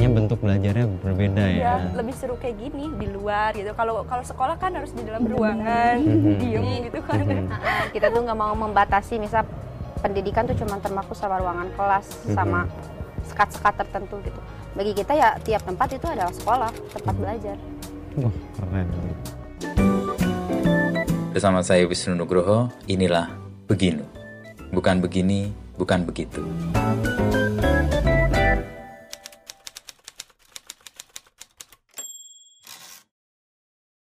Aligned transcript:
jadinya 0.00 0.16
bentuk 0.16 0.40
belajarnya 0.40 0.86
berbeda 1.04 1.44
ya. 1.44 1.60
ya 1.60 1.72
lebih 1.92 2.14
seru 2.16 2.32
kayak 2.40 2.56
gini 2.56 2.88
di 2.96 3.06
luar 3.12 3.52
gitu 3.52 3.68
kalau 3.76 4.00
kalau 4.08 4.24
sekolah 4.24 4.56
kan 4.56 4.72
harus 4.72 4.96
di 4.96 5.04
dalam 5.04 5.28
ruangan 5.28 6.00
Mhm. 6.00 6.40
diem 6.40 6.64
gitu 6.88 6.98
kan 7.04 7.20
Mhm. 7.20 7.52
Kita 7.94 8.08
tuh 8.08 8.24
nggak 8.24 8.38
mau 8.40 8.56
membatasi 8.56 9.20
misal 9.20 9.44
pendidikan 10.00 10.48
tuh 10.48 10.56
cuma 10.56 10.80
termaku 10.80 11.12
sama 11.12 11.36
ruangan 11.36 11.68
kelas 11.76 12.08
Mhm. 12.24 12.32
sama 12.32 12.60
sekat-sekat 13.28 13.74
tertentu 13.76 14.16
gitu 14.24 14.40
bagi 14.72 14.96
kita 14.96 15.12
ya 15.12 15.36
tiap 15.44 15.68
tempat 15.68 15.92
itu 15.92 16.06
adalah 16.08 16.32
sekolah 16.32 16.72
tempat 16.96 17.12
Mhm. 17.12 17.20
belajar 17.20 17.56
Wah, 18.16 18.34
keren. 18.56 18.88
Bersama 21.30 21.60
saya 21.60 21.84
Wisnu 21.84 22.16
Nugroho, 22.16 22.72
inilah 22.88 23.30
Beginu. 23.68 24.02
Bukan 24.74 24.98
begini, 24.98 25.54
bukan 25.78 26.02
begitu. 26.02 26.42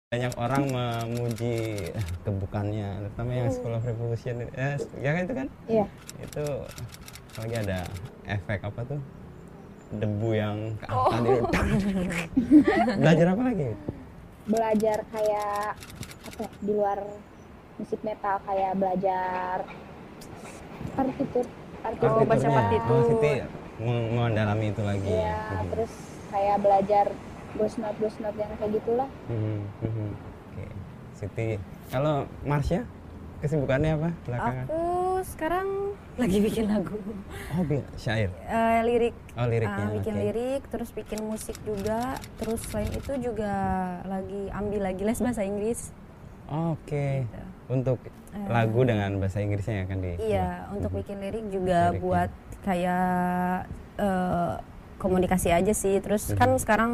Banyak 0.06 0.38
orang 0.38 0.70
memuji 0.70 1.82
kebukannya, 2.22 3.02
terutama 3.02 3.30
yang 3.32 3.50
School 3.50 3.74
of 3.74 3.82
Revolution. 3.82 4.38
Eh, 4.54 4.78
ya 5.02 5.10
kan 5.10 5.20
itu 5.20 5.34
kan? 5.34 5.46
Iya. 5.66 5.86
Itu 6.22 6.44
lagi 7.34 7.54
ada 7.58 7.78
efek 8.24 8.62
apa 8.62 8.86
tuh? 8.86 9.00
Debu 9.90 10.30
yang 10.30 10.78
ke 10.78 10.86
di 10.86 11.34
Belajar 13.02 13.26
apa 13.34 13.42
lagi? 13.44 13.68
belajar 14.46 14.98
kayak 15.10 15.74
apa 16.22 16.38
ya, 16.38 16.50
di 16.56 16.70
luar 16.70 16.98
musik 17.74 17.98
metal 18.00 18.38
kayak 18.46 18.78
belajar 18.78 19.56
partitur 20.94 21.46
partitur 21.82 22.08
Oh, 22.14 22.22
baca 22.22 22.46
partitur. 22.54 22.94
Oh, 22.94 23.02
Siti 23.10 23.32
meng- 23.76 24.10
mendalami 24.14 24.70
itu 24.70 24.82
lagi. 24.86 25.10
ya 25.10 25.34
Mhm. 25.52 25.66
terus 25.74 25.92
kayak 26.30 26.62
belajar 26.62 27.06
blues 27.56 27.74
note 28.20 28.36
yang 28.36 28.50
kayak 28.54 28.70
gitulah 28.72 29.08
Mhm, 29.26 29.56
mhm. 29.82 30.08
Oke, 30.46 30.64
Siti. 31.12 31.48
Kalau 31.86 32.16
Marsha, 32.42 32.84
kesibukannya 33.38 33.90
apa 33.94 34.10
belakangan? 34.22 34.64
Aku 34.66 34.82
sekarang 35.26 35.68
lagi 36.16 36.38
bikin 36.40 36.64
lagu, 36.66 36.96
Oh, 37.52 37.62
bi- 37.62 37.84
syair. 37.96 38.28
Eh, 38.42 38.80
lirik, 38.82 39.14
Oh, 39.34 39.44
liriknya. 39.44 39.84
Ah, 39.86 39.92
bikin 39.92 40.14
oke. 40.14 40.22
lirik, 40.22 40.62
terus 40.66 40.90
bikin 40.90 41.20
musik 41.22 41.56
juga, 41.62 42.16
terus 42.36 42.60
selain 42.64 42.88
itu 42.90 43.12
juga 43.22 43.52
lagi 44.02 44.48
ambil 44.50 44.80
lagi 44.82 45.02
les 45.02 45.18
bahasa 45.18 45.42
Inggris. 45.42 45.92
Oke. 46.46 47.24
Gitu. 47.24 47.40
Untuk 47.68 47.98
Eh, 48.30 48.48
lagu 48.48 48.84
dengan 48.84 49.16
bahasa 49.16 49.40
Inggrisnya 49.40 49.80
ya 49.80 49.86
kan 49.86 49.98
di. 49.98 50.12
Iya, 50.20 50.68
untuk 50.68 50.92
Mhm. 50.92 50.98
bikin 51.00 51.16
lirik 51.18 51.46
juga 51.48 51.78
Liriknya. 51.88 52.00
buat 52.00 52.30
kayak 52.62 53.60
eh, 53.96 54.54
komunikasi 54.98 55.48
aja 55.50 55.72
sih. 55.72 55.96
Terus 55.98 56.28
Mhm. 56.28 56.36
kan 56.36 56.50
sekarang 56.56 56.92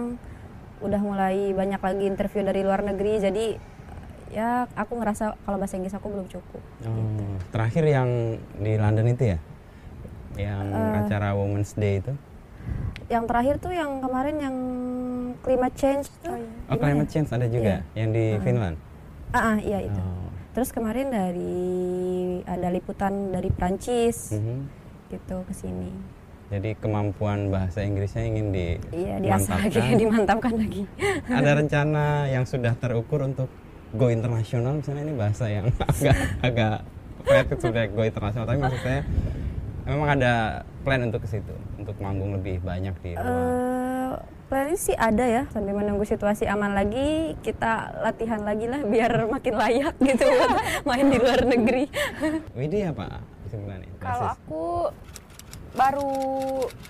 udah 0.83 1.01
mulai 1.01 1.55
banyak 1.55 1.81
lagi 1.81 2.05
interview 2.05 2.43
dari 2.43 2.61
luar 2.67 2.83
negeri, 2.83 3.23
jadi 3.23 3.47
ya 4.33 4.67
aku 4.75 4.99
ngerasa 4.99 5.37
kalau 5.45 5.57
bahasa 5.61 5.77
Inggris 5.79 5.95
aku 5.95 6.09
belum 6.11 6.27
cukup. 6.27 6.63
Oh, 6.89 7.37
terakhir 7.55 7.85
yang 7.87 8.09
di 8.59 8.73
London 8.81 9.07
itu 9.13 9.37
ya? 9.37 9.39
Yang 10.35 10.67
Eh. 10.73 11.01
acara 11.05 11.29
Women's 11.37 11.73
Day 11.77 12.01
itu? 12.01 12.13
Yang 13.13 13.25
terakhir 13.29 13.55
tuh 13.61 13.73
yang 13.77 14.01
kemarin 14.01 14.37
yang 14.41 14.57
climate 15.45 15.77
change 15.77 16.09
tuh. 16.25 16.33
Oh, 16.33 16.39
iya. 16.41 16.71
Oh, 16.73 16.79
climate 16.81 17.11
change 17.13 17.29
ada 17.31 17.47
juga 17.47 17.85
yang 17.93 18.11
di 18.11 18.25
Uh-uh. 18.33 18.43
Finland. 18.43 18.77
Ah, 19.33 19.57
ah, 19.57 19.59
iya 19.61 19.79
itu. 19.85 20.01
Oh. 20.01 20.29
Terus 20.53 20.69
kemarin 20.69 21.09
dari 21.09 21.61
ada 22.45 22.69
liputan 22.69 23.33
dari 23.33 23.49
Prancis 23.49 24.37
mhm. 24.37 24.69
gitu 25.13 25.45
ke 25.49 25.53
sini. 25.57 25.93
Jadi 26.53 26.77
kemampuan 26.77 27.49
bahasa 27.49 27.81
Inggrisnya 27.81 28.29
ingin 28.29 28.53
di 28.53 28.77
Iya, 28.93 29.17
diasah 29.25 29.57
lagi, 29.57 29.73
mantapkan. 29.73 29.97
dimantapkan 29.97 30.53
lagi. 30.53 30.83
ada 31.25 31.51
rencana 31.59 32.05
yang 32.29 32.45
sudah 32.45 32.77
terukur 32.77 33.25
untuk 33.25 33.49
go 33.93 34.13
internasional 34.13 34.77
misalnya 34.77 35.03
ini 35.03 35.15
bahasa 35.17 35.49
yang 35.49 35.73
agak 35.89 36.17
agak 36.45 36.77
kreatif 37.25 37.57
sudah 37.59 37.85
go 37.89 38.05
internasional 38.05 38.45
tapi 38.45 38.59
maksud 38.59 38.81
saya 38.81 39.01
memang 39.83 40.09
ada 40.13 40.33
plan 40.81 41.01
untuk 41.03 41.25
ke 41.25 41.29
situ 41.31 41.55
untuk 41.75 41.97
manggung 41.99 42.37
lebih 42.37 42.61
banyak 42.61 42.93
di 43.01 43.17
luar. 43.17 43.25
Eh, 43.25 44.13
planning 44.47 44.77
sih 44.77 44.93
ada 44.93 45.25
ya 45.25 45.43
sambil 45.49 45.73
menunggu 45.73 46.05
situasi 46.05 46.45
aman 46.45 46.77
lagi 46.77 47.33
kita 47.41 47.97
latihan 48.01 48.45
lagi 48.45 48.69
lah 48.69 48.85
biar 48.85 49.25
makin 49.27 49.55
layak 49.57 49.97
gitu 49.99 50.21
buat 50.21 50.53
main 50.89 51.09
di 51.09 51.17
luar 51.17 51.41
negeri. 51.43 51.85
Widi 52.53 52.85
apa 52.85 53.25
kesibukannya? 53.43 53.89
Kalau 53.99 54.27
aku 54.31 54.65
baru 55.73 56.13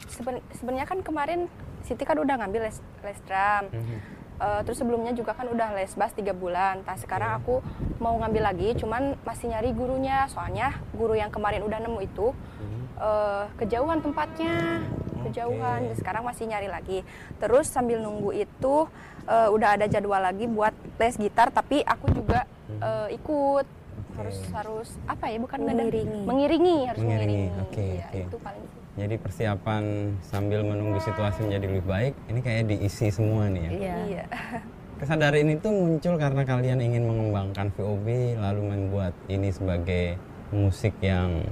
seben- 0.09 0.45
sebenarnya 0.55 0.87
kan 0.87 1.01
kemarin 1.01 1.47
Siti 1.83 2.07
kan 2.07 2.15
udah 2.15 2.39
ngambil 2.39 2.71
les, 2.71 2.79
les 3.03 3.19
drum. 3.27 3.65
Mhm. 3.75 3.97
Eh, 4.39 4.61
terus 4.63 4.79
sebelumnya 4.79 5.11
juga 5.11 5.35
kan 5.35 5.47
udah 5.47 5.75
les 5.75 5.91
bass 5.95 6.15
tiga 6.15 6.31
bulan. 6.31 6.83
Nah 6.87 6.95
sekarang 6.95 7.43
aku 7.43 7.59
mau 7.99 8.15
ngambil 8.23 8.43
lagi, 8.43 8.75
cuman 8.79 9.19
masih 9.23 9.51
nyari 9.51 9.75
gurunya. 9.75 10.31
Soalnya 10.31 10.79
guru 10.95 11.15
yang 11.15 11.31
kemarin 11.31 11.63
udah 11.63 11.83
nemu 11.83 11.99
itu 12.01 12.31
Mhm. 12.35 12.83
eh, 13.03 13.45
kejauhan 13.59 13.99
tempatnya, 13.99 14.83
kejauhan. 15.27 15.91
Oke. 15.91 15.99
Sekarang 15.99 16.23
masih 16.23 16.47
nyari 16.47 16.71
lagi. 16.71 17.03
Terus 17.39 17.67
sambil 17.67 17.99
nunggu 17.99 18.31
itu 18.31 18.87
eh, 19.23 19.49
udah 19.51 19.79
ada 19.79 19.87
jadwal 19.87 20.19
lagi 20.19 20.47
buat 20.47 20.71
les 20.99 21.15
gitar, 21.15 21.51
tapi 21.51 21.83
aku 21.83 22.11
juga 22.11 22.47
eh, 22.79 23.15
ikut. 23.15 23.67
Harus 24.13 24.39
harus 24.53 24.89
apa 25.05 25.25
ya? 25.27 25.39
Bukan 25.41 25.59
Mengiringi. 25.63 26.21
mengiringi 26.23 26.77
harus 26.85 27.01
Mengiringi, 27.01 27.43
mengiringi. 27.49 27.63
oke, 27.65 27.83
Iya, 27.83 28.05
oke. 28.05 28.21
Itu 28.29 28.39
paling. 28.39 28.65
Jadi 28.93 29.15
persiapan 29.17 29.83
sambil 30.21 30.61
menunggu 30.61 31.01
situasi 31.01 31.49
menjadi 31.49 31.65
lebih 31.65 31.85
baik, 31.89 32.13
ini 32.29 32.41
kayak 32.41 32.63
diisi 32.69 33.09
semua 33.09 33.49
nih 33.49 33.63
ya. 33.63 33.71
Iya. 33.73 33.97
Iya. 34.05 34.25
Kesadaran 35.01 35.41
ini 35.41 35.55
tuh 35.59 35.73
muncul 35.73 36.15
karena 36.15 36.43
kalian 36.45 36.79
ingin 36.79 37.03
mengembangkan 37.03 37.73
VOB 37.75 38.07
lalu 38.39 38.63
membuat 38.63 39.17
ini 39.27 39.51
sebagai 39.51 40.15
musik 40.53 40.95
yang 41.01 41.43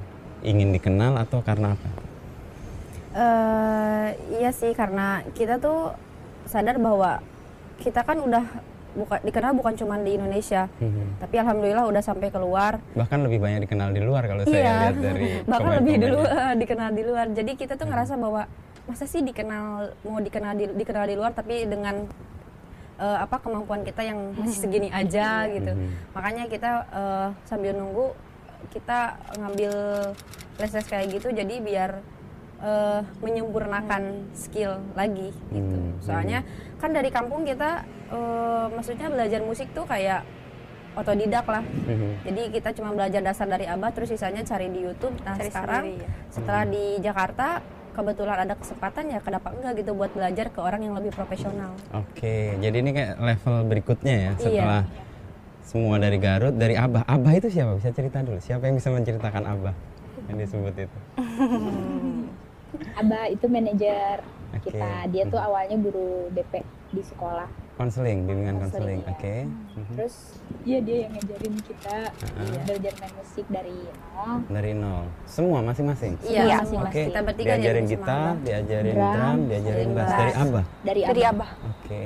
ingin 0.40 0.70
dikenal 0.70 1.16
atau 1.18 1.40
karena 1.40 1.74
apa? 1.74 1.90
Eh, 3.10 4.08
iya 4.38 4.54
sih 4.54 4.70
karena 4.70 5.26
kita 5.34 5.58
tuh 5.58 5.96
sadar 6.46 6.78
bahwa 6.78 7.18
kita 7.82 8.06
kan 8.06 8.22
udah 8.22 8.44
buka, 8.92 9.16
dikenal 9.20 9.52
bukan 9.54 9.74
cuma 9.74 9.94
di 9.96 10.14
Indonesia, 10.14 10.66
Mhm. 10.76 11.18
tapi 11.18 11.34
alhamdulillah 11.36 11.84
udah 11.86 12.02
sampai 12.02 12.28
keluar. 12.28 12.82
Bahkan 12.92 13.18
lebih 13.22 13.38
banyak 13.38 13.60
dikenal 13.64 13.90
di 13.90 14.00
luar 14.00 14.22
kalau 14.24 14.42
saya 14.42 14.54
Iya, 14.56 14.74
lihat 14.76 14.96
dari 14.96 15.28
bahkan 15.50 15.72
lebih 15.78 15.94
dulu 16.00 16.18
eh, 16.20 16.54
dikenal 16.62 16.90
di 16.90 17.02
luar. 17.02 17.26
Jadi 17.30 17.52
kita 17.54 17.74
tuh 17.74 17.86
ngerasa 17.86 18.14
bahwa 18.14 18.42
masa 18.84 19.04
sih 19.04 19.22
dikenal 19.22 19.94
mau 20.02 20.18
dikenal 20.18 20.52
di, 20.54 20.64
dikenal 20.74 21.04
di 21.06 21.14
luar 21.14 21.30
tapi 21.30 21.62
dengan 21.64 22.02
eh, 22.96 23.18
apa 23.18 23.38
kemampuan 23.38 23.80
kita 23.80 24.02
yang 24.02 24.34
masih 24.34 24.58
segini 24.60 24.88
aja 24.90 25.46
gitu. 25.46 25.70
Mhm. 25.70 26.12
Makanya 26.12 26.44
kita 26.46 26.70
eh, 26.90 27.28
sambil 27.44 27.72
nunggu 27.72 28.12
kita 28.68 29.16
ngambil 29.34 29.72
les-les 30.56 30.84
kayak 30.84 31.06
gitu 31.10 31.32
jadi 31.32 31.54
biar 31.58 31.90
eh, 32.60 33.00
menyempurnakan 33.18 34.02
skill 34.34 34.82
lagi 34.92 35.32
gitu. 35.48 35.76
Hmm, 35.78 35.96
Soalnya 36.02 36.44
kan 36.80 36.90
dari 36.90 37.08
kampung 37.08 37.44
kita 37.44 37.84
eh, 38.08 38.66
maksudnya 38.72 39.06
belajar 39.06 39.40
musik 39.40 39.68
tuh 39.70 39.84
kayak 39.84 40.24
otodidak 40.90 41.46
lah. 41.46 41.62
Mhm. 41.62 42.26
Jadi 42.26 42.42
kita 42.50 42.68
cuma 42.74 42.90
belajar 42.90 43.20
dasar 43.20 43.46
dari 43.46 43.62
abah 43.64 43.94
terus 43.94 44.10
sisanya 44.10 44.42
cari 44.42 44.66
di 44.66 44.82
YouTube. 44.82 45.14
Nah, 45.22 45.38
Cari 45.38 45.46
sekarang 45.46 45.84
sendiri, 45.86 46.02
ya. 46.02 46.08
setelah 46.28 46.62
di 46.66 46.84
Jakarta 46.98 47.46
kebetulan 47.90 48.38
ada 48.40 48.54
kesempatan 48.54 49.04
ya 49.08 49.18
kenapa 49.20 49.50
enggak 49.50 49.72
gitu 49.76 49.92
buat 49.92 50.10
belajar 50.10 50.46
ke 50.48 50.58
orang 50.58 50.80
yang 50.82 50.94
lebih 50.94 51.10
profesional. 51.10 51.74
Oke, 51.92 52.56
jadi 52.56 52.76
ini 52.76 52.90
kayak 52.90 53.12
level 53.18 53.54
berikutnya 53.66 54.14
ya 54.14 54.30
Iya. 54.30 54.40
setelah 54.40 54.82
semua 55.60 55.96
dari 55.98 56.18
Garut, 56.18 56.54
dari 56.56 56.74
Abah. 56.74 57.06
Abah 57.06 57.32
itu 57.32 57.46
siapa? 57.46 57.78
Bisa 57.78 57.94
cerita 57.94 58.18
dulu. 58.20 58.42
Siapa 58.42 58.66
yang 58.66 58.74
bisa 58.74 58.90
menceritakan 58.90 59.42
Abah 59.46 59.74
yang 60.26 60.38
disebut 60.38 60.74
itu? 60.74 60.98
Abah 62.98 63.24
itu 63.28 63.46
manajer 63.46 64.22
Oke. 64.52 64.70
kita 64.72 64.88
dia 65.08 65.24
tuh 65.24 65.38
awalnya 65.38 65.76
guru 65.76 66.08
BP 66.30 66.52
di 66.90 67.02
sekolah 67.02 67.46
Konseling, 67.72 68.28
bimbingan 68.28 68.60
konseling. 68.60 69.00
Konseling, 69.00 69.00
ya. 69.00 69.12
Oke. 69.16 69.36
Mhm. 69.72 69.94
terus 69.96 70.14
iya 70.62 70.78
dia 70.78 70.96
yang 71.00 71.12
ngajarin 71.14 71.54
kita 71.62 71.96
Heeh. 72.12 72.60
belajar 72.62 72.92
main 72.94 73.14
musik 73.16 73.46
dari 73.48 73.76
nol 74.12 74.36
Dari 74.46 74.72
nol. 74.74 75.04
Semua 75.24 75.58
masing-masing. 75.62 76.12
Iya, 76.20 76.40
Iya, 76.42 76.56
masing-masing. 76.60 76.92
Oke. 76.92 77.02
Kita 77.08 77.20
bertiga 77.22 77.52
diajarin 77.52 77.84
gitar, 77.86 78.20
Abah. 78.20 78.34
diajarin 78.42 78.94
Drum, 78.94 79.12
drum, 79.14 79.38
diajarin 79.46 79.88
bass 79.90 80.02
bass. 80.02 80.12
dari 80.12 80.32
Abah. 80.34 80.64
dari 80.82 81.00
Dari 81.00 81.22
Abah, 81.22 81.30
Abah. 81.32 81.50
Oke. 81.72 82.04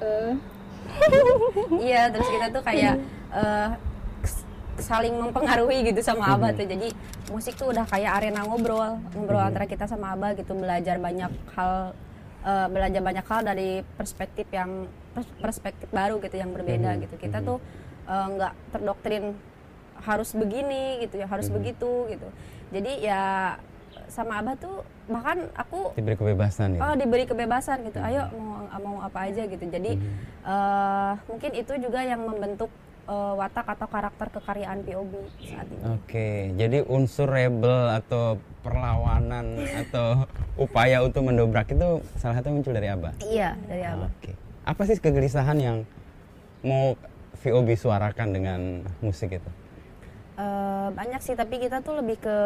Eh, 0.00 0.32
Iya, 1.80 2.02
terus 2.10 2.28
kita 2.28 2.46
tuh 2.50 2.62
kayak 2.62 2.94
eh, 3.30 3.68
kes- 3.70 3.88
saling 4.80 5.14
mempengaruhi 5.14 5.86
gitu 5.86 6.00
sama 6.00 6.34
Abah 6.34 6.50
tuh. 6.52 6.64
Jadi 6.64 6.88
musik 7.28 7.54
tuh 7.54 7.70
udah 7.70 7.84
kayak 7.84 8.12
arena 8.16 8.42
ngobrol, 8.42 8.98
ngobrol 9.12 9.40
antara 9.40 9.64
kita 9.64 9.84
sama 9.84 10.12
Abah 10.12 10.34
gitu, 10.34 10.52
belajar 10.52 10.96
banyak 10.96 11.30
hal 11.54 11.94
eh, 12.40 12.66
belajar 12.68 13.00
banyak 13.00 13.22
hal 13.22 13.40
dari 13.44 13.70
perspektif 13.94 14.48
yang 14.48 14.88
pers- 15.12 15.36
perspektif 15.38 15.88
baru 15.90 16.16
gitu 16.18 16.34
yang 16.34 16.50
berbeda 16.50 16.96
Mhm, 16.96 17.00
gitu. 17.04 17.14
Kita 17.16 17.38
tuh 17.40 17.60
eh, 18.04 18.26
nggak 18.30 18.52
terdoktrin 18.70 19.36
harus 20.00 20.32
begini 20.32 21.04
gitu 21.04 21.20
ya, 21.20 21.28
harus 21.28 21.52
begitu 21.52 22.08
gitu. 22.08 22.28
Jadi 22.72 23.04
ya 23.04 23.22
sama 24.08 24.42
abah 24.42 24.56
tuh 24.56 24.82
bahkan 25.06 25.46
aku 25.54 25.94
diberi 25.94 26.16
kebebasan 26.16 26.74
ya? 26.74 26.80
Oh 26.82 26.94
diberi 26.96 27.24
kebebasan 27.26 27.84
gitu. 27.84 28.00
Ayo 28.00 28.26
mau 28.34 28.66
mau 28.80 28.96
apa 29.02 29.28
aja 29.28 29.44
gitu. 29.44 29.60
Jadi 29.60 30.00
eh, 30.42 31.12
mungkin 31.28 31.50
itu 31.52 31.72
juga 31.78 32.00
yang 32.00 32.24
membentuk 32.24 32.70
eh, 33.06 33.32
watak 33.36 33.66
atau 33.66 33.86
karakter 33.86 34.26
kekaryaan 34.34 34.84
POB 34.84 35.12
saat 35.40 35.66
ini 35.68 35.82
Oke, 35.96 36.28
jadi 36.56 36.78
unsur 36.84 37.28
rebel 37.28 37.94
atau 37.94 38.36
perlawanan 38.60 39.56
atau 39.86 40.28
upaya 40.64 41.00
untuk 41.00 41.24
mendobrak 41.24 41.70
itu 41.72 42.04
salah 42.20 42.40
satu 42.40 42.52
muncul 42.52 42.72
dari 42.76 42.88
Abah. 42.92 43.14
iya 43.24 43.56
dari 43.64 43.84
abah 43.84 44.08
Oke. 44.20 44.32
Apa 44.64 44.82
sih 44.84 45.00
kegelisahan 45.00 45.56
yang 45.56 45.76
mau 46.60 46.92
VOB 47.40 47.72
suarakan 47.72 48.28
dengan 48.36 48.60
musik 49.00 49.32
itu? 49.32 49.50
Eh, 50.40 50.88
banyak 50.90 51.20
sih 51.20 51.36
tapi 51.36 51.60
kita 51.60 51.84
tuh 51.84 52.00
lebih 52.00 52.16
ke 52.16 52.36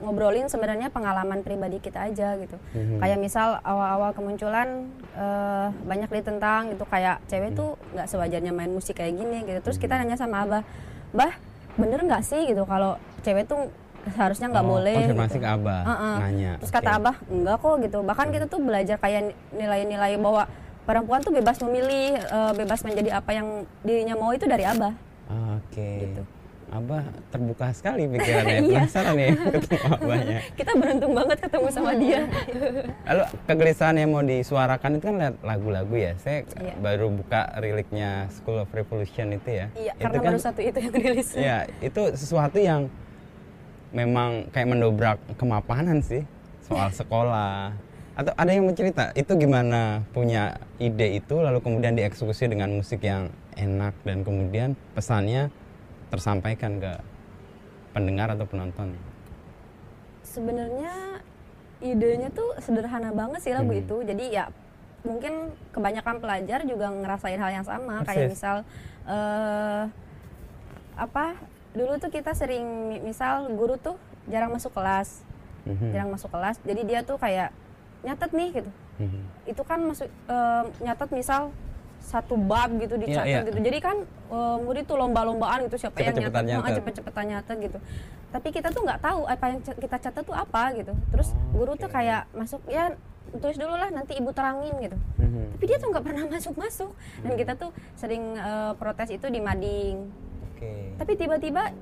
ngobrolin 0.00 0.48
sebenarnya 0.48 0.88
pengalaman 0.88 1.44
pribadi 1.44 1.76
kita 1.78 2.08
aja 2.08 2.32
gitu 2.34 2.56
Mhm. 2.72 2.96
kayak 2.96 3.18
misal 3.18 3.60
awal-awal 3.60 4.16
kemunculan 4.16 4.88
eh, 5.12 5.68
banyak 5.84 6.08
ditentang 6.08 6.72
gitu 6.72 6.88
kayak 6.88 7.20
cewek 7.26 7.52
Mhm. 7.52 7.58
tuh 7.58 7.70
nggak 7.92 8.08
sewajarnya 8.08 8.52
main 8.52 8.72
musik 8.72 8.96
kayak 8.96 9.12
gini 9.14 9.44
gitu 9.44 9.60
terus 9.60 9.76
kita 9.76 10.00
nanya 10.00 10.16
sama 10.16 10.48
abah 10.48 10.62
bah 11.12 11.36
bener 11.76 12.00
nggak 12.00 12.24
sih 12.24 12.40
gitu 12.46 12.64
kalau 12.64 12.96
cewek 13.20 13.44
tuh 13.44 13.68
seharusnya 14.08 14.48
nggak 14.48 14.64
Oh, 14.64 14.72
boleh 14.72 14.96
Konfirmasi 14.96 15.36
gitu. 15.36 15.44
ke 15.44 15.48
Abah, 15.50 15.80
Heeh. 15.82 16.14
nanya. 16.18 16.52
terus 16.56 16.70
Oke. 16.70 16.78
kata 16.78 16.90
abah 16.96 17.16
enggak 17.26 17.56
kok 17.58 17.74
gitu 17.82 17.98
bahkan 18.00 18.26
kita 18.30 18.46
tuh 18.46 18.60
belajar 18.60 18.96
kayak 18.96 19.22
nilai-nilai 19.50 20.16
bahwa 20.16 20.48
perempuan 20.84 21.20
tuh 21.20 21.34
bebas 21.34 21.60
memilih 21.60 22.16
eh, 22.16 22.52
bebas 22.54 22.80
menjadi 22.80 23.10
apa 23.14 23.30
yang 23.30 23.46
dirinya 23.82 24.14
mau 24.14 24.32
itu 24.32 24.46
dari 24.46 24.64
abah 24.64 24.96
Oke. 25.58 25.90
Gitu. 26.06 26.22
Abah 26.66 26.98
terbuka 27.30 27.70
sekali 27.70 28.04
pikirannya. 28.06 28.58
Iya. 28.66 28.80
Penasaran 28.82 29.14
nih 29.14 29.30
ketemu 29.54 29.86
Abahnya. 29.88 30.38
kita 30.58 30.72
beruntung 30.74 31.12
banget 31.14 31.38
ketemu 31.40 31.68
sama 31.70 31.92
dia 31.94 32.20
Lalu 33.08 33.22
kegelisahan 33.46 33.96
yang 33.96 34.10
mau 34.10 34.20
disuarakan 34.20 34.90
itu 34.92 35.04
kan 35.06 35.16
lagu-lagu 35.40 35.94
ya. 35.94 36.12
Saya 36.16 36.42
Iya. 36.56 36.74
baru 36.76 37.06
buka 37.08 37.54
riliknya 37.56 38.10
School 38.30 38.58
of 38.58 38.68
Revolution 38.68 39.30
itu 39.32 39.50
ya. 39.52 39.66
iya 39.74 39.92
Itu 39.92 40.02
karena 40.02 40.18
kan- 40.18 40.26
baru 40.26 40.38
satu 40.38 40.60
itu 40.60 40.76
yang 40.76 40.92
rilis 40.92 41.28
Ya, 41.32 41.56
itu 41.78 42.00
sesuatu 42.12 42.58
yang 42.58 42.90
memang 43.90 44.50
kayak 44.50 44.68
mendobrak 44.68 45.16
kemapanan 45.36 46.02
sih 46.02 46.26
soal 46.60 46.90
sekolah. 46.90 47.72
Atau 48.12 48.32
ada 48.32 48.48
yang 48.48 48.64
mencerita 48.64 49.12
itu 49.12 49.28
gimana 49.36 50.00
punya 50.10 50.56
ide 50.76 51.20
itu 51.20 51.36
lalu 51.36 51.60
kemudian 51.60 51.94
dieksekusi 51.94 52.48
dengan 52.48 52.72
musik 52.72 53.00
yang 53.00 53.28
enak 53.54 53.92
dan 54.02 54.20
kemudian 54.20 54.68
pesannya 54.92 55.52
tersampaikan 56.08 56.78
ke 56.78 56.92
pendengar 57.90 58.30
atau 58.30 58.44
penonton. 58.44 58.94
sebenarnya 60.22 61.22
idenya 61.78 62.28
tuh 62.28 62.58
sederhana 62.58 63.08
banget 63.10 63.40
sih 63.40 63.54
lagu 63.54 63.70
Hmm. 63.70 63.80
itu 63.80 63.96
jadi 64.02 64.24
ya 64.26 64.44
mungkin 65.00 65.32
kebanyakan 65.70 66.18
pelajar 66.18 66.60
juga 66.62 66.90
ngerasain 66.90 67.38
hal 67.38 67.50
yang 67.52 67.64
sama 67.64 68.02
kayak 68.02 68.26
Persis. 68.26 68.32
misal 68.34 68.56
eh 69.06 69.82
apa 70.92 71.38
dulu 71.72 71.96
tuh 71.96 72.10
kita 72.10 72.34
sering 72.34 72.64
mi- 72.90 73.00
misal 73.00 73.48
guru 73.50 73.78
tuh 73.78 73.94
jarang 74.26 74.50
masuk 74.50 74.72
kelas 74.72 75.22
Mhm. 75.62 75.94
jarang 75.94 76.10
masuk 76.10 76.28
kelas 76.28 76.58
jadi 76.60 76.82
dia 76.82 77.00
tuh 77.00 77.16
kayak 77.16 77.54
nyatet 78.02 78.30
nih 78.30 78.48
gitu 78.52 78.70
Mhm. 78.98 79.20
itu 79.46 79.62
kan 79.62 79.78
masuk 79.80 80.08
eh, 80.08 80.64
nyatet 80.82 81.10
misal 81.12 81.54
satu 82.06 82.38
bab 82.38 82.70
gitu 82.76 82.94
dicatat 82.94 83.26
iya. 83.26 83.42
gitu 83.42 83.58
jadi 83.58 83.78
kan 83.80 83.96
eh, 84.06 84.56
murid 84.62 84.84
tuh 84.84 84.94
lomba-lombaan 84.94 85.66
gitu 85.66 85.76
siapa 85.76 85.98
yang 85.98 86.14
Cepet-cepetan 86.14 86.42
nyatet, 86.44 86.62
nyatet. 86.62 86.76
cepet-cepetan 86.78 87.24
nyatet 87.26 87.56
gitu 87.60 87.78
tapi 88.28 88.48
kita 88.50 88.68
tuh 88.70 88.82
nggak 88.82 89.00
tahu 89.00 89.20
apa 89.24 89.44
yang 89.48 89.58
kita 89.60 89.96
catat 89.98 90.22
tuh 90.22 90.36
apa 90.36 90.62
gitu 90.72 90.92
terus 91.10 91.34
Oh, 91.34 91.58
guru 91.58 91.72
tuh 91.74 91.84
oke. 91.84 91.94
kayak 91.94 92.30
masuk 92.32 92.62
ya 92.66 92.94
tulis 93.34 93.56
dulu 93.56 93.74
lah 93.74 93.90
nanti 93.90 94.14
ibu 94.14 94.30
terangin 94.30 94.70
gitu 94.78 94.96
Mhm. 95.18 95.44
tapi 95.52 95.64
dia 95.66 95.76
tuh 95.76 95.88
nggak 95.90 96.04
pernah 96.04 96.24
masuk-masuk 96.32 96.90
dan 97.20 97.32
kita 97.34 97.52
tuh 97.54 97.70
sering 97.94 98.22
eh, 98.32 98.72
protes 98.74 99.10
itu 99.10 99.26
di 99.26 99.40
mading 99.40 100.06
Oke. 100.52 100.94
tapi 100.94 101.12
tiba-tiba 101.14 101.74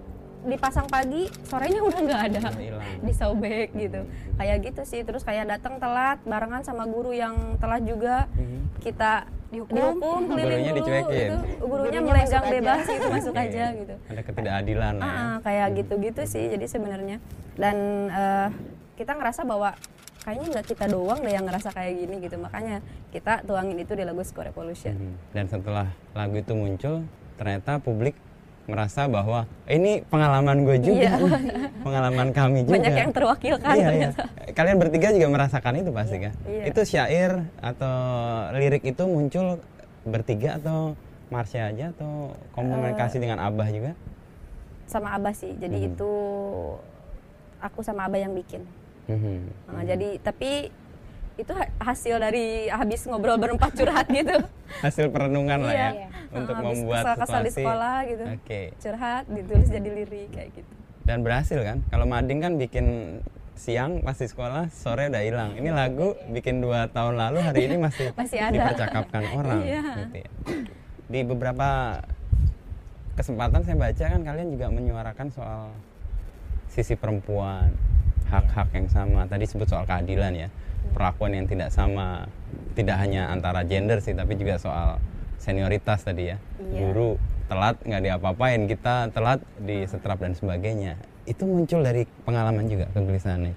dipasang 0.44 0.84
pagi 0.86 1.24
sorenya 1.42 1.80
udah 1.80 2.00
nggak 2.00 2.22
ada 2.28 2.40
hilang. 2.54 2.84
disobek 3.06 3.72
gitu 3.72 4.00
kayak 4.36 4.56
gitu 4.62 4.82
sih 4.84 5.00
terus 5.00 5.20
kayak 5.20 5.48
datang 5.48 5.76
telat 5.76 6.20
barengan 6.22 6.60
sama 6.60 6.84
guru 6.84 7.10
yang 7.10 7.34
telat 7.56 7.80
juga 7.82 8.28
Mhm. 8.30 8.80
kita 8.80 9.24
dihukum, 9.54 10.20
keliling 10.26 10.42
Gurunya 10.50 10.68
dulu 10.68 10.78
dicuekin. 10.80 11.28
gitu. 11.30 11.36
gurunya 11.64 12.00
melenggang 12.00 12.42
aja. 12.42 12.52
bebas 12.52 12.80
gitu 12.84 13.06
masuk 13.08 13.32
Oke. 13.32 13.42
aja 13.44 13.64
gitu 13.72 13.94
Ada 14.04 14.20
ketidakadilan 14.22 14.94
ya. 14.94 15.00
Ah, 15.00 15.08
ah, 15.08 15.34
kayak 15.40 15.66
gitu-gitu 15.76 16.22
sih 16.24 16.44
jadi 16.48 16.66
sebenarnya 16.66 17.16
dan 17.54 17.76
eh, 18.08 18.48
kita 18.94 19.12
ngerasa 19.12 19.42
bahwa 19.42 19.70
kayaknya 20.20 20.46
nggak 20.50 20.66
kita 20.66 20.84
doang 20.86 21.20
deh 21.20 21.30
yang 21.30 21.44
ngerasa 21.44 21.68
kayak 21.70 21.92
gini 21.96 22.14
gitu 22.18 22.36
makanya 22.36 22.80
kita 23.08 23.42
tuangin 23.42 23.76
itu 23.76 23.92
di 23.92 24.02
lagu 24.02 24.20
Score 24.20 24.48
Revolution 24.48 24.94
Mhm. 24.94 25.14
Dan 25.30 25.44
setelah 25.46 25.86
lagu 26.12 26.34
itu 26.34 26.52
muncul, 26.52 26.94
ternyata 27.34 27.78
publik 27.78 28.14
merasa 28.64 29.04
bahwa 29.04 29.44
"Eh, 29.64 29.76
ini 29.76 30.00
pengalaman 30.02 30.64
gue 30.64 30.76
juga, 30.78 30.96
Iya. 30.96 31.14
pengalaman 31.84 32.28
kami 32.30 32.64
juga. 32.64 32.80
banyak 32.80 32.96
yang 32.96 33.12
terwakilkan 33.12 33.74
Iya, 33.74 33.88
iya. 33.92 34.08
Kalian 34.50 34.76
bertiga 34.78 35.08
juga 35.10 35.28
merasakan 35.30 35.72
itu 35.78 35.90
pasti 35.90 36.16
kan? 36.18 36.32
iya. 36.44 36.64
Itu 36.64 36.80
syair 36.82 37.30
atau 37.58 37.96
lirik 38.52 38.80
itu 38.82 39.02
muncul 39.04 39.60
bertiga 40.02 40.56
atau 40.56 40.96
Marsha 41.26 41.66
aja 41.66 41.90
atau 41.90 42.32
komunikasi 42.52 43.16
dengan 43.16 43.38
Abah 43.38 43.68
juga? 43.68 43.92
sama 44.84 45.12
Abah 45.12 45.32
sih 45.32 45.48
jadi 45.54 45.72
Mhm. 45.78 45.88
itu 45.90 46.12
aku 47.58 47.80
sama 47.80 48.04
Abah 48.04 48.20
yang 48.20 48.32
bikin 48.32 48.60
Mhm. 49.04 49.36
Nah, 49.66 49.82
jadi 49.82 50.16
tapi 50.18 50.68
itu 51.34 51.50
ha- 51.50 51.72
hasil 51.82 52.14
dari 52.16 52.66
habis 52.66 53.02
ngobrol 53.04 53.34
berempat 53.34 53.74
curhat 53.74 54.06
gitu 54.06 54.38
Hasil 54.80 55.10
perenungan 55.10 55.58
lah 55.60 55.74
ya 55.74 55.90
Iya. 55.90 56.08
untuk 56.30 56.54
Nah, 56.54 56.62
habis 56.62 56.78
membuat 56.78 57.02
kesal-kesal 57.04 57.40
di 57.40 57.52
sekolah 57.52 57.96
gitu 58.04 58.24
Oke. 58.32 58.60
curhat 58.76 59.24
ditulis 59.26 59.68
jadi 59.68 59.88
lirik 59.90 60.30
kayak 60.30 60.50
gitu 60.52 60.72
Dan 61.04 61.20
berhasil 61.20 61.60
kan? 61.60 61.84
Kalau 61.86 62.06
Mading 62.06 62.40
kan 62.40 62.52
bikin 62.54 62.86
siang 63.54 64.00
pasti 64.00 64.24
sekolah, 64.24 64.72
sore 64.72 65.06
udah 65.06 65.20
hilang. 65.20 65.52
Ini 65.52 65.68
lagu 65.68 66.16
bikin 66.26 66.58
dua 66.58 66.88
tahun 66.88 67.14
lalu, 67.14 67.38
hari 67.38 67.68
ini 67.68 67.76
masih, 67.76 68.08
Masih 68.18 68.40
ada. 68.40 68.56
dipercakapkan 68.56 69.22
orang. 69.30 69.60
Iya. 69.62 69.82
gitu 70.00 70.16
ya. 70.16 70.28
Di 71.04 71.20
beberapa 71.22 72.00
kesempatan 73.14 73.62
saya 73.62 73.76
baca 73.76 74.04
kan 74.08 74.20
kalian 74.22 74.48
juga 74.50 74.66
menyuarakan 74.70 75.28
soal 75.28 75.70
sisi 76.66 76.96
perempuan, 76.96 77.70
hak-hak 78.26 78.72
yang 78.72 78.88
sama. 78.88 79.28
Tadi 79.28 79.44
sebut 79.44 79.68
soal 79.68 79.84
keadilan 79.84 80.32
ya, 80.34 80.48
perlakuan 80.92 81.32
yang 81.32 81.46
tidak 81.48 81.72
sama, 81.72 82.28
tidak 82.76 83.00
hanya 83.00 83.32
antara 83.32 83.64
gender 83.64 84.02
sih, 84.04 84.12
tapi 84.12 84.36
juga 84.36 84.60
soal 84.60 85.00
senioritas 85.40 86.04
tadi 86.04 86.34
ya. 86.34 86.36
Iya. 86.60 86.80
Guru 86.84 87.16
telat 87.48 87.76
nggak 87.80 88.02
diapa-apain, 88.02 88.68
kita 88.68 89.08
telat 89.12 89.40
di 89.60 89.84
setrap 89.88 90.20
dan 90.20 90.36
sebagainya. 90.36 91.00
Itu 91.24 91.48
muncul 91.48 91.80
dari 91.80 92.04
pengalaman 92.24 92.68
juga 92.68 92.88
kegelisahannya. 92.92 93.54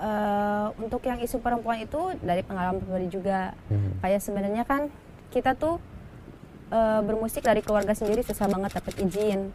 Eh, 0.00 0.66
untuk 0.80 1.04
yang 1.04 1.20
isu 1.20 1.44
perempuan 1.44 1.84
itu 1.84 2.16
dari 2.24 2.40
pengalaman 2.40 2.80
pribadi 2.80 3.12
juga 3.12 3.52
Hmm. 3.68 4.00
kayak 4.00 4.24
sebenarnya 4.24 4.64
kan 4.64 4.88
kita 5.28 5.52
tuh 5.52 5.76
eh, 6.72 7.00
bermusik 7.04 7.42
dari 7.44 7.60
keluarga 7.60 7.92
sendiri 7.92 8.22
susah 8.22 8.46
banget 8.48 8.78
dapet 8.80 8.96
izin 9.02 9.50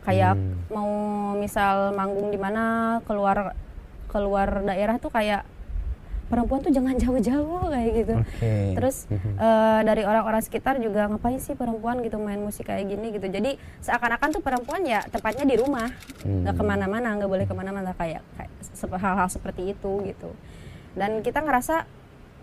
kayak 0.00 0.38
Hmm. 0.38 0.56
mau 0.72 0.90
misal 1.36 1.92
manggung 1.92 2.32
di 2.32 2.38
mana 2.40 2.96
keluar 3.04 3.52
keluar 4.08 4.64
daerah 4.64 4.96
tuh 4.96 5.12
kayak 5.12 5.44
perempuan 6.30 6.62
tuh 6.62 6.70
jangan 6.70 6.94
jauh-jauh 7.02 7.66
kayak 7.66 7.90
gitu 7.92 8.14
Oke. 8.22 8.54
terus 8.78 8.96
eh, 9.46 9.80
dari 9.82 10.02
orang-orang 10.06 10.40
sekitar 10.40 10.78
juga 10.78 11.10
ngapain 11.10 11.42
sih 11.42 11.58
perempuan 11.58 11.98
gitu 12.00 12.16
main 12.16 12.38
musik 12.38 12.70
kayak 12.70 12.86
gini 12.86 13.10
gitu 13.10 13.26
jadi 13.26 13.58
seakan-akan 13.82 14.38
tuh 14.38 14.42
perempuan 14.42 14.86
ya 14.86 15.02
tempatnya 15.10 15.42
di 15.42 15.58
rumah 15.58 15.90
nggak 16.22 16.54
Hmm. 16.54 16.58
ke 16.58 16.62
mana-mana 16.62 17.08
nggak 17.18 17.30
boleh 17.30 17.46
ke 17.50 17.54
mana-mana 17.56 17.90
kayak 17.92 18.22
kayak 18.38 18.50
hal-hal 18.96 19.28
seperti 19.28 19.74
itu 19.74 19.90
gitu 20.06 20.30
dan 20.94 21.20
kita 21.20 21.42
ngerasa 21.42 21.84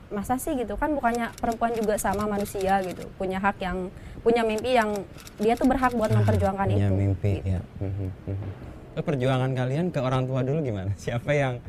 masa 0.07 0.39
sih 0.39 0.55
gitu 0.55 0.79
kan 0.79 0.95
bukannya 0.95 1.35
perempuan 1.35 1.75
juga 1.75 1.99
sama 1.99 2.23
manusia 2.25 2.79
gitu 2.79 3.03
punya 3.19 3.43
hak 3.43 3.59
yang 3.59 3.91
punya 4.23 4.43
mimpi 4.43 4.75
yang 4.75 4.95
dia 5.35 5.53
tuh 5.55 5.67
berhak 5.67 5.91
buat 5.91 6.11
memperjuangkan 6.11 6.67
punya 6.67 6.87
itu 6.87 6.95
mimpi 6.95 7.33
gitu. 7.43 7.53
ya. 7.55 7.61
Mhm, 7.79 8.07
mhm. 8.27 8.49
Perjuangan 8.97 9.51
kalian 9.53 9.85
ke 9.93 9.99
orang 10.01 10.25
tua 10.25 10.41
dulu 10.41 10.63
gimana? 10.63 10.89
Siapa 11.03 11.31
yang 11.35 11.59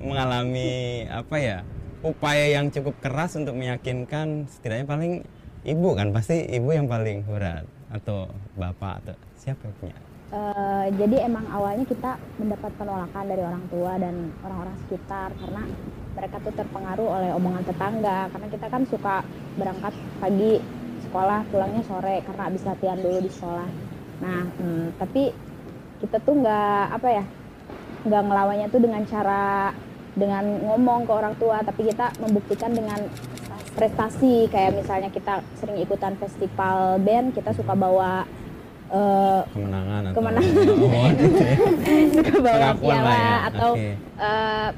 mengalami 0.00 1.04
apa 1.08 1.36
ya 1.38 1.58
upaya 2.04 2.46
yang 2.52 2.70
cukup 2.70 2.94
keras 3.00 3.34
untuk 3.34 3.56
meyakinkan 3.56 4.46
setidaknya 4.46 4.86
paling 4.86 5.12
ibu 5.66 5.88
kan 5.96 6.14
pasti 6.14 6.46
ibu 6.52 6.70
yang 6.70 6.86
paling 6.86 7.26
berat 7.26 7.66
atau 7.90 8.30
bapak 8.54 9.02
atau 9.02 9.16
siapa 9.38 9.66
punya? 9.80 9.96
Eh, 10.26 10.86
jadi 10.98 11.30
emang 11.30 11.46
awalnya 11.54 11.86
kita 11.86 12.18
mendapat 12.42 12.74
penolakan 12.74 13.24
dari 13.30 13.42
orang 13.46 13.64
tua 13.70 13.94
dan 13.94 14.34
orang-orang 14.42 14.76
sekitar 14.82 15.30
karena 15.38 15.62
mereka 16.18 16.36
tuh 16.42 16.54
terpengaruh 16.56 17.08
oleh 17.08 17.30
omongan 17.30 17.62
tetangga 17.62 18.26
karena 18.34 18.48
kita 18.50 18.66
kan 18.66 18.82
suka 18.90 19.14
berangkat 19.54 19.94
pagi 20.18 20.58
sekolah 21.06 21.46
pulangnya 21.46 21.82
sore 21.86 22.26
karena 22.26 22.42
habis 22.50 22.66
latihan 22.66 22.98
dulu 22.98 23.18
di 23.22 23.30
sekolah 23.30 23.68
nah 24.18 24.42
hmm, 24.48 24.98
tapi 24.98 25.30
kita 26.02 26.16
tuh 26.18 26.34
nggak 26.42 26.84
apa 26.90 27.08
ya 27.22 27.24
nggak 28.10 28.22
ngelawannya 28.26 28.66
tuh 28.66 28.80
dengan 28.82 29.02
cara 29.06 29.70
dengan 30.16 30.44
ngomong 30.64 31.04
ke 31.04 31.12
orang 31.12 31.36
tua 31.36 31.60
tapi 31.60 31.86
kita 31.86 32.08
membuktikan 32.18 32.72
dengan 32.72 33.04
prestasi 33.72 34.48
kayak 34.48 34.72
misalnya 34.74 35.12
kita 35.12 35.44
sering 35.54 35.76
ikutan 35.76 36.16
festival 36.16 36.96
band 36.98 37.36
kita 37.36 37.52
suka 37.52 37.76
bawa 37.76 38.24
eh, 38.88 39.40
kemenangan 39.52 40.02
atau 40.06 40.16
Kemenangan. 40.16 40.52
ya. 41.36 41.56
suka 42.16 42.34
bawa 42.40 42.68
piala 42.74 43.12
ya. 43.12 43.36
atau 43.46 43.70
Oke. 43.76 43.90
eh, 44.16 44.68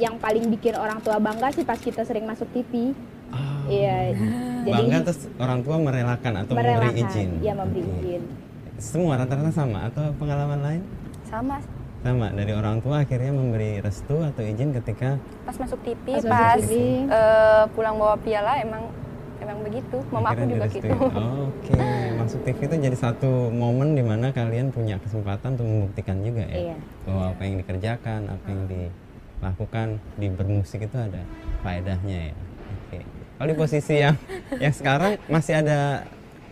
yang 0.00 0.16
paling 0.16 0.48
bikin 0.48 0.72
orang 0.74 0.96
tua 0.98 1.20
bangga 1.20 1.52
sih 1.52 1.60
pas 1.60 1.76
kita 1.76 2.00
sering 2.02 2.24
masuk 2.24 2.48
TV 2.50 2.96
Ah, 3.30 3.62
iya 3.70 4.10
jadi 4.64 4.74
bangga 4.74 4.98
terus 5.06 5.30
orang 5.38 5.62
tua 5.62 5.78
merelakan 5.78 6.32
atau 6.42 6.52
merelakan 6.52 6.82
memberi 6.90 7.06
izin 7.06 7.30
ya 7.38 7.52
memberi 7.54 7.82
Oke. 7.84 7.94
izin 8.00 8.22
semua 8.74 9.14
rata-rata 9.14 9.52
sama 9.52 9.86
atau 9.86 10.10
pengalaman 10.16 10.58
lain 10.58 10.82
sama 11.22 11.62
sama 12.00 12.32
dari 12.32 12.50
orang 12.50 12.80
tua 12.80 13.04
akhirnya 13.04 13.28
memberi 13.30 13.76
restu 13.78 14.16
atau 14.18 14.40
izin 14.40 14.72
ketika 14.72 15.20
pas 15.44 15.52
masuk 15.54 15.78
TV 15.80 16.16
Pas 16.16 16.24
pas, 16.24 16.56
TV. 16.58 16.72
eh, 17.04 17.64
pulang 17.70 17.94
bawa 17.94 18.16
piala 18.16 18.56
emang 18.58 18.88
emang 19.36 19.58
begitu 19.60 20.00
mama 20.08 20.28
aku 20.28 20.36
akhirnya 20.38 20.48
juga 20.50 20.66
direstui. 20.66 20.80
gitu 20.80 20.94
Oh, 21.12 21.44
Oke, 21.50 21.76
masuk 22.16 22.40
TV 22.42 22.58
itu 22.62 22.76
jadi 22.82 22.96
satu 22.98 23.30
momen 23.50 23.92
di 23.92 24.00
mana 24.00 24.30
kalian 24.30 24.68
punya 24.68 24.96
kesempatan 24.96 25.54
untuk 25.54 25.66
membuktikan 25.66 26.16
juga 26.20 26.44
ya 26.46 26.56
Iya. 26.66 26.76
bahwa 27.04 27.24
apa 27.30 27.42
yang 27.42 27.54
dikerjakan, 27.58 28.20
apa 28.28 28.46
yang 28.46 28.62
dilakukan 28.66 29.86
di 30.16 30.26
bermusik 30.30 30.80
itu 30.82 30.96
ada 30.96 31.20
faedahnya 31.60 32.18
ya. 32.28 32.34
Oke. 32.80 32.98
Kalau 33.34 33.48
di 33.48 33.56
posisi 33.56 33.94
yang 33.98 34.16
yang 34.64 34.72
sekarang 34.72 35.20
masih 35.26 35.54
ada 35.58 36.04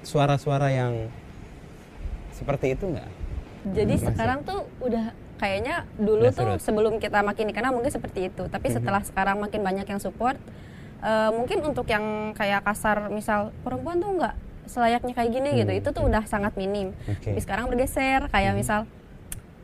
suara-suara 0.03 0.69
yang 0.69 1.09
seperti 2.31 2.73
itu 2.73 2.85
nggak? 2.87 3.11
Jadi 3.69 3.95
Masih. 3.95 4.07
sekarang 4.07 4.39
tuh 4.43 4.61
udah 4.79 5.13
kayaknya 5.39 5.87
dulu 5.95 6.29
tuh 6.29 6.59
sebelum 6.59 6.99
kita 6.99 7.23
makin 7.23 7.47
dikenal 7.47 7.71
mungkin 7.71 7.89
seperti 7.89 8.29
itu. 8.29 8.45
Tapi 8.45 8.69
setelah 8.69 9.01
sekarang 9.01 9.39
makin 9.39 9.63
banyak 9.63 9.87
yang 9.87 9.99
support, 9.99 10.37
eh, 11.01 11.31
mungkin 11.31 11.63
untuk 11.63 11.87
yang 11.87 12.35
kayak 12.35 12.61
kasar 12.63 13.09
misal 13.09 13.55
perempuan 13.63 13.97
tuh 13.97 14.13
nggak 14.13 14.35
selayaknya 14.67 15.15
kayak 15.15 15.31
gini 15.33 15.51
gitu, 15.57 15.71
Hmm. 15.71 15.81
itu 15.81 15.89
tuh 15.89 16.05
udah 16.05 16.23
sangat 16.25 16.53
minim. 16.55 16.93
Oke. 17.07 17.33
Tapi 17.33 17.41
sekarang 17.41 17.67
bergeser 17.67 18.29
kayak 18.29 18.53
misal 18.53 18.85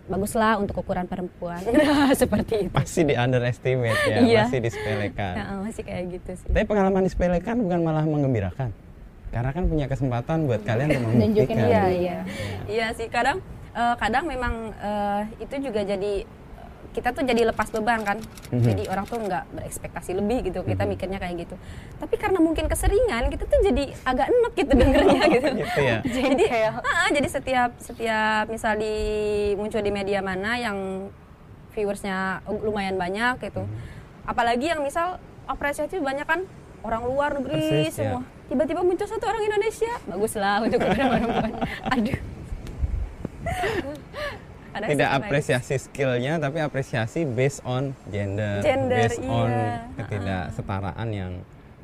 baguslah 0.05 0.57
untuk 0.57 0.77
ukuran 0.79 1.05
perempuan, 1.05 1.61
Nah, 1.65 2.13
seperti 2.17 2.69
itu. 2.69 2.73
Masih 2.73 3.03
di 3.05 3.15
underestimate 3.15 4.01
ya, 4.05 4.17
Iya. 4.21 4.43
masih 4.45 4.59
disepelekan. 4.61 5.35
Ya, 5.35 5.45
masih 5.61 5.83
kayak 5.83 6.03
gitu 6.13 6.31
sih. 6.39 6.47
Tapi 6.47 6.65
pengalaman 6.65 7.05
disepelekan 7.05 7.57
bukan 7.59 7.81
malah 7.81 8.05
mengembirakan. 8.05 8.73
Karena 9.29 9.51
kan 9.51 9.65
punya 9.67 9.87
kesempatan 9.89 10.47
buat 10.47 10.63
kalian 10.63 10.89
untuk 10.89 11.05
membuktikan. 11.11 11.57
Iya, 11.67 11.85
iya. 11.91 12.19
Iya 12.65 12.87
sih 12.95 13.09
kadang 13.09 13.41
eh, 13.75 13.95
kadang 13.99 14.25
memang 14.25 14.55
eh, 14.75 15.23
itu 15.43 15.55
juga 15.71 15.83
jadi 15.83 16.25
kita 16.95 17.11
tuh 17.11 17.27
jadi 17.27 17.51
lepas 17.51 17.75
beban 17.75 18.07
kan. 18.07 18.23
Mhm. 18.55 18.63
Jadi 18.63 18.83
orang 18.87 19.05
tuh 19.11 19.19
nggak 19.19 19.45
berekspektasi 19.51 20.15
lebih 20.15 20.47
gitu. 20.47 20.63
Kita 20.63 20.87
mikirnya 20.87 21.19
kayak 21.19 21.43
gitu. 21.43 21.59
Tapi 21.99 22.15
karena 22.15 22.39
mungkin 22.39 22.71
keseringan 22.71 23.35
kita 23.35 23.51
tuh 23.51 23.59
jadi 23.67 23.91
agak 24.07 24.31
enek 24.31 24.53
gitu 24.55 24.73
dengernya 24.79 25.23
gitu. 25.37 25.49
gitu 25.59 25.81
ya. 25.83 25.99
jadi 26.23 26.45
ah, 26.71 27.11
jadi 27.11 27.29
setiap 27.29 27.71
setiap 27.83 28.47
misal 28.47 28.79
di 28.79 28.95
muncul 29.59 29.83
di 29.83 29.91
media 29.91 30.23
mana 30.23 30.55
yang 30.55 31.11
viewersnya 31.75 32.47
lumayan 32.63 32.95
banyak 32.95 33.43
gitu. 33.43 33.67
Mhm. 33.67 34.31
Apalagi 34.31 34.71
yang 34.71 34.81
misal 34.87 35.19
apresiasi 35.51 35.99
banyak 35.99 36.25
kan 36.25 36.47
orang 36.87 37.03
luar 37.11 37.35
negeri 37.35 37.91
Persis, 37.91 37.99
ya. 37.99 38.15
semua. 38.15 38.23
Tiba-tiba 38.45 38.81
muncul 38.85 39.09
satu 39.09 39.25
orang 39.25 39.43
Indonesia, 39.43 39.93
baguslah 40.07 40.63
untuk 40.63 40.79
perempuan. 40.85 41.53
Aduh. 41.91 42.19
Kadang 44.75 44.91
Tidak 44.91 45.07
apresiasi 45.07 45.79
skillnya, 45.79 46.43
tapi 46.43 46.59
apresiasi 46.59 47.23
based 47.23 47.63
on 47.63 47.95
gender, 48.11 48.59
Gender, 48.59 49.07
based 49.07 49.23
on 49.23 49.47
iya. 49.47 49.87
ketidaksetaraan 50.03 51.09
yang 51.15 51.33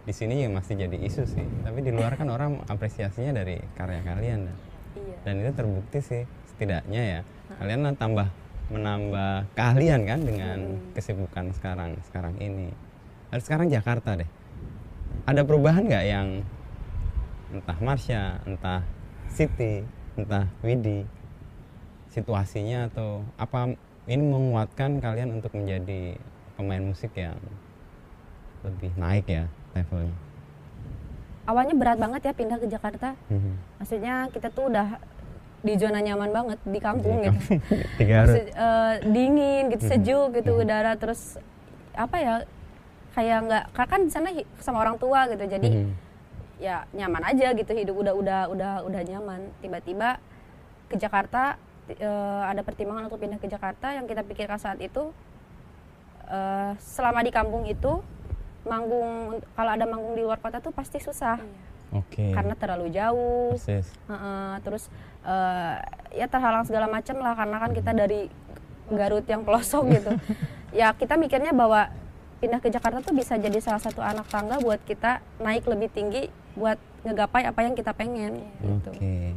di 0.02 0.10
sini 0.10 0.42
ya 0.42 0.50
masih 0.50 0.74
jadi 0.74 0.98
isu 0.98 1.22
sih. 1.22 1.46
Tapi 1.62 1.86
di 1.86 1.94
luar 1.94 2.18
kan 2.18 2.26
orang 2.34 2.58
apresiasinya 2.66 3.30
dari 3.30 3.62
karya 3.78 4.02
kalian 4.02 4.50
dan. 4.50 4.56
Iya. 4.90 5.16
dan 5.22 5.34
itu 5.38 5.50
terbukti 5.54 5.98
sih 6.02 6.22
setidaknya 6.50 7.02
ya. 7.06 7.20
Kalian 7.62 7.94
tambah 7.94 8.26
menambah 8.74 9.54
keahlian 9.54 10.02
kan 10.02 10.20
dengan 10.26 10.58
kesibukan 10.90 11.54
sekarang 11.54 11.94
sekarang 12.10 12.34
ini. 12.42 12.74
Lalu 13.30 13.42
sekarang 13.46 13.66
Jakarta 13.70 14.18
deh. 14.18 14.26
Ada 15.30 15.46
perubahan 15.46 15.86
nggak 15.86 16.06
yang 16.10 16.42
entah 17.54 17.78
Marsha, 17.78 18.42
entah 18.50 18.82
Siti, 19.30 19.86
entah 20.18 20.50
Widi 20.66 21.19
situasinya 22.10 22.90
atau 22.90 23.22
apa 23.36 23.74
ini 24.04 24.22
menguatkan 24.22 24.98
kalian 24.98 25.38
untuk 25.38 25.54
menjadi 25.54 26.18
pemain 26.54 26.82
musik 26.82 27.14
yang 27.14 27.38
lebih 28.60 28.90
naik 28.94 29.24
ya 29.24 29.46
levelnya. 29.72 30.12
Awalnya 31.46 31.74
berat 31.74 31.98
banget 31.98 32.20
ya 32.22 32.32
pindah 32.34 32.58
ke 32.60 32.66
Jakarta. 32.68 33.16
Mhm. 33.26 33.52
Maksudnya 33.80 34.14
kita 34.30 34.52
tuh 34.52 34.68
udah 34.68 35.00
di 35.60 35.76
zona 35.76 36.00
nyaman 36.00 36.30
banget 36.30 36.58
di 36.62 36.78
kampung 36.78 37.20
Di 37.20 37.24
gitu. 37.26 37.40
Maksud- 38.00 38.50
eh, 38.50 38.94
dingin 39.06 39.62
gitu, 39.70 39.84
Mhm. 39.84 39.90
sejuk 39.90 40.28
gitu 40.36 40.50
udara 40.56 40.92
terus 40.94 41.38
apa 41.94 42.16
ya? 42.18 42.34
Kayak 43.10 43.38
nggak 43.44 43.64
karena 43.74 43.88
kan 43.88 44.00
di 44.06 44.10
sana 44.10 44.28
sama 44.58 44.78
orang 44.80 44.96
tua 44.96 45.26
gitu. 45.26 45.44
Jadi 45.44 45.68
Mhm. 45.70 45.90
ya 46.60 46.84
nyaman 46.92 47.22
aja 47.24 47.46
gitu 47.52 47.72
hidup 47.72 47.96
udah 47.96 48.14
udah 48.14 48.40
udah 48.52 48.72
udah 48.84 49.02
nyaman 49.02 49.40
tiba-tiba 49.58 50.20
ke 50.86 50.96
Jakarta 50.96 51.56
eh, 51.99 52.42
ada 52.47 52.62
pertimbangan 52.62 53.11
untuk 53.11 53.20
pindah 53.23 53.38
ke 53.42 53.49
Jakarta. 53.50 53.94
Yang 53.94 54.14
kita 54.14 54.23
pikirkan 54.26 54.59
saat 54.61 54.78
itu 54.78 55.11
eh, 56.30 56.73
selama 56.78 57.20
di 57.25 57.32
kampung 57.35 57.66
itu 57.66 58.02
manggung 58.61 59.40
kalau 59.56 59.70
ada 59.73 59.88
manggung 59.88 60.14
di 60.14 60.23
luar 60.23 60.38
kota 60.38 60.61
tuh 60.61 60.70
pasti 60.70 61.00
susah. 61.00 61.40
Oke. 61.90 62.30
karena 62.30 62.54
terlalu 62.54 62.94
jauh. 62.94 63.59
Persis. 63.59 63.90
Heeh, 64.06 64.52
terus 64.62 64.87
eh, 65.26 65.75
ya 66.14 66.30
terhalang 66.30 66.62
segala 66.62 66.87
macam 66.87 67.18
lah. 67.18 67.35
Karena 67.35 67.56
kan 67.59 67.70
kita 67.75 67.90
dari 67.90 68.30
Garut 68.90 69.26
yang 69.26 69.42
pelosok 69.42 69.90
gitu. 69.99 70.12
Ya 70.70 70.94
kita 70.94 71.18
mikirnya 71.18 71.50
bahwa 71.50 71.90
pindah 72.38 72.62
ke 72.62 72.70
Jakarta 72.73 73.04
tuh 73.04 73.12
bisa 73.12 73.37
jadi 73.37 73.59
salah 73.59 73.82
satu 73.82 74.00
anak 74.00 74.30
tangga 74.30 74.62
buat 74.62 74.80
kita 74.87 75.20
naik 75.42 75.66
lebih 75.68 75.92
tinggi 75.92 76.32
buat 76.56 76.80
ngegapai 77.04 77.44
apa 77.47 77.61
yang 77.64 77.75
kita 77.76 77.92
pengen 77.92 78.49
gitu. 78.62 78.90
Oke. 78.92 79.35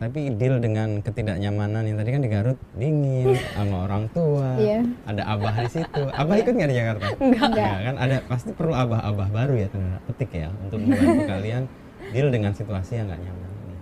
Tapi 0.00 0.32
deal 0.40 0.56
dengan 0.64 1.04
ketidaknyamanan 1.04 1.84
yang 1.84 2.00
tadi 2.00 2.08
kan 2.08 2.24
di 2.24 2.30
Garut 2.32 2.56
dingin 2.72 3.36
sama 3.54 3.84
orang 3.84 4.08
tua. 4.16 4.56
Iya. 4.56 4.80
Ada 5.04 5.22
abah 5.28 5.54
di 5.60 5.68
situ. 5.68 6.02
Abah 6.16 6.34
ikut 6.40 6.52
nggak 6.56 6.70
di 6.72 6.76
Jakarta? 6.80 7.06
Enggak. 7.28 7.76
kan 7.84 7.96
ada 8.00 8.16
pasti 8.24 8.50
perlu 8.56 8.72
abah-abah 8.72 9.28
baru 9.28 9.60
ya 9.60 9.68
tanda 9.68 10.00
petik 10.08 10.32
ya 10.32 10.48
untuk 10.64 10.80
membantu 10.80 11.28
kalian 11.36 11.62
deal 12.16 12.32
dengan 12.32 12.56
situasi 12.56 12.96
yang 12.96 13.12
nggak 13.12 13.20
nyaman 13.20 13.50
ini. 13.52 13.76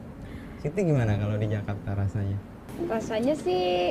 Siti 0.59 0.81
gimana 0.83 1.15
kalau 1.15 1.39
di 1.39 1.47
Jakarta 1.47 1.95
rasanya? 1.95 2.39
rasanya 2.87 3.35
sih 3.35 3.91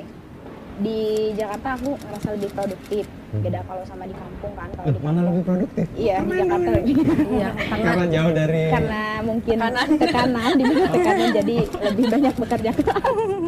di 0.78 1.00
Jakarta 1.34 1.74
aku 1.74 1.90
merasa 2.00 2.28
lebih 2.32 2.50
produktif 2.52 3.06
Hmm. 3.28 3.44
beda 3.44 3.60
kalau 3.68 3.84
sama 3.84 4.08
di 4.08 4.16
kampung 4.16 4.56
kan 4.56 4.72
kalau 4.72 4.88
di 4.88 5.02
mana 5.04 5.20
kampung 5.20 5.28
lebih 5.28 5.44
produktif? 5.44 5.86
iya 6.00 6.16
di 6.18 6.32
Jakarta 6.32 6.70
lebih 6.72 6.96
iya 7.28 7.50
karena 7.52 7.84
Karena 7.84 8.06
jauh 8.08 8.32
dari 8.32 8.64
karena 8.72 9.02
mungkin 9.20 9.56
tekanan 10.00 10.52
di 10.56 10.64
mana 10.64 10.88
tekanan 10.88 11.28
jadi 11.36 11.56
lebih 11.84 12.06
banyak 12.08 12.34
bekerja 12.40 12.70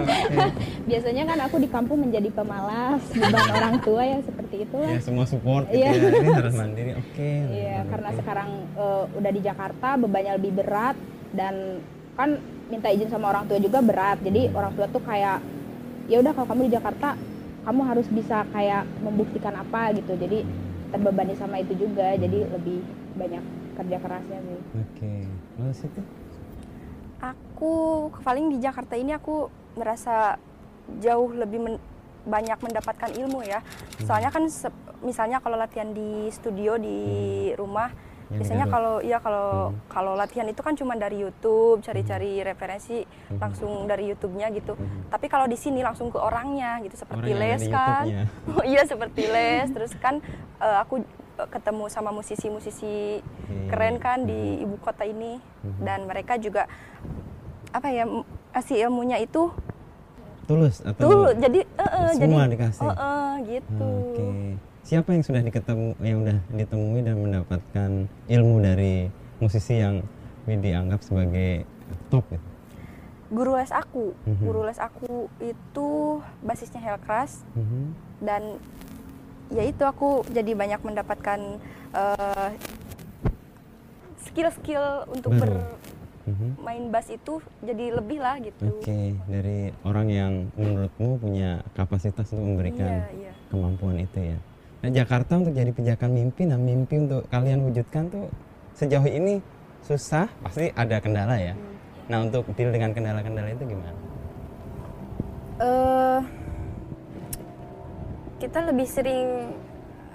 biasanya 0.90 1.24
kan 1.26 1.38
aku 1.42 1.56
di 1.58 1.70
kampung 1.70 2.00
menjadi 2.02 2.30
pemalas 2.30 3.02
beban 3.08 3.50
orang 3.58 3.76
tua 3.80 4.04
ya 4.04 4.20
seperti 4.20 4.56
itulah 4.66 4.90
ya 4.90 5.00
semua 5.00 5.24
support 5.24 5.64
gitu 5.70 5.80
Iya. 5.80 5.90
ya. 5.90 6.12
Ini 6.12 6.28
harus 6.34 6.54
mandiri. 6.54 6.92
Oke. 6.98 7.32
Iya, 7.50 7.78
karena 7.88 8.10
sekarang 8.14 8.50
eh, 8.76 9.04
udah 9.16 9.32
di 9.32 9.42
Jakarta 9.42 9.88
bebannya 9.96 10.34
lebih 10.36 10.52
berat 10.56 10.96
dan 11.32 11.80
kan 12.16 12.36
minta 12.68 12.92
izin 12.92 13.08
sama 13.08 13.32
orang 13.32 13.48
tua 13.48 13.56
juga 13.58 13.80
berat. 13.80 14.20
Jadi 14.20 14.52
orang 14.52 14.76
tua 14.76 14.86
tuh 14.86 15.00
kayak 15.00 15.40
ya 16.10 16.18
udah 16.20 16.34
kalau 16.34 16.48
kamu 16.50 16.62
di 16.68 16.74
Jakarta 16.74 17.14
kamu 17.64 17.82
harus 17.86 18.08
bisa 18.10 18.44
kayak 18.50 18.84
membuktikan 19.06 19.54
apa 19.54 19.94
gitu. 19.94 20.18
Jadi 20.18 20.42
terbebani 20.90 21.38
sama 21.38 21.62
itu 21.62 21.78
juga. 21.78 22.18
Jadi 22.18 22.50
lebih 22.50 22.82
banyak 23.16 23.44
kerja 23.78 23.98
kerasnya 24.02 24.40
sih. 24.42 24.60
Oke. 24.76 25.14
Lalu 25.62 25.74
Siti? 25.78 26.02
Aku 27.22 27.74
paling 28.26 28.50
di 28.50 28.58
Jakarta 28.58 28.98
ini 28.98 29.14
aku 29.14 29.54
merasa 29.78 30.42
jauh 30.98 31.30
lebih 31.32 31.60
men- 31.62 31.84
banyak 32.26 32.58
mendapatkan 32.58 33.12
ilmu 33.16 33.46
ya. 33.46 33.62
Soalnya 34.04 34.34
kan 34.34 34.50
misalnya 35.06 35.40
kalau 35.40 35.56
latihan 35.56 35.94
di 35.94 36.28
studio 36.34 36.76
di 36.76 37.00
rumah 37.56 37.88
Yang 37.92 38.04
di 38.04 38.09
biasanya 38.30 38.70
kalau 38.70 39.02
ya 39.02 39.18
kalau 39.18 39.74
kalau 39.90 40.14
latihan 40.14 40.46
itu 40.46 40.62
kan 40.62 40.78
cuma 40.78 40.94
dari 40.94 41.26
YouTube, 41.26 41.82
cari-cari 41.82 42.46
referensi 42.46 43.02
langsung 43.42 43.90
dari 43.90 44.14
YouTube-nya 44.14 44.54
gitu. 44.54 44.78
Tapi 45.10 45.26
kalau 45.26 45.50
di 45.50 45.58
sini 45.58 45.82
langsung 45.82 46.14
ke 46.14 46.22
orangnya 46.22 46.78
gitu 46.86 46.94
seperti 46.94 47.34
Orang 47.34 47.42
les 47.42 47.64
kan. 47.68 48.06
Oh 48.58 48.66
iya 48.66 48.86
seperti 48.86 49.26
les. 49.26 49.68
Terus 49.74 49.98
kan 49.98 50.22
eh, 50.62 50.78
aku 50.78 51.02
eh, 51.42 51.50
ketemu 51.50 51.90
sama 51.90 52.14
musisi-musisi 52.14 53.26
Oke. 53.26 53.74
keren 53.74 53.98
kan 53.98 54.22
di 54.30 54.62
ibu 54.62 54.78
kota 54.78 55.10
ini. 55.10 55.42
Dan 55.82 56.06
mereka 56.06 56.38
juga 56.38 56.70
apa 57.74 57.90
ya 57.90 58.06
kasih 58.54 58.90
ilmunya 58.90 59.22
itu 59.22 59.54
Tulus 60.50 60.82
atau 60.82 61.02
dulu 61.06 61.30
jadi 61.38 61.62
eh, 61.62 62.12
jadi 62.18 62.34
semua 62.34 62.50
dikasih? 62.50 62.82
eh, 62.82 62.94
eh, 62.94 63.32
gitu. 63.58 63.90
Oke. 64.14 64.69
Siapa 64.90 65.14
yang 65.14 65.22
sudah 65.22 65.46
diketemu 65.46 65.94
yang 66.02 66.18
sudah 66.26 66.38
ditemui 66.50 67.02
dan 67.06 67.22
mendapatkan 67.22 67.90
ilmu 68.26 68.56
dari 68.58 69.06
musisi 69.38 69.78
yang 69.78 70.02
dianggap 70.50 71.06
sebagai 71.06 71.62
top 72.10 72.26
gitu? 72.34 72.48
Guru 73.30 73.54
les 73.54 73.70
aku, 73.70 74.18
Mhm. 74.26 74.42
guru 74.42 74.66
les 74.66 74.82
aku 74.82 75.30
itu 75.38 75.90
basisnya 76.42 76.82
Hellcrash 76.82 77.46
Mhm. 77.54 77.82
dan 78.26 78.58
ya 79.54 79.62
itu 79.62 79.86
aku 79.86 80.26
jadi 80.34 80.58
banyak 80.58 80.82
mendapatkan 80.82 81.62
eh, 81.90 82.50
skill-skill 84.26 85.10
untuk 85.10 85.34
Baru. 85.38 85.58
Mhm. 86.30 86.62
bermain 86.62 86.86
bass 86.94 87.10
itu 87.10 87.42
jadi 87.62 87.98
lebih 87.98 88.22
lah 88.22 88.38
gitu. 88.38 88.70
Oke, 88.78 89.18
dari 89.26 89.74
orang 89.82 90.08
yang 90.10 90.34
menurutmu 90.54 91.18
punya 91.18 91.66
kapasitas 91.74 92.30
untuk 92.30 92.46
memberikan 92.46 93.10
Iya, 93.10 93.30
iya. 93.30 93.34
kemampuan 93.50 93.98
itu 93.98 94.34
ya. 94.34 94.38
Nah, 94.80 94.90
Jakarta 94.92 95.36
untuk 95.36 95.52
jadi 95.52 95.72
pijakan 95.76 96.16
mimpi, 96.16 96.48
nah 96.48 96.56
mimpi 96.56 96.96
untuk 97.04 97.28
kalian 97.28 97.68
wujudkan 97.68 98.08
tuh 98.08 98.32
sejauh 98.80 99.04
ini 99.08 99.44
susah, 99.84 100.32
pasti 100.40 100.72
ada 100.72 101.04
kendala 101.04 101.36
ya. 101.36 101.52
Hmm. 101.52 101.76
Nah, 102.08 102.18
untuk 102.24 102.48
deal 102.56 102.72
dengan 102.72 102.96
kendala-kendala 102.96 103.52
itu 103.52 103.68
gimana? 103.68 104.10
eh 105.60 106.20
kita 108.40 108.60
lebih 108.72 108.88
sering 108.88 109.52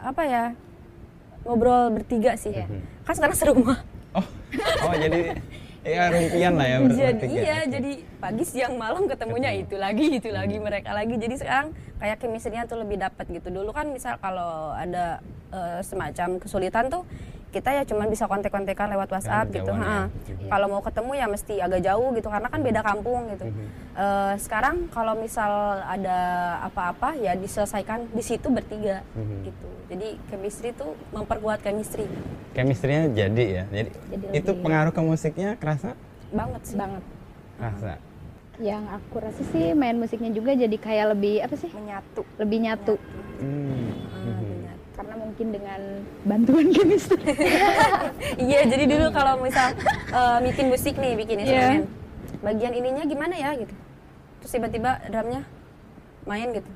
apa 0.00 0.22
ya 0.24 0.44
ngobrol 1.44 1.92
bertiga 1.92 2.32
sih 2.40 2.56
kan 3.04 3.12
sekarang 3.12 3.36
serumah 3.36 3.80
Oh, 4.14 4.22
oh 4.88 4.94
jadi 4.94 5.34
ya 5.84 6.08
rumpian 6.08 6.52
lah 6.56 6.66
ya 6.66 6.76
jadi 6.80 7.26
iya 7.28 7.56
Oke. 7.60 7.68
jadi 7.76 7.92
pagi 8.16 8.44
siang 8.48 8.74
malam 8.80 9.04
ketemunya 9.04 9.52
Ketemu. 9.52 9.64
itu 9.68 9.76
lagi 9.76 10.06
itu 10.16 10.28
lagi 10.32 10.56
mereka 10.56 10.96
lagi 10.96 11.14
jadi 11.20 11.34
sekarang 11.36 11.68
kayak 12.00 12.16
chemistry-nya 12.24 12.64
tuh 12.64 12.80
lebih 12.80 12.96
dapat 12.96 13.28
gitu 13.28 13.48
dulu 13.52 13.70
kan 13.76 13.92
misal 13.92 14.16
kalau 14.16 14.72
ada 14.72 15.20
eh, 15.52 15.80
semacam 15.84 16.40
kesulitan 16.40 16.88
tuh 16.88 17.04
kita 17.54 17.70
ya 17.70 17.82
cuman 17.84 18.06
bisa 18.06 18.26
kontek-kontekan 18.26 18.90
lewat 18.90 19.06
WhatsApp 19.08 19.46
gitu 19.48 19.70
jauhan 19.70 19.80
ha. 19.80 20.10
ya. 20.26 20.50
kalau 20.50 20.66
mau 20.68 20.82
ketemu 20.82 21.12
ya 21.14 21.26
mesti 21.26 21.54
agak 21.56 21.80
jauh 21.80 22.10
gitu 22.12 22.26
karena 22.26 22.48
kan 22.48 22.60
beda 22.60 22.80
kampung 22.82 23.30
gitu 23.30 23.46
Mhm. 23.46 23.66
Eh, 23.94 24.34
sekarang 24.36 24.90
kalau 24.90 25.14
misal 25.14 25.46
ada 25.80 26.18
apa-apa 26.60 27.14
ya 27.14 27.32
diselesaikan 27.34 28.10
di 28.10 28.18
situ 28.20 28.50
bertiga 28.50 29.06
Mhm. 29.14 29.36
gitu 29.44 29.68
jadi 29.86 30.08
chemistry 30.26 30.70
tuh 30.72 30.90
memperkuat 31.08 31.62
chemistry 31.62 32.10
Chemistry-nya 32.52 33.06
jadi 33.08 33.44
ya. 33.52 33.64
Jadi, 33.68 33.90
Jadi 34.08 34.24
itu 34.32 34.46
lebih- 34.48 34.62
pengaruh 34.62 34.90
ke 34.90 35.00
musiknya 35.00 35.54
kerasa? 35.54 35.94
banget 36.28 36.62
sih 36.64 36.74
banget 36.74 37.02
Kerasa. 37.54 37.94
yang 38.56 38.82
aku 38.88 39.14
rasa 39.16 39.42
sih 39.44 39.70
main 39.72 39.94
musiknya 39.94 40.30
juga 40.30 40.50
jadi 40.52 40.74
kayak 40.76 41.06
lebih 41.12 41.34
apa 41.40 41.54
sih 41.54 41.70
Menyatu. 41.70 42.22
lebih 42.36 42.58
nyatu 42.60 42.94
Hmm. 43.36 43.90
Ah, 44.08 44.22
benar. 44.24 44.43
Karena 45.04 45.20
mungkin 45.20 45.46
dengan 45.50 45.80
bantuan 46.24 46.66
chemistry 46.74 47.20
Iya, 48.40 48.60
jadi 48.64 48.84
dulu 48.88 49.06
kalau 49.10 49.36
misal 49.38 49.76
eh, 50.08 50.38
bikin 50.42 50.66
musik 50.66 50.96
nih, 50.96 51.12
bikin 51.14 51.36
Iya. 51.36 51.44
instrumen, 51.44 51.82
bagian 52.40 52.72
ininya 52.72 53.04
gimana 53.04 53.34
ya 53.34 53.52
gitu. 53.54 53.74
Terus 54.40 54.50
tiba-tiba 54.50 54.96
drumnya 55.06 55.44
main 56.24 56.48
gitu. 56.50 56.70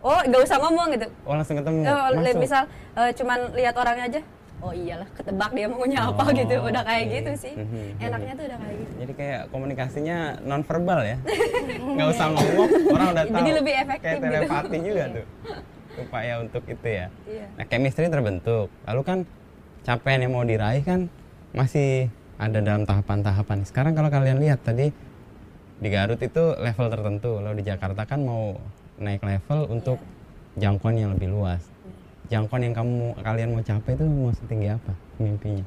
Oh, 0.00 0.18
nggak 0.18 0.40
usah 0.42 0.56
ngomong 0.58 0.88
gitu. 0.90 1.06
Oh, 1.22 1.36
langsung 1.36 1.54
ketemu. 1.54 1.84
Li- 1.84 2.24
Masuk. 2.26 2.40
misal 2.40 2.62
eh, 2.96 3.12
cuman 3.12 3.38
lihat 3.52 3.74
orangnya 3.76 4.06
aja. 4.08 4.22
Oh 4.62 4.70
iyalah, 4.70 5.10
ketebak 5.12 5.50
dia 5.50 5.66
maunya 5.66 6.00
apa 6.00 6.22
Oh, 6.22 6.30
gitu. 6.32 6.54
Udah 6.56 6.80
kayak 6.80 7.04
oke. 7.04 7.12
gitu 7.12 7.30
sih. 7.36 7.52
Mhm. 7.52 7.98
Enaknya 8.00 8.32
tuh 8.32 8.44
udah 8.46 8.58
kayak 8.58 8.76
gitu. 8.78 8.92
Jadi 8.96 9.12
kayak 9.12 9.40
komunikasinya 9.50 10.16
non 10.40 10.62
verbal 10.62 11.00
ya. 11.02 11.16
Nggak 11.94 12.08
usah 12.08 12.26
ngomong, 12.30 12.68
orang 12.88 13.08
udah 13.10 13.24
tahu. 13.26 13.36
Jadi 13.36 13.50
lebih 13.52 13.74
efektif 13.76 14.06
Kayak 14.06 14.16
gitu. 14.16 14.32
telepati 14.32 14.78
juga 14.80 15.04
tuh. 15.10 15.26
Upaya 16.00 16.40
untuk 16.40 16.64
itu 16.64 16.86
ya. 16.86 17.06
Iya. 17.28 17.46
Nah, 17.58 17.64
chemistry 17.68 18.08
terbentuk. 18.08 18.72
Lalu 18.88 19.02
kan 19.04 19.18
capaian 19.82 20.24
yang 20.24 20.32
mau 20.32 20.44
diraih 20.46 20.80
kan 20.86 21.10
masih 21.52 22.08
ada 22.40 22.62
dalam 22.64 22.88
tahapan-tahapan. 22.88 23.66
Sekarang 23.68 23.92
kalau 23.92 24.08
kalian 24.08 24.40
lihat 24.40 24.64
tadi 24.64 24.88
di 25.82 25.88
Garut 25.90 26.20
itu 26.22 26.56
level 26.56 26.86
tertentu. 26.88 27.42
Lalu 27.42 27.60
di 27.60 27.64
Jakarta 27.68 28.08
kan 28.08 28.24
mau 28.24 28.56
naik 28.96 29.20
level 29.20 29.68
untuk 29.68 29.98
jangkauan 30.56 30.96
yang 30.96 31.12
lebih 31.12 31.28
luas. 31.28 31.60
Jangkauan 32.32 32.64
yang 32.64 32.74
kamu 32.76 33.18
kalian 33.20 33.52
mau 33.52 33.60
capai 33.60 33.92
itu 33.92 34.04
mau 34.08 34.32
setinggi 34.32 34.68
apa 34.72 34.92
mimpinya? 35.20 35.66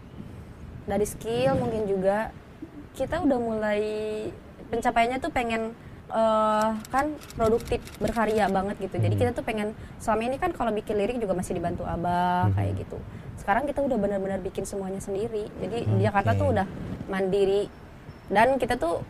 dari 0.86 1.06
skill 1.06 1.58
mungkin 1.58 1.90
juga 1.90 2.30
kita 2.94 3.26
udah 3.26 3.40
mulai 3.42 3.82
pencapaiannya 4.70 5.20
tuh 5.20 5.34
pengen 5.34 5.74
eh, 6.16 6.70
kan 6.88 7.06
produktif 7.36 7.84
berkarya 7.98 8.48
banget 8.48 8.80
gitu 8.80 8.96
jadi 8.98 9.12
Hmm. 9.12 9.22
kita 9.22 9.32
tuh 9.34 9.44
pengen 9.44 9.70
selama 10.00 10.22
ini 10.26 10.38
kan 10.38 10.50
kalau 10.50 10.72
bikin 10.72 10.96
lirik 10.96 11.18
juga 11.18 11.36
masih 11.36 11.54
dibantu 11.54 11.84
abah 11.84 12.48
Hmm. 12.48 12.56
kayak 12.56 12.74
gitu 12.80 12.98
sekarang 13.36 13.68
kita 13.68 13.84
udah 13.84 13.98
benar-benar 13.98 14.40
bikin 14.40 14.64
semuanya 14.64 14.98
sendiri 14.98 15.52
jadi 15.60 15.84
di 15.84 16.02
Jakarta 16.02 16.32
tuh 16.34 16.50
udah 16.50 16.66
mandiri 17.06 17.68
dan 18.28 18.56
kita 18.56 18.74
tuh 18.76 19.04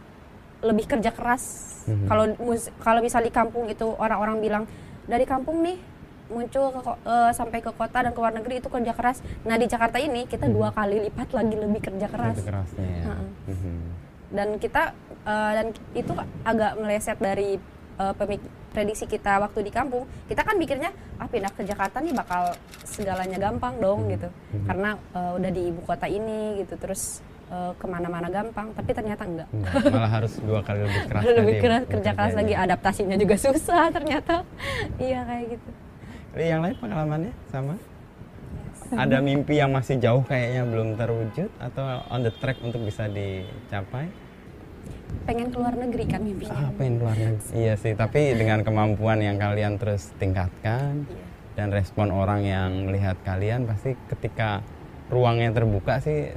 lebih 0.59 0.89
kerja 0.89 1.13
keras 1.13 1.43
Mhm. 1.85 2.07
kalau 2.07 2.25
mus- 2.39 2.73
kalau 2.81 2.99
misal 2.99 3.21
di 3.21 3.29
kampung 3.29 3.69
itu 3.69 3.85
orang-orang 3.95 4.41
bilang 4.41 4.63
dari 5.05 5.23
kampung 5.23 5.61
nih 5.61 5.77
muncul 6.25 6.73
ke, 6.73 6.81
eh, 7.05 7.31
sampai 7.31 7.61
ke 7.61 7.69
kota 7.69 8.01
dan 8.01 8.09
ke 8.09 8.17
luar 8.17 8.33
negeri 8.33 8.57
itu 8.57 8.65
kerja 8.65 8.91
keras. 8.91 9.21
Nah 9.43 9.55
di 9.55 9.69
Jakarta 9.69 10.01
ini 10.01 10.25
kita 10.25 10.49
dua 10.49 10.73
kali 10.73 10.97
lipat 10.99 11.29
lagi 11.29 11.53
lebih 11.53 11.77
kerja 11.79 12.09
keras 12.09 12.33
Lebih 12.35 12.49
kerasnya 12.49 12.81
ya. 12.81 13.13
Mhm. 13.45 14.04
Dan 14.35 14.59
kita 14.59 14.91
eh, 15.23 15.51
dan 15.53 15.65
itu 15.93 16.11
agak 16.43 16.71
meleset 16.75 17.17
dari 17.17 17.57
pemik- 17.95 18.43
prediksi 18.69 19.07
kita 19.07 19.39
waktu 19.39 19.63
di 19.63 19.71
kampung. 19.71 20.03
Kita 20.27 20.43
kan 20.43 20.59
mikirnya 20.59 20.91
ah 21.15 21.25
pindah 21.25 21.47
ke 21.49 21.63
Jakarta 21.63 21.97
nih 21.97 22.11
bakal 22.11 22.51
segalanya 22.83 23.39
gampang 23.39 23.79
dong 23.79 24.11
gitu 24.11 24.27
karena 24.63 24.89
eh, 25.11 25.31
udah 25.33 25.47
di 25.49 25.61
ibu 25.65 25.79
kota 25.81 26.03
ini 26.05 26.59
gitu 26.59 26.75
terus 26.75 27.23
eh, 27.47 27.71
ke 27.73 27.85
mana-mana 27.87 28.27
gampang 28.27 28.75
tapi 28.75 28.91
ternyata 28.91 29.23
enggak. 29.23 29.47
Enggak, 29.49 29.79
malah 29.89 30.11
harus 30.11 30.35
dua 30.39 30.59
kali 30.59 30.83
lebih 30.83 31.01
keras 31.09 31.23
lebih 31.23 31.55
keras 31.57 31.83
kerja 31.87 32.11
keras 32.11 32.33
lagi 32.35 32.53
adaptasinya 32.53 33.15
juga 33.15 33.35
susah 33.39 33.87
ternyata 33.89 34.43
iya 34.99 35.23
kayak 35.23 35.55
gitu 35.55 35.69
Jadi 36.35 36.45
yang 36.45 36.59
lain 36.59 36.75
pengalamannya 36.75 37.31
sama? 37.47 37.79
Ada 38.91 39.17
mimpi 39.17 39.55
yang 39.55 39.71
masih 39.71 39.97
jauh 39.97 40.19
kayaknya 40.21 40.61
belum 40.61 40.93
terwujud 40.93 41.47
atau 41.57 41.83
on 42.05 42.21
the 42.21 42.33
track 42.35 42.59
untuk 42.59 42.83
bisa 42.83 43.07
dicapai? 43.07 44.11
Pengen 45.25 45.49
keluar 45.49 45.73
negeri 45.73 46.03
kan 46.05 46.21
mimpinya 46.21 46.53
Ah, 46.55 46.69
pengen 46.71 46.95
keluar 46.97 47.15
negeri. 47.15 47.49
Iya 47.51 47.73
sih, 47.75 47.93
tapi 47.93 48.33
dengan 48.33 48.61
kemampuan 48.61 49.19
yang 49.19 49.35
kalian 49.35 49.75
terus 49.75 50.13
tingkatkan 50.15 51.03
Iya. 51.03 51.25
dan 51.55 51.67
respon 51.69 52.09
orang 52.09 52.41
yang 52.41 52.69
melihat 52.85 53.17
kalian 53.21 53.65
pasti 53.65 53.97
ketika 54.07 54.61
ruangnya 55.07 55.49
terbuka 55.51 55.97
sih 55.99 56.33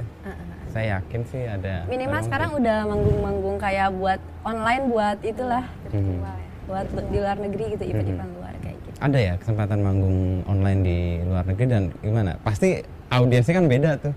saya 0.68 1.00
yakin 1.00 1.24
sih 1.24 1.42
ada 1.42 1.88
minimal 1.88 2.20
sekarang 2.20 2.50
udah 2.54 2.84
manggung-manggung 2.84 3.56
kayak 3.56 3.88
buat 3.90 4.20
online 4.42 4.84
buat 4.86 5.18
itulah 5.22 5.64
Mhm. 5.88 6.20
buat 6.68 6.86
di 7.08 7.18
luar 7.18 7.36
negeri 7.38 7.64
gitu 7.72 7.84
event-event 7.86 8.32
luar 8.36 8.52
kayak 8.60 8.76
gitu 8.78 8.96
ada 9.00 9.18
ya 9.18 9.34
kesempatan 9.36 9.80
manggung 9.80 10.16
online 10.44 10.80
di 10.82 10.98
luar 11.24 11.44
negeri 11.44 11.66
dan 11.66 11.82
gimana? 11.98 12.36
Pasti 12.38 12.78
audiensnya 13.08 13.54
kan 13.54 13.66
beda 13.66 13.90
tuh. 13.98 14.14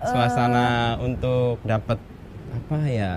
Suasana 0.00 0.66
Eh. 0.94 1.04
untuk 1.04 1.58
dapat 1.62 1.98
apa 2.52 2.78
ya 2.84 3.12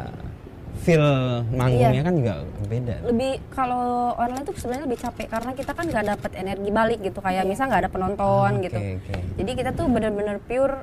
feel 0.78 1.06
manggungnya 1.50 1.92
Iya. 1.94 2.04
kan 2.04 2.14
juga 2.14 2.34
beda. 2.66 2.96
lebih 3.06 3.32
kalau 3.50 3.86
online 4.14 4.44
tuh 4.44 4.54
sebenarnya 4.54 4.86
lebih 4.86 5.00
capek 5.00 5.28
karena 5.28 5.52
kita 5.52 5.72
kan 5.72 5.86
nggak 5.86 6.06
dapat 6.10 6.32
energi 6.36 6.70
balik 6.70 7.00
gitu 7.00 7.20
kayak 7.20 7.44
misal 7.44 7.66
nggak 7.66 7.82
ada 7.84 7.92
penonton 7.92 8.52
Ah, 8.52 8.62
gitu 8.62 8.76
oke, 8.76 8.92
oke. 9.00 9.14
jadi 9.36 9.52
kita 9.54 9.72
tuh 9.72 9.86
bener-bener 9.86 10.38
pure 10.40 10.76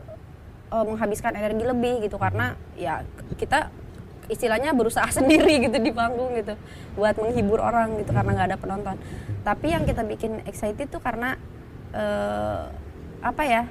uh, 0.69 0.85
menghabiskan 0.85 1.33
energi 1.33 1.63
lebih 1.63 1.95
gitu 2.01 2.17
karena 2.17 2.47
ya 2.73 3.05
kita 3.37 3.69
istilahnya 4.27 4.73
berusaha 4.73 5.07
sendiri 5.19 5.61
gitu 5.63 5.77
di 5.77 5.91
panggung 5.91 6.33
gitu 6.33 6.55
buat 6.95 7.15
menghibur 7.15 7.59
orang 7.59 7.99
gitu 7.99 8.11
karena 8.11 8.31
nggak 8.33 8.49
ada 8.49 8.59
penonton 8.59 8.97
tapi 9.43 9.67
yang 9.69 9.83
kita 9.83 10.03
bikin 10.03 10.41
excited 10.43 10.87
tuh 10.87 10.99
karena 10.99 11.35
eh, 11.91 12.63
apa 13.21 13.43
ya 13.43 13.63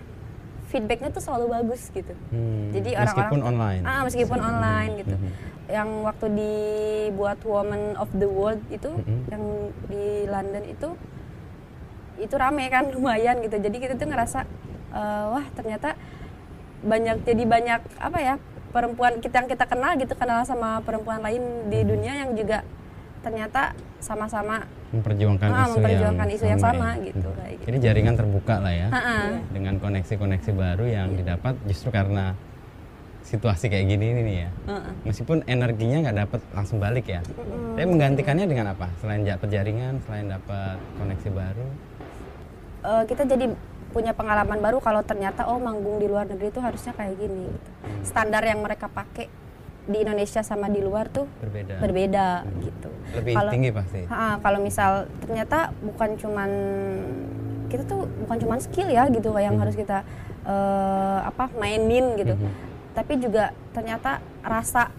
feedbacknya 0.71 1.11
tuh 1.11 1.19
selalu 1.19 1.45
bagus 1.51 1.91
gitu 1.91 2.13
Hmm, 2.31 2.71
jadi 2.71 2.89
orang-orang 2.95 3.11
meskipun 3.27 3.41
online. 3.43 3.81
ah 3.83 4.01
meskipun 4.01 4.39
online 4.39 4.91
gitu 4.97 5.15
Mhm. 5.15 5.29
yang 5.67 5.89
waktu 6.01 6.25
dibuat 6.31 7.39
Woman 7.43 7.83
of 7.95 8.09
the 8.13 8.25
World 8.25 8.63
itu 8.69 8.87
Mhm. 8.89 9.19
yang 9.27 9.43
di 9.85 10.05
London 10.25 10.63
itu 10.65 10.89
itu 12.17 12.35
rame 12.35 12.65
kan 12.67 12.87
lumayan 12.95 13.39
gitu 13.41 13.59
jadi 13.59 13.77
kita 13.77 13.93
tuh 13.95 14.07
ngerasa 14.07 14.39
eh, 14.91 15.25
wah 15.29 15.45
ternyata 15.53 15.95
banyak 16.81 17.23
jadi 17.23 17.43
banyak 17.45 17.81
apa 17.97 18.19
ya 18.19 18.35
perempuan 18.71 19.19
kita 19.19 19.35
yang 19.37 19.47
kita 19.47 19.63
kenal 19.65 19.95
gitu 19.95 20.15
kenal 20.15 20.41
sama 20.41 20.79
perempuan 20.79 21.19
lain 21.19 21.43
di 21.67 21.79
Mhm. 21.79 21.87
dunia 21.87 22.13
yang 22.17 22.31
juga 22.33 22.63
ternyata 23.21 23.71
sama-sama 23.97 24.65
memperjuangkan 24.91 25.47
Ah, 25.47 25.63
isu 25.63 25.77
memperjuangkan 25.77 26.25
yang 26.25 26.35
isu 26.35 26.45
yang 26.47 26.59
sama 26.59 26.87
ya. 26.91 27.05
gitu, 27.07 27.23
Mhm. 27.23 27.37
kayak 27.37 27.53
gitu. 27.53 27.65
Jadi 27.69 27.77
jaringan 27.79 28.15
terbuka 28.15 28.55
lah 28.57 28.73
ya. 28.73 28.87
Ha-ha. 28.89 29.17
Dengan 29.49 29.73
koneksi-koneksi 29.77 30.51
baru 30.51 30.85
yang 30.85 31.09
Iya. 31.11 31.17
didapat 31.21 31.53
justru 31.63 31.89
karena 31.89 32.33
situasi 33.21 33.69
kayak 33.69 33.85
gini 33.87 34.05
nih 34.11 34.37
ya. 34.41 34.49
Heeh. 34.67 34.91
Meskipun 35.05 35.45
energinya 35.45 35.97
nggak 36.01 36.17
dapat 36.19 36.41
langsung 36.51 36.77
balik 36.77 37.05
ya. 37.07 37.21
Tapi 37.23 37.85
menggantikannya 37.87 38.45
dengan 38.45 38.67
apa? 38.69 38.89
Selain 38.97 39.21
dapat 39.21 39.47
jaringan, 39.47 40.01
selain 40.01 40.27
dapat 40.27 40.77
koneksi 40.97 41.29
baru. 41.31 41.67
eh, 42.81 43.03
kita 43.05 43.29
jadi 43.29 43.45
punya 43.93 44.09
pengalaman 44.09 44.57
baru 44.57 44.81
kalau 44.81 45.03
ternyata 45.03 45.45
oh 45.45 45.61
manggung 45.61 46.01
di 46.01 46.09
luar 46.09 46.25
negeri 46.25 46.49
itu 46.49 46.57
harusnya 46.57 46.91
kayak 46.91 47.13
gini 47.13 47.45
gitu. 47.45 47.69
standar 48.01 48.41
yang 48.41 48.57
mereka 48.57 48.89
pakai 48.89 49.29
di 49.83 49.97
Indonesia 49.97 50.41
sama 50.41 50.67
di 50.67 50.77
luar 50.77 51.07
tuh 51.07 51.25
berbeda. 51.39 51.77
berbeda 51.77 52.27
gitu. 52.59 52.89
Lebih 53.11 53.33
Kalau- 53.33 53.51
tinggi 53.51 53.69
pasti? 53.71 53.99
Kalau 54.37 54.59
misal 54.59 54.91
ternyata 55.19 55.57
bukan 55.79 56.09
cuman 56.15 56.49
kita 57.67 57.83
tuh 57.85 58.03
bukan 58.19 58.37
cuman 58.37 58.59
skill 58.59 58.87
ya 58.87 59.07
gitu 59.07 59.31
yang 59.35 59.55
harus 59.55 59.73
kita 59.73 60.03
eh, 60.43 61.19
apa 61.21 61.49
mainin 61.55 62.13
gitu. 62.15 62.33
Mhm. 62.33 62.69
tapi 62.91 63.15
juga 63.15 63.55
ternyata 63.71 64.19
rasa 64.41 64.91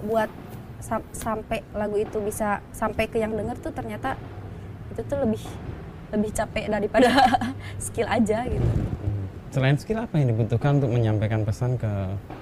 buat 0.00 0.30
sam- 0.78 1.02
sampai 1.10 1.66
lagu 1.72 1.98
itu 1.98 2.22
bisa 2.22 2.62
sampai 2.70 3.04
ke 3.04 3.18
yang 3.18 3.34
denger 3.34 3.58
tuh 3.58 3.74
ternyata 3.74 4.14
itu 4.88 5.02
tuh 5.02 5.18
lebih 5.18 5.42
lebih 6.10 6.30
capek 6.30 6.68
daripada 6.68 7.10
skill 7.82 8.06
aja 8.06 8.46
gitu. 8.46 8.62
Mhm. 8.62 9.09
Selain 9.50 9.74
skill 9.74 9.98
apa 9.98 10.14
yang 10.14 10.30
dibutuhkan 10.30 10.78
untuk 10.78 10.90
menyampaikan 10.90 11.42
pesan 11.42 11.74
ke 11.74 11.90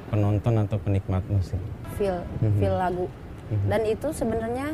penonton 0.09 0.55
atau 0.59 0.77
penikmat 0.77 1.25
musik 1.27 1.57
feel 1.97 2.21
Mhm. 2.39 2.59
feel 2.59 2.75
lagu 2.75 3.07
Mhm. 3.49 3.67
dan 3.67 3.81
itu 3.83 4.09
sebenarnya 4.11 4.67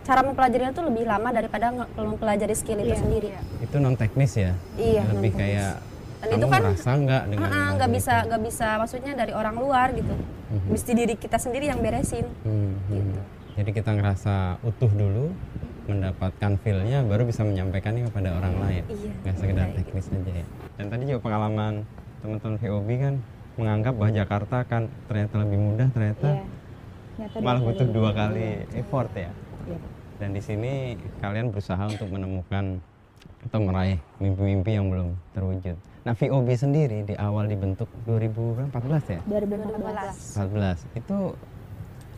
cara 0.00 0.20
mempelajarinya 0.20 0.72
tuh 0.72 0.84
lebih 0.84 1.04
lama 1.04 1.30
daripada 1.30 1.70
mempelajari 1.96 2.52
skill 2.52 2.80
itu 2.80 2.94
sendiri 2.96 3.30
itu 3.60 3.76
non 3.76 3.94
teknis 3.94 4.34
ya 4.34 4.52
Iya, 4.74 5.06
lebih 5.08 5.32
kayak 5.32 5.72
Dan 6.20 6.26
kamu 6.26 6.36
itu 6.36 6.46
kan- 6.48 6.62
merasa 6.62 6.90
nggak 6.92 7.22
dengan 7.28 7.46
ah, 7.46 7.48
lagu 7.48 7.72
nggak 7.72 7.88
itu? 7.88 7.96
bisa 7.96 8.14
nggak 8.22 8.42
bisa 8.42 8.68
maksudnya 8.76 9.12
dari 9.14 9.32
orang 9.32 9.56
luar 9.56 9.88
gitu 9.92 10.14
Mhm. 10.50 10.68
mesti 10.68 10.90
diri 10.92 11.14
kita 11.14 11.38
sendiri 11.38 11.64
yang 11.64 11.78
beresin 11.78 12.26
Hmm, 12.42 12.74
hmm. 12.82 12.98
Gitu. 12.98 13.20
Jadi 13.50 13.70
kita 13.72 13.90
ngerasa 13.92 14.34
utuh 14.62 14.88
dulu, 14.88 15.36
mendapatkan 15.90 16.52
feel-nya, 16.62 17.02
baru 17.02 17.26
bisa 17.26 17.42
menyampaikannya 17.42 18.06
kepada 18.06 18.38
orang 18.38 18.54
lain. 18.62 18.84
Iya, 18.86 19.10
Nggak 19.26 19.34
sekedar 19.42 19.66
kayak 19.66 19.76
teknis 19.82 20.06
aja 20.14 20.32
ya. 20.32 20.46
Dan 20.78 20.86
tadi 20.86 21.02
juga 21.10 21.20
pengalaman 21.26 21.72
teman-teman 22.22 22.56
VOB 22.62 22.88
kan 23.02 23.14
menganggap 23.58 23.92
bahwa 23.98 24.10
Jakarta 24.14 24.56
kan 24.64 24.82
ternyata 25.10 25.34
lebih 25.42 25.58
mudah, 25.58 25.88
ternyata 25.90 26.28
Iya. 26.40 27.42
Malah 27.44 27.60
butuh 27.60 27.84
dua 27.84 28.16
kali 28.16 28.64
effort 28.72 29.12
ya. 29.12 29.28
Iya. 29.68 29.78
Dan 30.16 30.32
di 30.32 30.40
sini 30.40 30.96
kalian 31.20 31.52
berusaha 31.52 31.84
untuk 31.84 32.08
menemukan 32.08 32.80
atau 33.44 33.60
meraih 33.60 34.00
mimpi-mimpi 34.20 34.76
yang 34.76 34.88
belum 34.88 35.16
terwujud. 35.32 35.76
Nah 36.04 36.16
VOB 36.16 36.48
sendiri 36.56 37.04
di 37.04 37.12
awal 37.16 37.48
dibentuk 37.48 37.88
2014 38.08 39.16
ya? 39.16 39.20
2014. 39.28 40.40
14 40.40 40.96
itu 40.96 41.18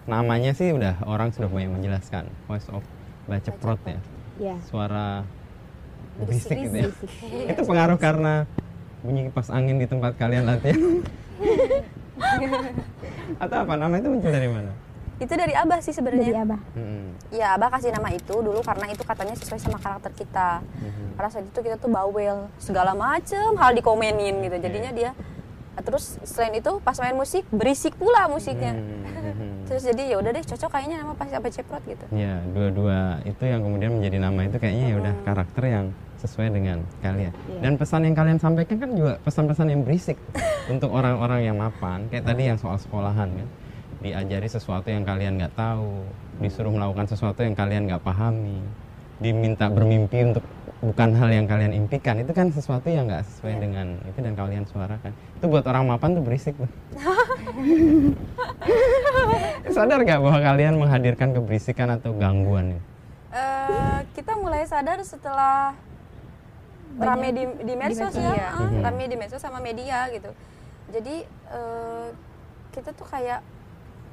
namanya 0.07 0.51
sih 0.51 0.75
udah 0.75 0.99
orang 1.07 1.31
sudah 1.31 1.47
banyak 1.47 1.71
menjelaskan 1.79 2.27
voice 2.51 2.67
of 2.75 2.83
baceprot 3.25 3.81
ya 3.85 4.01
Iya. 4.35 4.57
suara 4.65 5.23
berisik 6.19 6.57
gitu 6.57 6.77
ya 6.79 6.89
itu 7.53 7.61
pengaruh 7.63 7.97
karena 7.97 8.49
bunyi 9.01 9.27
kipas 9.27 9.49
angin 9.49 9.77
di 9.77 9.87
tempat 9.87 10.15
kalian 10.15 10.45
latihan 10.45 10.79
atau 13.39 13.57
apa 13.59 13.75
nama 13.75 13.95
itu 13.95 14.09
muncul 14.09 14.31
dari 14.31 14.47
mana 14.47 14.73
itu 15.19 15.31
dari 15.31 15.55
abah 15.55 15.79
sih 15.79 15.91
Dari 15.91 15.99
sebenarnya 16.19 16.43
Abah. 16.43 16.61
Mm-mm. 16.75 17.05
ya 17.31 17.55
abah 17.55 17.69
kasih 17.71 17.91
nama 17.91 18.11
itu 18.11 18.35
dulu 18.35 18.59
karena 18.61 18.87
itu 18.89 19.03
katanya 19.03 19.35
sesuai 19.35 19.61
sama 19.61 19.79
karakter 19.79 20.11
kita 20.13 20.59
Mhm. 20.75 21.15
karena 21.15 21.29
saat 21.31 21.47
itu 21.47 21.61
kita 21.61 21.77
tuh 21.77 21.89
bawel 21.89 22.51
segala 22.59 22.93
macem 22.93 23.55
hal 23.55 23.71
dikomenin 23.73 24.43
gitu 24.43 24.57
jadinya 24.59 24.91
Iya. 24.91 24.99
dia 24.99 25.11
terus 25.81 26.21
selain 26.29 26.53
itu 26.61 26.79
pas 26.85 26.97
main 27.01 27.17
musik 27.17 27.49
berisik 27.49 27.97
pula 27.97 28.29
musiknya. 28.29 28.77
Mhm. 28.77 29.65
terus 29.73 29.89
jadi 29.89 30.03
ya 30.13 30.17
udah 30.21 30.31
deh 30.37 30.45
cocok 30.45 30.69
kayaknya 30.69 31.01
nama 31.01 31.17
pas 31.17 31.33
apa 31.33 31.49
ceprot 31.49 31.83
gitu. 31.89 32.05
Ya 32.13 32.45
dua-dua 32.53 33.25
itu 33.25 33.43
yang 33.49 33.65
kemudian 33.65 33.97
menjadi 33.97 34.19
nama 34.21 34.41
itu 34.45 34.57
kayaknya 34.61 34.87
ya 34.93 34.97
udah 35.01 35.15
karakter 35.25 35.65
yang 35.65 35.87
sesuai 36.21 36.49
dengan 36.55 36.79
kalian. 37.01 37.33
Dan 37.65 37.73
pesan 37.81 38.05
yang 38.07 38.15
kalian 38.15 38.39
sampaikan 38.39 38.77
kan 38.79 38.91
juga 38.93 39.17
pesan-pesan 39.25 39.67
yang 39.73 39.81
berisik 39.83 40.21
untuk 40.73 40.93
orang-orang 40.93 41.41
yang 41.49 41.57
mapan. 41.57 42.07
Kayak 42.13 42.29
tadi 42.29 42.43
yang 42.53 42.59
soal 42.61 42.77
sekolahan 42.77 43.33
kan. 43.33 43.49
Diajari 44.03 44.49
sesuatu 44.51 44.91
yang 44.91 45.07
kalian 45.07 45.41
nggak 45.41 45.55
tahu 45.57 46.05
disuruh 46.43 46.75
melakukan 46.75 47.07
sesuatu 47.07 47.41
yang 47.41 47.55
kalian 47.55 47.87
nggak 47.87 48.03
pahami 48.03 48.59
diminta 49.23 49.71
bermimpi 49.71 50.35
untuk 50.35 50.45
bukan 50.83 51.15
hal 51.15 51.31
yang 51.31 51.47
kalian 51.47 51.73
impikan 51.73 52.19
itu 52.19 52.35
kan 52.35 52.51
sesuatu 52.51 52.91
yang 52.91 53.07
nggak 53.07 53.23
sesuai 53.23 53.55
dengan 53.55 53.95
itu 54.03 54.19
dan 54.19 54.35
kalian 54.35 54.67
suarakan 54.67 55.15
itu 55.15 55.45
buat 55.47 55.63
orang 55.63 55.87
mapan 55.87 56.19
tuh 56.19 56.23
berisik 56.27 56.59
tuh 56.59 56.67
sadar 59.71 59.99
nggak 60.03 60.21
bahwa 60.21 60.39
kalian 60.43 60.75
menghadirkan 60.77 61.31
keberisikan 61.33 61.89
atau 61.95 62.13
gangguan 62.19 62.77
itu? 62.77 62.83
Eh, 63.33 63.99
kita 64.13 64.37
mulai 64.37 64.67
sadar 64.69 65.01
setelah 65.01 65.73
rame 67.01 67.33
di, 67.33 67.45
di 67.65 67.75
medsos 67.79 68.13
ya, 68.13 68.29
Iya. 68.29 68.49
Mhm. 68.53 68.83
rame 68.85 69.05
di 69.09 69.17
medsos 69.17 69.41
sama 69.41 69.63
media 69.63 70.11
gitu. 70.13 70.29
Jadi 70.93 71.25
eh, 71.49 72.07
kita 72.75 72.93
tuh 72.93 73.07
kayak 73.09 73.41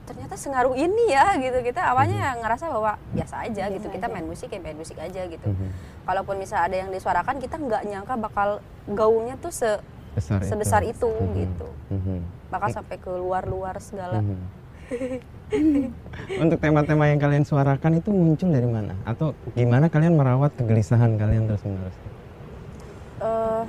ternyata 0.09 0.33
sengaruh 0.33 0.73
ini 0.73 1.13
ya 1.13 1.37
gitu. 1.37 1.61
Kita 1.61 1.93
awalnya 1.93 2.33
ngerasa 2.41 2.65
bahwa 2.65 2.97
biasa 3.13 3.45
aja 3.45 3.69
gitu. 3.69 3.85
Kita 3.87 4.09
main 4.09 4.25
musik 4.25 4.49
ya 4.49 4.57
main 4.57 4.73
musik 4.73 4.97
aja 4.97 5.21
gitu. 5.23 5.45
Mhm. 5.45 5.69
Kalaupun 6.09 6.41
misalnya 6.41 6.65
ada 6.65 6.77
yang 6.81 6.89
disuarakan, 6.89 7.37
kita 7.37 7.61
nggak 7.61 7.85
nyangka 7.85 8.17
bakal 8.17 8.49
gaungnya 8.89 9.37
tuh 9.37 9.53
se- 9.53 9.81
besar 10.17 10.41
sebesar 10.41 10.81
itu, 10.81 11.05
Mhm. 11.05 11.33
gitu. 11.37 11.67
Mhm. 11.93 12.17
bakal 12.49 12.73
sampai 12.73 12.97
ke 12.97 13.13
luar-luar 13.13 13.77
segala. 13.77 14.25
Mhm. 14.25 14.41
Untuk 16.41 16.57
tema-tema 16.57 17.05
yang 17.05 17.21
kalian 17.21 17.45
suarakan 17.45 18.01
itu 18.01 18.09
muncul 18.09 18.49
dari 18.49 18.65
mana? 18.65 18.97
Atau 19.05 19.37
gimana 19.53 19.85
kalian 19.85 20.17
merawat 20.17 20.57
kegelisahan 20.57 21.13
kalian 21.13 21.45
terus 21.45 21.61
menerus? 21.61 21.93
Eh, 23.21 23.63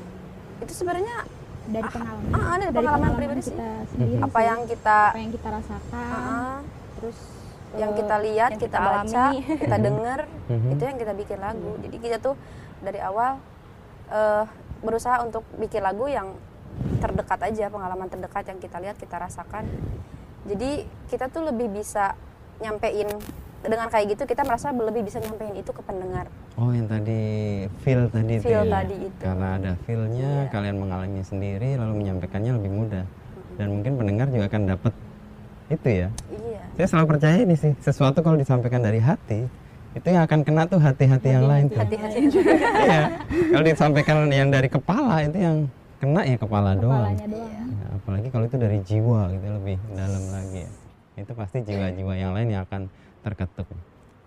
itu 0.64 0.72
sebenarnya 0.72 1.28
Dari 1.70 1.88
pengalaman. 1.88 2.30
ah, 2.34 2.56
dari 2.56 2.72
pengalaman 2.72 3.10
pribadi 3.14 3.40
sih. 3.40 3.52
kita 3.52 3.68
sendiri. 3.88 4.18
apa 4.18 4.30
sih. 4.34 4.44
yang 4.44 4.60
kita 4.66 4.98
apa 5.06 5.18
yang 5.18 5.32
kita 5.32 5.48
rasakan. 5.48 6.10
ah, 6.10 6.58
Terus 6.98 7.18
yang 7.72 7.90
eh, 7.90 7.96
kita 7.96 8.16
lihat, 8.18 8.50
yang 8.50 8.60
kita, 8.60 8.76
kita 8.76 8.78
baca, 8.82 9.22
alami. 9.24 9.38
kita 9.62 9.76
denger, 9.86 10.20
Mhm. 10.50 10.70
itu 10.74 10.82
yang 10.82 10.98
kita 10.98 11.12
bikin 11.14 11.38
lagu. 11.38 11.70
Jadi 11.78 11.96
kita 11.96 12.16
tuh 12.18 12.34
dari 12.80 12.98
awal 12.98 13.38
eh, 14.08 14.44
berusaha 14.80 15.22
untuk 15.22 15.46
bikin 15.54 15.80
lagu 15.80 16.04
yang 16.04 16.34
terdekat 16.98 17.38
aja, 17.42 17.68
pengalaman 17.68 18.08
terdekat 18.08 18.44
yang 18.44 18.58
kita 18.58 18.76
lihat, 18.76 18.96
kita 18.96 19.16
rasakan. 19.16 19.68
Jadi 20.42 20.82
kita 21.06 21.28
tuh 21.28 21.44
lebih 21.44 21.68
bisa 21.68 22.16
nyampein 22.58 23.06
dengan 23.60 23.86
kayak 23.86 24.16
gitu 24.16 24.22
kita 24.24 24.40
merasa 24.40 24.72
lebih 24.72 25.04
bisa 25.04 25.20
nyampein 25.20 25.52
itu 25.52 25.68
ke 25.68 25.82
pendengar. 25.84 26.24
Oh 26.56 26.72
yang 26.72 26.88
tadi 26.88 27.20
feel 27.80 28.08
tadi 28.08 28.40
itu 28.40 28.48
Feel 28.48 28.64
ya? 28.64 28.72
tadi 28.72 28.96
itu. 28.96 29.20
Karena 29.20 29.48
ada 29.54 29.72
feelnya, 29.84 30.30
Iya. 30.40 30.50
kalian 30.50 30.76
mengalaminya 30.78 31.22
sendiri 31.22 31.76
lalu 31.76 31.92
menyampaikannya 32.00 32.52
lebih 32.56 32.70
mudah. 32.72 33.04
Dan 33.60 33.66
mungkin 33.70 33.92
pendengar 33.94 34.26
juga 34.28 34.44
akan 34.48 34.62
dapat 34.66 34.92
itu 35.68 35.88
ya. 35.88 36.08
Iya. 36.32 36.60
Saya 36.74 36.86
selalu 36.88 37.06
percaya 37.06 37.36
ini 37.38 37.54
sih, 37.54 37.72
sesuatu 37.78 38.24
kalau 38.24 38.40
disampaikan 38.40 38.80
dari 38.80 38.96
hati, 38.96 39.44
itu 39.92 40.06
yang 40.06 40.24
akan 40.24 40.40
kena 40.40 40.64
tuh 40.64 40.80
hati-hati 40.80 41.28
yang 41.28 41.44
lain 41.44 41.68
tuh. 41.68 41.76
Hati-hati. 41.78 42.20
Iya. 42.80 43.02
Kalau 43.28 43.64
disampaikan 43.66 44.16
yang 44.26 44.48
dari 44.48 44.66
kepala 44.66 45.20
itu 45.20 45.36
yang 45.36 45.68
kena 46.00 46.24
ya 46.24 46.36
kepala 46.40 46.72
doang. 46.72 47.12
kepalanya 47.12 47.28
doang. 47.28 47.52
Ya, 47.52 47.86
apalagi 47.92 48.28
kalau 48.32 48.44
itu 48.48 48.56
dari 48.56 48.78
jiwa 48.80 49.20
gitu 49.30 49.46
lebih 49.52 49.76
dalam 49.92 50.24
lagi 50.32 50.64
ya. 50.64 50.70
Itu 51.20 51.32
pasti 51.36 51.60
jiwa-jiwa 51.60 52.12
yang 52.16 52.32
lain 52.32 52.48
yang 52.48 52.64
akan 52.64 52.88
terketuk. 53.20 53.66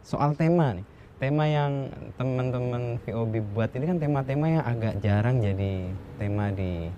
Soal 0.04 0.36
tema 0.36 0.76
nih, 0.76 0.86
tema 1.18 1.46
yang 1.48 1.90
teman-teman 2.20 3.00
VOB 3.08 3.34
buat 3.54 3.72
ini 3.74 3.86
kan 3.88 3.98
tema-tema 4.02 4.46
yang 4.60 4.64
agak 4.66 4.94
jarang 5.00 5.40
jadi 5.40 5.90
tema 6.20 6.52
di 6.52 6.92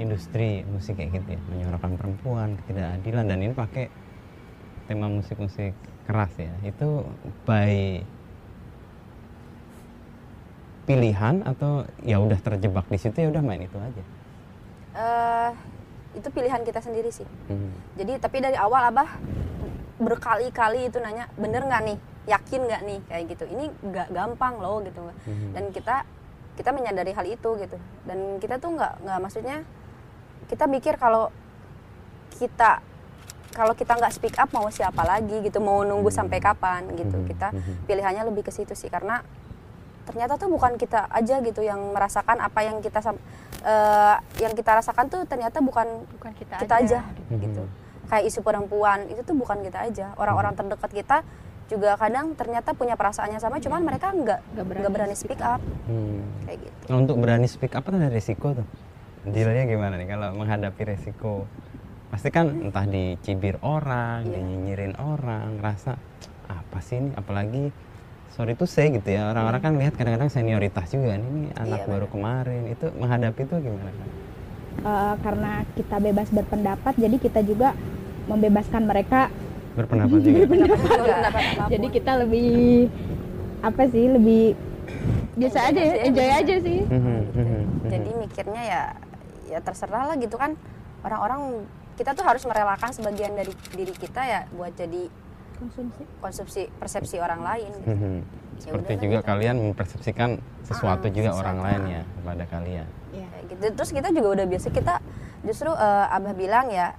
industri 0.00 0.64
musik 0.64 0.96
kayak 0.96 1.20
gitu 1.20 1.36
ya, 1.36 1.40
menyuarakan 1.52 1.92
perempuan, 2.00 2.48
ketidakadilan 2.64 3.24
dan 3.28 3.38
ini 3.44 3.52
pakai 3.52 3.92
tema 4.88 5.06
musik-musik 5.12 5.76
keras 6.08 6.32
ya. 6.40 6.52
Itu 6.64 7.04
by 7.44 8.00
pilihan 10.82 11.46
atau 11.46 11.86
ya 12.02 12.18
udah 12.18 12.40
terjebak 12.42 12.90
di 12.90 12.98
situ 12.98 13.14
ya 13.14 13.28
udah 13.30 13.42
main 13.44 13.62
itu 13.62 13.78
aja. 13.78 14.04
Eh, 14.92 15.50
itu 16.18 16.28
pilihan 16.28 16.60
kita 16.66 16.80
sendiri 16.82 17.08
sih. 17.08 17.28
Hmm. 17.48 17.72
Jadi 17.96 18.18
tapi 18.18 18.42
dari 18.42 18.58
awal 18.58 18.90
abah 18.90 19.08
berkali-kali 20.02 20.90
itu 20.90 20.98
nanya 20.98 21.30
bener 21.34 21.62
nggak 21.62 21.82
nih, 21.84 21.98
yakin 22.26 22.60
nggak 22.62 22.82
nih 22.82 23.00
kayak 23.06 23.24
gitu. 23.30 23.44
Ini 23.46 23.64
nggak 23.80 24.08
gampang 24.10 24.54
loh 24.58 24.82
gitu. 24.82 25.00
Mhm. 25.02 25.54
Dan 25.54 25.64
kita 25.70 26.04
kita 26.52 26.70
menyadari 26.70 27.10
hal 27.10 27.24
itu 27.24 27.50
gitu. 27.56 27.76
Dan 28.04 28.36
kita 28.36 28.58
tuh 28.58 28.74
nggak 28.74 28.92
nggak 29.00 29.18
maksudnya 29.18 29.62
kita 30.46 30.66
mikir 30.66 30.94
kalau 30.96 31.30
kita 32.32 32.82
kalau 33.52 33.72
kita 33.72 33.92
nggak 33.94 34.12
speak 34.12 34.36
up 34.36 34.48
mau 34.50 34.66
siapa 34.68 35.02
lagi 35.02 35.40
gitu 35.40 35.60
mau 35.60 35.80
nunggu 35.82 36.08
sampai 36.08 36.40
kapan 36.40 36.88
gitu 36.92 37.14
Mhm. 37.14 37.26
kita 37.26 37.48
Mhm. 37.52 37.72
pilihannya 37.84 38.22
lebih 38.24 38.42
ke 38.42 38.52
situ 38.52 38.72
sih 38.72 38.88
karena 38.88 39.20
ternyata 40.02 40.34
tuh 40.34 40.48
bukan 40.48 40.74
kita 40.74 41.06
aja 41.06 41.38
gitu 41.38 41.60
yang 41.60 41.92
merasakan 41.92 42.40
apa 42.40 42.64
yang 42.64 42.80
kita 42.80 42.98
sam- 42.98 43.20
eh, 43.62 44.16
yang 44.40 44.50
kita 44.52 44.74
rasakan 44.74 45.06
tuh 45.06 45.22
ternyata 45.24 45.60
bukan 45.60 45.86
bukan 46.10 46.32
kita, 46.34 46.58
kita 46.58 46.74
aja, 46.74 46.98
Mhm. 47.28 47.38
gitu 47.38 47.62
kayak 48.12 48.28
isu 48.28 48.44
perempuan 48.44 49.08
itu 49.08 49.24
tuh 49.24 49.32
bukan 49.32 49.64
kita 49.64 49.88
aja 49.88 50.12
orang-orang 50.20 50.52
terdekat 50.52 50.92
kita 50.92 51.16
juga 51.64 51.96
kadang 51.96 52.36
ternyata 52.36 52.76
punya 52.76 52.92
perasaannya 52.92 53.40
sama 53.40 53.56
cuman 53.56 53.80
mereka 53.80 54.12
nggak 54.12 54.40
Nggak 54.52 54.66
berani 54.68 54.80
nggak 54.84 54.92
berani 54.92 55.14
speak 55.16 55.40
up 55.40 55.64
Hmm. 55.88 56.20
kayak 56.44 56.60
gitu 56.60 56.76
Nah, 56.92 56.96
untuk 57.00 57.16
berani 57.16 57.48
speak 57.48 57.72
up 57.72 57.88
kan 57.88 57.96
ada 57.96 58.12
resiko 58.12 58.52
tuh. 58.52 58.68
Dealnya 59.24 59.64
gimana 59.64 59.96
nih 59.96 60.12
kalau 60.12 60.34
menghadapi 60.36 60.82
resiko? 60.84 61.48
Pasti 62.12 62.28
kan 62.28 62.52
entah 62.52 62.84
dicibir 62.84 63.56
orang, 63.64 64.28
Iya. 64.28 64.34
dinyinyirin 64.36 64.94
orang, 65.00 65.56
rasa 65.62 65.96
apa 66.44 66.78
sih 66.84 67.00
ini? 67.00 67.14
Apalagi 67.16 67.70
sorry 68.28 68.52
tuh 68.52 68.68
saya 68.68 68.92
gitu 68.92 69.08
ya. 69.08 69.30
Orang-orang 69.30 69.62
kan 69.62 69.72
lihat 69.78 69.94
kadang-kadang 69.96 70.28
senioritas 70.28 70.90
juga 70.90 71.16
nih, 71.16 71.24
ini 71.24 71.42
anak 71.56 71.86
Iya, 71.86 71.88
baru 71.88 72.06
kemarin. 72.10 72.62
Itu 72.68 72.92
menghadapi 72.92 73.40
itu 73.40 73.54
gimana 73.62 73.90
kan? 73.90 74.08
Eh, 74.82 75.14
karena 75.22 75.52
kita 75.72 75.96
bebas 76.02 76.28
berpendapat 76.28 76.94
jadi 76.98 77.16
kita 77.16 77.40
juga 77.46 77.72
membebaskan 78.24 78.82
mereka 78.84 79.28
Berpendapat 79.72 80.20
juga. 80.20 80.38
Pendapat 80.44 80.78
apa 81.24 81.40
pun. 81.58 81.70
jadi 81.72 81.86
kita 81.88 82.12
lebih 82.20 82.52
apa 83.60 83.82
sih 83.88 84.04
lebih 84.06 84.44
biasa 85.32 85.58
aja 85.64 85.80
ya, 85.80 85.94
enjoy 86.04 86.28
aja 86.30 86.54
sih 86.58 86.80
Mhm, 86.82 87.00
mhm, 87.00 87.20
mhm. 87.32 87.60
jadi 87.88 88.10
mikirnya 88.14 88.62
ya 88.62 88.82
ya 89.48 89.58
terserah 89.58 90.04
lah 90.06 90.16
gitu 90.16 90.36
kan 90.36 90.54
orang-orang 91.00 91.64
kita 91.94 92.12
tuh 92.12 92.22
harus 92.22 92.42
merelakan 92.42 92.90
sebagian 92.90 93.32
dari 93.32 93.48
diri 93.70 93.92
kita 93.92 94.20
ya 94.20 94.40
buat 94.50 94.72
jadi 94.72 95.08
konsumsi 95.56 96.02
konsumsi 96.18 96.62
persepsi 96.72 97.16
orang 97.16 97.40
lain 97.40 97.70
gitu. 97.78 97.88
Mhm. 97.88 98.14
Seperti 98.58 98.92
juga 98.96 99.18
gitu. 99.18 99.26
kalian 99.26 99.56
mempersepsikan 99.60 100.30
sesuatu 100.62 101.06
Ah, 101.06 101.12
juga 101.12 101.30
sesuatu. 101.30 101.42
orang 101.42 101.58
lain 101.60 101.82
ya 101.90 102.02
kepada 102.12 102.44
kalian. 102.46 102.86
Kayak 103.10 103.42
gitu 103.48 103.64
terus 103.72 103.90
kita 103.90 104.08
juga 104.10 104.28
udah 104.32 104.46
biasa 104.46 104.68
kita 104.68 104.94
justru 105.42 105.70
eh, 105.70 106.06
abah 106.12 106.34
bilang 106.34 106.66
ya 106.68 106.92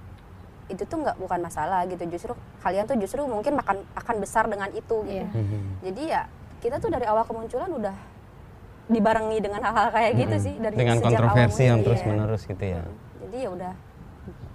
itu 0.66 0.82
tuh 0.82 0.96
nggak 0.98 1.16
bukan 1.16 1.40
masalah 1.40 1.84
gitu 1.84 2.00
justru 2.06 2.32
kalian 2.60 2.84
tuh 2.84 2.96
justru 2.96 3.20
mungkin 3.22 3.54
makan 3.54 3.84
akan 3.94 4.16
besar 4.16 4.48
dengan 4.48 4.68
itu 4.70 4.96
gitu 5.04 5.20
Iya. 5.20 5.28
Mhm. 5.28 5.60
jadi 5.84 6.02
ya 6.08 6.22
kita 6.58 6.80
tuh 6.80 6.88
dari 6.88 7.04
awal 7.04 7.22
kemunculan 7.22 7.68
udah 7.68 7.96
dibarengi 8.86 9.38
dengan 9.40 9.60
hal-hal 9.60 9.88
kayak 9.90 10.12
gitu 10.14 10.36
Mhm. 10.36 10.42
sih 10.42 10.54
dari 10.56 10.74
Dengan 10.74 10.96
sejak 10.96 11.06
kontroversi 11.06 11.56
awal 11.56 11.64
yang 11.66 11.76
muncul, 11.76 11.86
terus 11.86 12.00
iya. 12.00 12.08
menerus 12.08 12.42
gitu 12.44 12.64
ya. 12.64 12.82
jadi 13.24 13.36
ya 13.36 13.48
udah 13.50 13.72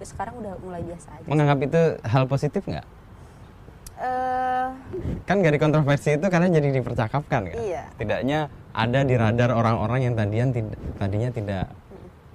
sekarang 0.00 0.34
udah 0.36 0.52
mulai 0.58 0.82
biasa 0.82 1.08
aja 1.12 1.26
Menganggap 1.28 1.58
itu 1.60 1.80
hal 2.02 2.24
positif 2.26 2.62
nggak? 2.64 2.86
Eh, 4.00 4.68
Kan 5.28 5.44
dari 5.44 5.58
kontroversi 5.58 6.16
itu 6.16 6.26
karena 6.26 6.48
jadi 6.48 6.72
dipercakapkan 6.72 7.40
kan? 7.44 7.54
Iya. 7.54 7.84
Setidaknya 7.92 8.38
ada 8.72 9.00
di 9.04 9.14
radar 9.14 9.50
orang-orang 9.52 10.00
yang 10.02 10.14
tadian 10.16 10.50
tidak 10.50 10.72
tadinya 10.96 11.28
tidak 11.28 11.64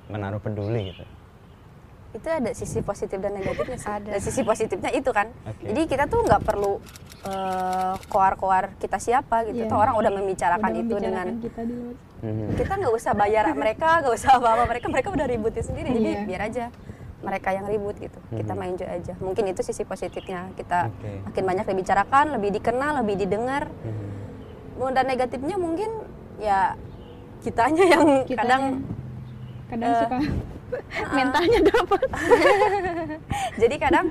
menaruh 0.07 0.37
peduli 0.37 0.93
gitu. 0.93 1.03
Itu 2.15 2.27
ada 2.27 2.51
sisi 2.51 2.79
positif 2.79 3.19
dan 3.19 3.35
negatifnya 3.35 3.75
sih. 3.75 3.91
Ada. 3.91 4.09
Dan 4.15 4.21
sisi 4.23 4.41
positifnya 4.41 4.91
itu 4.91 5.11
kan. 5.11 5.27
Oke. 5.43 5.67
Jadi 5.67 5.81
kita 5.85 6.03
tuh 6.07 6.23
nggak 6.23 6.41
perlu 6.41 6.79
eh, 7.25 7.93
koar-koar 8.07 8.77
kita 8.77 8.95
siapa 8.97 9.43
gitu. 9.45 9.65
Iya. 9.65 9.69
Tuh 9.69 9.77
orang 9.77 9.95
udah 9.97 10.11
membicarakan 10.13 10.71
Udah 10.71 10.81
itu 10.81 10.95
dengan 10.95 11.25
membicarakan 11.27 11.43
kita 11.43 11.61
di 11.65 11.73
luar 11.75 11.95
Mhm. 12.15 12.57
kita 12.57 12.73
nggak 12.79 12.93
usah 12.95 13.13
bayar 13.13 13.45
mereka, 13.53 14.01
nggak 14.01 14.13
usah 14.15 14.29
apa-apa 14.39 14.63
mereka 14.65 14.85
mereka 14.89 15.09
udah 15.13 15.27
ributin 15.27 15.61
sendiri. 15.61 15.89
Jadi 15.93 16.09
Iya. 16.09 16.21
biar 16.25 16.41
aja 16.41 16.65
mereka 17.21 17.49
yang 17.51 17.65
ribut 17.65 17.95
gitu. 17.97 18.17
Kita 18.31 18.53
Mhm. 18.53 18.57
main 18.57 18.71
enjoy 18.73 18.89
aja. 18.89 19.13
Mungkin 19.19 19.43
itu 19.45 19.61
sisi 19.61 19.83
positifnya. 19.83 20.49
Kita 20.53 20.89
Oke. 20.89 21.21
makin 21.25 21.43
banyak 21.45 21.65
dibicarakan, 21.67 22.25
lebih 22.39 22.49
dikenal, 22.55 23.01
lebih 23.03 23.15
didengar. 23.19 23.69
Mhm. 23.69 24.93
Dan 24.93 25.05
negatifnya 25.05 25.55
mungkin 25.55 25.89
ya 26.37 26.73
kitanya 27.41 27.83
yang 27.85 28.03
Kitanya. 28.23 28.37
kadang 28.37 28.63
kadang 29.65 29.89
Eh, 29.89 29.99
suka 29.99 30.17
mentalnya 31.11 31.59
dapat. 31.63 32.01
Jadi 33.61 33.75
kadang 33.77 34.05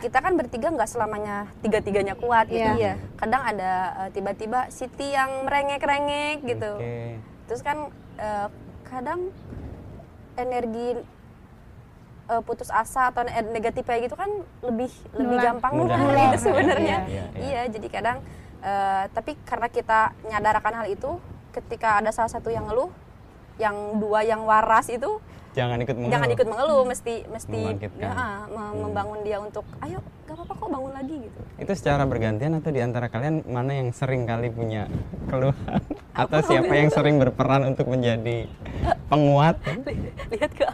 kita 0.00 0.18
kan 0.18 0.32
bertiga 0.34 0.68
nggak 0.70 0.88
selamanya 0.88 1.50
tiga 1.60 1.78
tiganya 1.78 2.14
kuat 2.14 2.48
gitu. 2.48 2.64
Iya. 2.76 2.96
kadang 3.14 3.42
ada 3.44 3.72
eh, 4.00 4.10
tiba-tiba 4.10 4.70
Siti 4.70 5.12
yang 5.12 5.44
merengek-rengek 5.44 6.42
gitu. 6.42 6.72
Oke. 6.78 7.20
terus 7.46 7.62
kan 7.62 7.90
eh, 8.16 8.48
kadang 8.84 9.30
energi 10.34 10.96
eh, 12.26 12.42
putus 12.42 12.70
asa 12.70 13.10
atau 13.10 13.22
ne- 13.22 13.52
negatif 13.52 13.84
kayak 13.84 14.08
gitu 14.08 14.16
kan 14.16 14.30
lebih 14.62 14.90
lebih 15.14 15.36
Nular. 15.36 15.44
gampang 15.52 15.72
nular. 15.76 15.98
gitu 16.32 16.38
sebenarnya. 16.48 16.98
Iya, 17.06 17.24
iya, 17.36 17.44
iya. 17.44 17.62
Jadi 17.68 17.86
kadang 17.88 18.18
eh, 18.62 19.04
tapi 19.12 19.36
karena 19.42 19.68
kita 19.68 20.00
nyadarkan 20.24 20.74
hal 20.74 20.86
itu 20.88 21.10
ketika 21.52 22.00
ada 22.00 22.12
salah 22.12 22.28
satu 22.28 22.48
yang 22.48 22.64
ngeluh 22.64 22.92
yang 23.56 23.74
dua 23.96 24.20
yang 24.20 24.42
waras 24.42 24.88
itu 24.88 25.18
Jangan 25.52 25.80
ikut 25.80 25.96
mengeluh. 25.96 26.12
jangan 26.12 26.28
ikut 26.30 26.46
mengeluh 26.46 26.82
mesti 26.84 27.14
mesti 27.26 27.60
ya, 27.96 28.12
me- 28.12 28.12
Hmm. 28.46 28.76
membangun 28.78 29.24
dia 29.24 29.40
untuk 29.40 29.64
ayo 29.80 29.98
gak 30.22 30.36
apa-apa 30.36 30.52
kok 30.54 30.68
bangun 30.68 30.92
lagi 30.92 31.16
gitu 31.18 31.38
Itu 31.56 31.72
secara 31.72 32.04
bergantian 32.04 32.52
atau 32.54 32.68
di 32.68 32.78
antara 32.78 33.08
kalian 33.08 33.40
mana 33.46 33.72
yang 33.72 33.88
sering 33.90 34.28
kali 34.28 34.48
punya 34.48 34.84
keluhan 35.26 35.80
atau 36.12 36.38
siapa 36.42 36.68
yang 36.70 36.90
sering 36.90 37.16
berperan 37.16 37.64
untuk 37.66 37.88
menjadi 37.88 38.44
penguat? 39.06 39.56
lihat 40.32 40.50
ke 40.52 40.66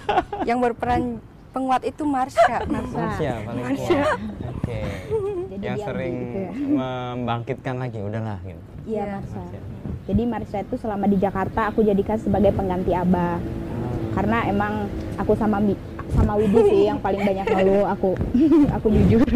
yang 0.48 0.62
berperan 0.62 1.18
penguat 1.48 1.82
itu 1.82 2.02
Marsha 2.02 2.60
Marsha 2.68 3.32
paling 3.42 3.64
kuat. 3.74 4.18
Oke. 4.52 4.78
Jadi 5.48 5.64
Yang 5.64 5.78
sering 5.82 6.14
gitu 6.14 6.38
ya. 6.38 6.50
membangkitkan 6.54 7.74
lagi 7.76 7.98
udahlah 7.98 8.38
gitu. 8.42 8.62
iya 8.86 9.04
Marsha 9.10 9.36
Marsha. 9.38 9.58
jadi 10.04 10.22
Marsha 10.24 10.58
itu 10.60 10.74
selama 10.76 11.04
di 11.04 11.16
Jakarta 11.16 11.60
aku 11.66 11.80
jadikan 11.82 12.16
sebagai 12.16 12.52
pengganti 12.52 12.92
Abah 12.92 13.40
karena 14.10 14.38
emang 14.44 14.72
aku 15.14 15.32
sama 15.32 15.58
Mi- 15.58 15.78
sama 16.08 16.34
Widi 16.34 16.58
sih 16.64 16.82
yang 16.84 16.98
paling 16.98 17.20
banyak 17.20 17.44
ngeluh 17.44 17.84
aku 17.86 18.16
aku 18.76 18.86
jujur 18.90 19.28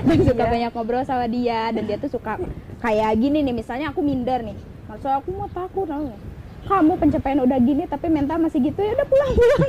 dan 0.00 0.18
suka 0.22 0.44
banyak 0.44 0.70
ngobrol 0.70 1.02
sama 1.02 1.26
dia 1.26 1.68
dan 1.68 1.82
dia 1.82 1.96
tuh 1.96 2.08
suka 2.08 2.38
kayak 2.78 3.10
gini 3.14 3.42
nih 3.42 3.52
misalnya 3.52 3.90
aku 3.90 3.98
minder 3.98 4.40
nih 4.40 4.54
maksud 4.86 5.10
aku 5.12 5.28
mau 5.32 5.48
takut 5.48 5.84
nggak? 5.84 6.20
Kamu 6.64 6.92
pencapaian 6.96 7.38
udah 7.40 7.58
gini 7.58 7.84
tapi 7.84 8.06
mental 8.08 8.38
masih 8.38 8.60
gitu 8.62 8.78
ya 8.78 8.92
udah 8.92 9.04
pulang 9.04 9.30
pulang 9.30 9.60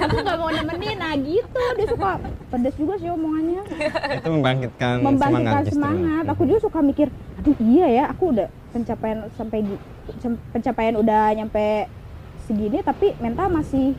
aku 0.00 0.16
nggak 0.16 0.36
mau 0.36 0.48
nemenin 0.48 0.96
nah 0.96 1.12
gitu 1.14 1.62
dia 1.74 1.86
suka 1.86 2.10
pedes 2.46 2.74
juga 2.74 2.94
sih 2.96 3.08
omongannya 3.08 3.62
Itu 4.16 4.28
membangkitkan, 4.30 4.94
semangat 4.96 5.10
membangkitkan 5.10 5.62
justru. 5.64 5.74
semangat. 5.76 6.24
Aku 6.28 6.42
juga 6.44 6.60
suka 6.60 6.78
mikir, 6.80 7.08
aduh 7.36 7.56
iya 7.60 7.86
ya, 7.88 8.04
aku 8.06 8.24
udah 8.30 8.46
pencapaian 8.70 9.18
sampai 9.32 9.58
pencapaian 10.50 10.94
udah 10.94 11.22
nyampe 11.32 11.90
segini 12.42 12.78
tapi 12.80 13.18
mental 13.18 13.50
masih 13.50 13.98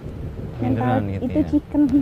mental 0.58 1.04
Minderan 1.04 1.12
gitu 1.12 1.24
itu 1.26 1.38
ya. 1.38 1.48
chicken. 1.50 1.82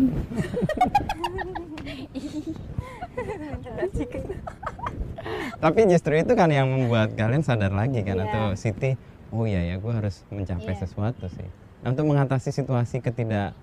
Tapi 5.55 5.79
justru 5.89 6.13
itu 6.15 6.33
kan 6.33 6.49
yang 6.49 6.67
membuat 6.67 7.15
kalian 7.15 7.41
sadar 7.41 7.73
lagi 7.73 8.05
kan 8.05 8.15
Iya. 8.15 8.25
atau 8.27 8.45
Siti, 8.53 8.93
oh 9.35 9.43
iya 9.43 9.61
ya 9.65 9.75
gue 9.75 9.91
harus 9.91 10.23
mencapai 10.29 10.71
Iya. 10.71 10.81
sesuatu 10.81 11.27
sih. 11.29 11.47
Nah, 11.81 11.91
untuk 11.91 12.07
mengatasi 12.07 12.49
situasi 12.49 12.97
ketidakpedean 12.97 13.53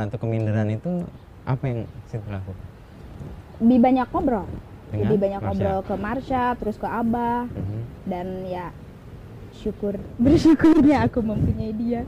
atau 0.00 0.18
keminderan 0.18 0.68
itu 0.68 1.06
apa 1.42 1.62
yang 1.64 1.80
Siti 2.04 2.26
lakukan? 2.26 2.66
Lebih 3.56 3.78
banyak 3.80 4.06
ngobrol. 4.10 4.46
Dengan 4.84 5.02
Lebih 5.06 5.18
banyak 5.20 5.40
Marsha? 5.40 5.48
ngobrol 5.48 5.80
ke 5.80 5.94
Marsha, 5.96 6.44
terus 6.54 6.76
ke 6.76 6.84
Abah 6.84 7.46
Mhm. 7.46 7.80
dan 8.04 8.26
ya 8.44 8.66
syukur 9.54 9.94
bersyukurnya 10.20 11.04
aku 11.04 11.22
mempunyai 11.22 11.72
dia. 11.72 12.02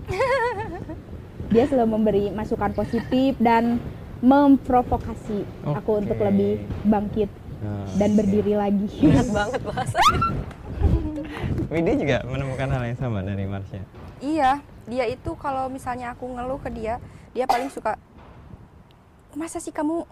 dia 1.54 1.64
selalu 1.64 1.88
memberi 1.92 2.24
masukan 2.30 2.74
positif 2.74 3.38
dan 3.38 3.78
memprovokasi 4.18 5.44
aku 5.64 6.00
untuk 6.00 6.18
lebih 6.18 6.58
bangkit 6.82 7.30
Nah, 7.56 7.86
dan 7.94 8.12
berdiri 8.12 8.52
lagi. 8.54 8.84
enak 9.00 9.28
banget 9.30 9.60
bahasa 9.62 9.96
Widi 11.66 11.92
juga 11.98 12.22
menemukan 12.24 12.68
hal 12.70 12.82
yang 12.84 12.98
sama 12.98 13.20
dari 13.20 13.44
Marsha. 13.44 13.80
Iya, 14.18 14.60
dia 14.86 15.04
itu 15.04 15.34
kalau 15.36 15.68
misalnya 15.68 16.12
aku 16.12 16.24
ngeluh 16.26 16.58
ke 16.58 16.70
dia, 16.70 16.96
dia 17.34 17.44
paling 17.44 17.68
suka 17.68 17.98
masa 19.36 19.60
sih 19.60 19.68
kamu 19.70 20.08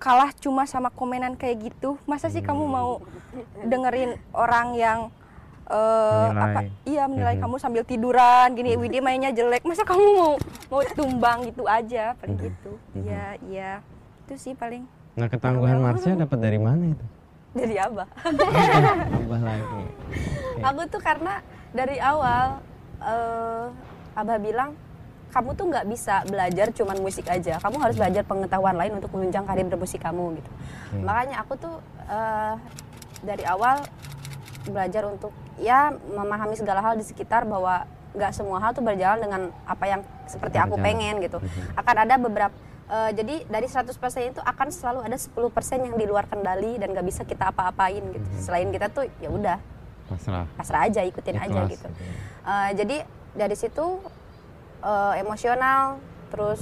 kalah 0.00 0.32
cuma 0.36 0.64
sama 0.64 0.88
komenan 0.88 1.36
kayak 1.36 1.70
gitu? 1.70 2.00
Masa 2.04 2.32
sih 2.32 2.40
kamu 2.40 2.64
mau 2.64 3.00
dengerin 3.60 4.16
orang 4.32 4.68
yang 4.74 5.00
eh, 5.64 6.28
Menilai. 6.28 6.44
apa? 6.44 6.60
Iya 6.84 7.02
menilai 7.08 7.34
Mhm. 7.36 7.42
kamu 7.42 7.56
sambil 7.56 7.82
tiduran 7.82 8.52
gini, 8.52 8.76
Widi 8.76 9.00
mainnya 9.00 9.32
jelek. 9.32 9.64
Masa 9.64 9.80
kamu 9.80 10.04
mau 10.12 10.32
mau 10.68 10.80
tumbang 10.92 11.48
gitu 11.48 11.64
aja? 11.64 12.12
Paling 12.20 12.36
Mhm. 12.36 12.44
gitu. 12.44 12.72
Mhm. 12.92 13.00
Iya, 13.00 13.24
iya. 13.48 13.70
Itu 14.24 14.36
sih 14.36 14.52
paling. 14.52 14.84
Nah, 15.16 15.24
ketangguhan 15.24 15.80
Marsha 15.80 16.12
dapat 16.12 16.36
dari 16.36 16.60
mana 16.60 16.92
itu? 16.92 17.04
Dari 17.54 17.74
abah 17.76 18.08
Tambah 18.18 19.40
lagi. 19.40 19.64
Oke. 19.64 20.60
aku 20.60 20.80
tuh 20.86 21.00
karena 21.00 21.34
dari 21.70 21.96
awal 21.98 22.58
eh, 22.98 23.66
abah 24.14 24.38
bilang 24.38 24.70
kamu 25.30 25.50
tuh 25.52 25.66
nggak 25.66 25.86
bisa 25.88 26.22
belajar 26.24 26.70
cuman 26.70 26.98
musik 26.98 27.26
aja 27.26 27.58
kamu 27.58 27.76
harus 27.80 27.96
belajar 27.96 28.22
pengetahuan 28.22 28.74
lain 28.74 28.94
untuk 28.94 29.10
menunjang 29.10 29.42
karir 29.42 29.66
bermusik 29.66 29.98
kamu 29.98 30.38
gitu 30.38 30.50
Oke. 30.92 31.02
makanya 31.02 31.36
aku 31.40 31.54
tuh 31.56 31.74
eh, 32.04 32.54
dari 33.20 33.42
awal 33.44 33.82
belajar 34.64 35.04
untuk 35.04 35.30
ya 35.56 35.90
memahami 35.90 36.54
segala 36.54 36.80
hal 36.80 36.94
di 36.94 37.02
sekitar 37.02 37.44
bahwa 37.44 37.82
nggak 38.14 38.30
semua 38.30 38.58
hal 38.58 38.70
tuh 38.70 38.80
berjalan 38.80 39.18
dengan 39.18 39.42
apa 39.66 39.84
yang 39.84 40.00
seperti 40.24 40.54
aku 40.56 40.78
pengen 40.78 41.18
gitu 41.18 41.36
Mhm. 41.36 41.74
akan 41.74 41.96
ada 41.98 42.14
beberapa 42.16 42.54
Eh, 42.84 43.10
jadi 43.14 43.48
dari 43.48 43.64
100% 43.64 43.96
itu 44.28 44.40
akan 44.40 44.68
selalu 44.68 45.00
ada 45.02 45.16
10% 45.16 45.32
yang 45.80 45.96
di 45.96 46.04
luar 46.04 46.28
kendali 46.28 46.76
dan 46.76 46.92
nggak 46.92 47.06
bisa 47.06 47.24
kita 47.24 47.48
apa-apain 47.48 48.04
gitu. 48.04 48.28
Selain 48.38 48.68
kita 48.68 48.92
tuh 48.92 49.08
ya 49.18 49.28
udah. 49.28 49.56
Pasrah. 50.04 50.44
Pasrah 50.52 50.80
aja, 50.84 51.00
ikutin 51.00 51.32
aja 51.34 51.48
Ikhlas. 51.64 51.70
gitu. 51.72 51.88
Eh, 52.44 52.70
jadi 52.76 52.96
dari 53.32 53.56
situ 53.56 54.04
eh, 54.80 55.12
emosional, 55.16 55.96
terus 56.28 56.60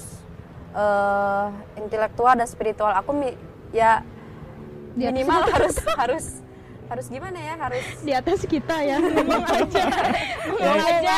eh, 0.70 1.46
intelektual 1.76 2.38
dan 2.38 2.46
spiritual. 2.46 2.94
Aku 2.94 3.10
mi- 3.10 3.34
ya 3.70 4.06
Di 4.94 5.08
minimal 5.08 5.42
harus 5.48 5.74
harus 5.96 6.26
harus 6.86 7.06
gimana 7.08 7.40
ya 7.40 7.56
harus 7.56 7.82
di 7.98 8.12
atas 8.12 8.44
kita 8.44 8.78
ya. 8.78 9.00
Ngomong 9.02 9.42
aja. 9.42 9.84
Ngomong 10.46 10.78
aja. 10.78 11.16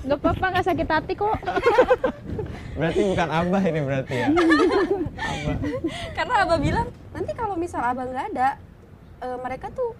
Nggak 0.00 0.16
apa-apa 0.16 0.44
nggak 0.48 0.64
sakit 0.64 0.88
hati 0.88 1.12
kok 1.12 1.34
berarti 2.74 3.00
bukan 3.04 3.28
abah 3.30 3.62
ini 3.62 3.80
berarti 3.80 4.14
ya 4.14 4.28
abah 5.14 5.56
karena 6.16 6.34
abah 6.42 6.58
bilang 6.58 6.86
nanti 7.10 7.32
kalau 7.32 7.54
misal 7.54 7.80
abah 7.80 8.04
nggak 8.04 8.26
ada 8.32 8.48
eh, 9.20 9.38
mereka 9.38 9.70
tuh 9.70 9.94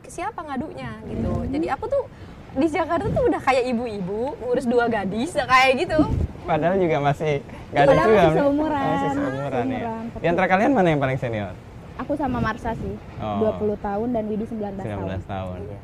ke 0.00 0.08
siapa 0.08 0.40
ngadunya 0.40 0.92
gitu 1.06 1.32
jadi 1.48 1.66
aku 1.72 1.84
tuh 1.86 2.04
di 2.52 2.68
Jakarta 2.68 3.08
tuh 3.08 3.24
udah 3.24 3.40
kayak 3.40 3.64
ibu-ibu 3.66 4.36
ngurus 4.38 4.66
dua 4.66 4.84
gadis 4.86 5.32
ya 5.32 5.46
kayak 5.46 5.72
gitu 5.80 5.98
padahal 6.42 6.76
juga 6.76 6.96
masih 7.00 7.40
nggak 7.72 7.80
ada 7.80 7.88
Padahal 7.88 8.08
juga 8.08 8.20
masih 8.20 8.36
seumuran. 8.36 8.82
masih 8.82 9.08
seumuran 9.08 9.64
ya 9.64 9.80
Seumuran. 9.80 10.02
di 10.20 10.26
antara 10.28 10.46
kalian 10.46 10.72
mana 10.72 10.88
yang 10.90 11.00
paling 11.00 11.16
senior 11.16 11.52
aku 11.94 12.12
sama 12.14 12.38
Marsa 12.38 12.74
sih 12.74 12.94
Oh. 13.22 13.54
20 13.56 13.78
tahun 13.78 14.08
dan 14.10 14.24
Widi 14.26 14.44
19, 14.44 14.58
19 14.74 14.82
tahun 14.82 15.20
tahun 15.24 15.58
Iya. 15.62 15.78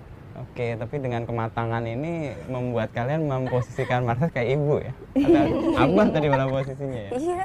Oke, 0.59 0.75
tapi 0.75 0.99
dengan 0.99 1.23
kematangan 1.23 1.87
ini 1.87 2.35
membuat 2.51 2.90
kalian 2.90 3.31
memposisikan 3.31 4.03
Marsa 4.03 4.27
kayak 4.27 4.59
ibu 4.59 4.83
ya? 4.83 4.90
Atau 5.14 5.44
abah 5.87 6.07
tadi 6.11 6.27
pada 6.27 6.51
posisinya 6.51 6.99
ya? 6.99 7.11
iya 7.14 7.42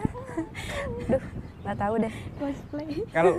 duh 1.13 1.21
nggak 1.61 1.77
tahu 1.77 1.93
deh 2.01 2.13
cosplay 2.41 2.89
Kalau 3.13 3.37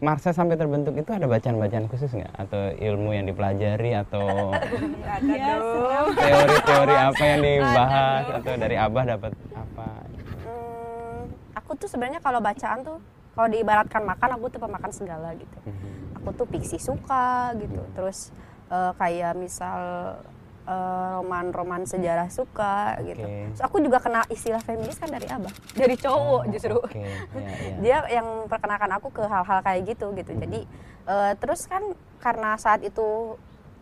Marsa 0.00 0.32
sampai 0.32 0.56
terbentuk 0.56 0.96
itu 0.96 1.10
ada 1.12 1.28
bacaan-bacaan 1.28 1.84
khusus 1.92 2.16
nggak? 2.16 2.32
Atau 2.32 2.72
ilmu 2.80 3.12
yang 3.12 3.28
dipelajari 3.28 3.92
atau 3.92 4.56
teori-teori 6.16 6.96
apa 6.96 7.22
yang 7.28 7.40
dibahas 7.44 8.24
atau 8.40 8.52
dari 8.56 8.76
abah 8.80 9.04
dapat 9.04 9.36
apa? 9.52 9.88
Hmm, 10.48 11.28
aku 11.60 11.76
tuh 11.76 11.92
sebenarnya 11.92 12.24
kalau 12.24 12.40
bacaan 12.40 12.80
tuh 12.80 13.04
kalau 13.36 13.52
diibaratkan 13.52 14.00
makan 14.00 14.40
aku 14.40 14.48
tuh 14.48 14.64
pemakan 14.64 14.92
segala 14.96 15.36
gitu 15.36 15.60
Mhm. 15.68 16.24
aku 16.24 16.28
tuh 16.40 16.46
fiksi 16.48 16.80
suka 16.80 17.52
gitu 17.60 17.84
terus 17.92 18.32
eh, 18.72 18.92
kayak 18.96 19.36
misal 19.36 19.78
eh, 20.64 21.08
roman-roman 21.20 21.84
sejarah 21.84 22.32
suka 22.32 22.96
gitu. 23.04 23.20
Oke. 23.20 23.52
terus 23.52 23.62
aku 23.62 23.76
juga 23.84 24.00
kenal 24.00 24.24
istilah 24.32 24.64
feminis 24.64 24.96
kan 24.96 25.12
dari 25.12 25.28
abah. 25.28 25.52
Dari 25.78 25.96
cowok 26.00 26.42
justru. 26.48 26.78
Oke, 26.80 26.96
iya, 26.98 27.20
iya. 27.36 27.76
dia 27.84 27.98
yang 28.08 28.48
perkenalkan 28.48 28.92
aku 28.96 29.08
ke 29.12 29.24
hal-hal 29.28 29.60
kayak 29.60 29.80
gitu 29.92 30.16
gitu. 30.16 30.32
Jadi 30.32 30.64
eh, 31.06 31.32
terus 31.36 31.68
kan 31.68 31.84
karena 32.24 32.56
saat 32.56 32.80
itu 32.80 33.36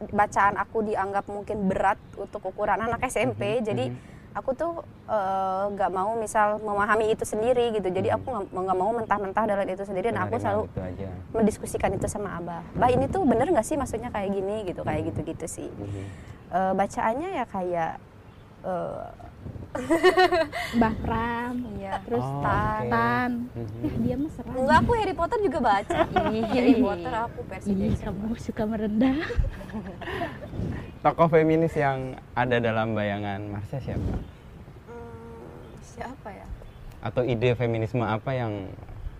bacaan 0.09 0.57
aku 0.57 0.81
dianggap 0.81 1.29
mungkin 1.29 1.69
berat 1.69 2.01
untuk 2.17 2.41
ukuran 2.41 2.81
anak 2.81 3.05
SMP 3.13 3.61
jadi 3.61 3.93
aku 4.31 4.51
tuh 4.55 4.73
eh, 5.11 5.65
nggak 5.75 5.91
mau 5.91 6.15
misal 6.15 6.63
memahami 6.63 7.11
itu 7.11 7.27
sendiri 7.27 7.75
gitu. 7.75 7.89
Jadi 7.91 8.09
aku 8.15 8.47
nggak 8.51 8.77
mau 8.79 8.91
mentah-mentah 8.95 9.45
dalam 9.47 9.67
itu 9.67 9.83
sendiri. 9.83 10.15
Dan 10.15 10.23
aku 10.23 10.39
Menerima 10.39 10.45
selalu 10.45 10.63
gitu 10.71 10.81
aja. 10.81 11.09
mendiskusikan 11.35 11.91
itu 11.95 12.07
sama 12.07 12.39
abah. 12.39 12.63
Bah 12.79 12.91
ini 12.91 13.11
tuh 13.11 13.27
bener 13.27 13.51
nggak 13.51 13.67
sih 13.67 13.75
maksudnya 13.75 14.11
kayak 14.15 14.31
gini? 14.31 14.57
gitu 14.67 14.81
kayak 14.87 15.03
gitu 15.11 15.21
gitu 15.27 15.47
sih. 15.47 15.69
Eh, 16.51 16.73
bacaannya 16.75 17.29
ya 17.43 17.45
kayak 17.47 17.93
eh, 18.67 19.05
Mbah 20.77 20.95
Pram 21.01 21.55
iya 21.77 22.03
terus 22.03 22.21
Oh, 22.21 22.43
Tan 22.43 22.59
oke. 22.77 22.89
Tan 22.89 23.31
Mhm. 23.51 23.81
eh 23.81 23.95
dia 24.01 24.15
mah 24.15 24.31
serem 24.31 24.53
enggak 24.57 24.79
aku 24.79 24.93
Harry 24.95 25.15
Potter 25.15 25.39
juga 25.41 25.59
baca 25.61 25.99
Ih, 26.35 26.45
Harry 26.45 26.75
Potter 26.77 27.13
aku 27.15 27.41
versi 27.45 27.69
Ih, 27.69 27.77
Jason. 27.89 28.05
kamu 28.11 28.35
suka 28.37 28.63
merendah 28.65 29.17
Tokoh 31.03 31.29
feminis 31.29 31.73
yang 31.75 31.99
ada 32.35 32.57
dalam 32.59 32.93
bayangan 32.93 33.41
Marsha 33.43 33.79
siapa? 33.79 34.05
Hmm, 34.85 35.65
siapa 35.81 36.29
ya 36.29 36.47
Atau 37.01 37.25
ide 37.25 37.55
feminisme 37.55 38.03
apa 38.03 38.31
yang 38.31 38.69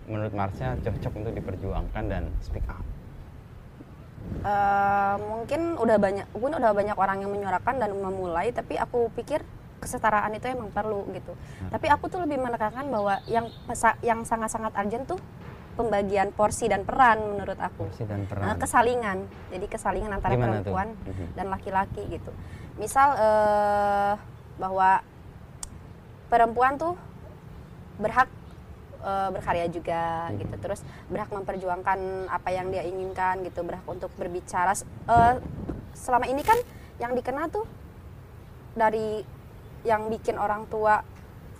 menurut 0.05 0.31
Marsha 0.31 0.77
cocok 0.77 1.13
untuk 1.15 1.33
diperjuangkan 1.33 2.03
dan 2.05 2.23
speak 2.39 2.67
up? 2.67 2.83
Eh, 4.41 5.15
mungkin 5.19 5.75
udah 5.75 5.97
banyak 5.97 6.25
mungkin 6.31 6.55
udah 6.55 6.71
banyak 6.71 6.93
orang 6.93 7.17
yang 7.19 7.29
menyuarakan 7.29 7.75
dan 7.77 7.91
memulai 7.91 8.49
tapi 8.49 8.73
aku 8.75 9.09
pikir 9.11 9.41
kesetaraan 9.81 10.29
itu 10.31 10.45
emang 10.45 10.69
perlu 10.69 11.09
gitu 11.11 11.33
tapi 11.67 11.89
aku 11.89 12.05
tuh 12.05 12.21
lebih 12.21 12.37
menekankan 12.37 12.85
bahwa 12.85 13.17
yang 13.25 13.49
yang 13.99 14.21
sangat-sangat 14.21 14.71
urgent 14.71 15.05
tuh 15.07 15.19
pembagian 15.71 16.29
porsi 16.29 16.67
dan 16.67 16.83
peran 16.83 17.17
menurut 17.33 17.57
aku 17.57 17.87
Porsi 17.87 18.03
dan 18.03 18.21
Nah, 18.21 18.29
peran. 18.29 18.55
kesalingan 18.55 19.17
jadi 19.49 19.65
kesalingan 19.65 20.11
antara 20.11 20.35
Gimana 20.35 20.59
tuh? 20.59 20.69
perempuan 20.69 20.87
Mhm. 21.01 21.25
dan 21.33 21.45
laki-laki 21.47 22.01
gitu 22.07 22.31
misal 22.75 23.15
eh, 23.15 24.13
bahwa 24.55 25.01
perempuan 26.27 26.77
tuh 26.77 26.93
berhak 27.97 28.29
eh, 29.01 29.29
berkarya 29.31 29.65
juga 29.65 30.29
Mhm. 30.29 30.37
gitu 30.37 30.55
terus 30.59 30.79
berhak 31.07 31.29
memperjuangkan 31.29 31.99
apa 32.29 32.49
yang 32.51 32.69
dia 32.69 32.85
inginkan 32.85 33.41
gitu 33.41 33.65
berhak 33.65 33.81
untuk 33.85 34.13
berbicara 34.13 34.77
eh, 35.07 35.33
selama 35.93 36.27
ini 36.27 36.43
kan 36.43 36.59
yang 36.99 37.15
dikenal 37.15 37.49
tuh 37.49 37.65
dari 38.71 39.25
yang 39.81 40.07
bikin 40.07 40.35
orang 40.35 40.65
tua 40.67 41.01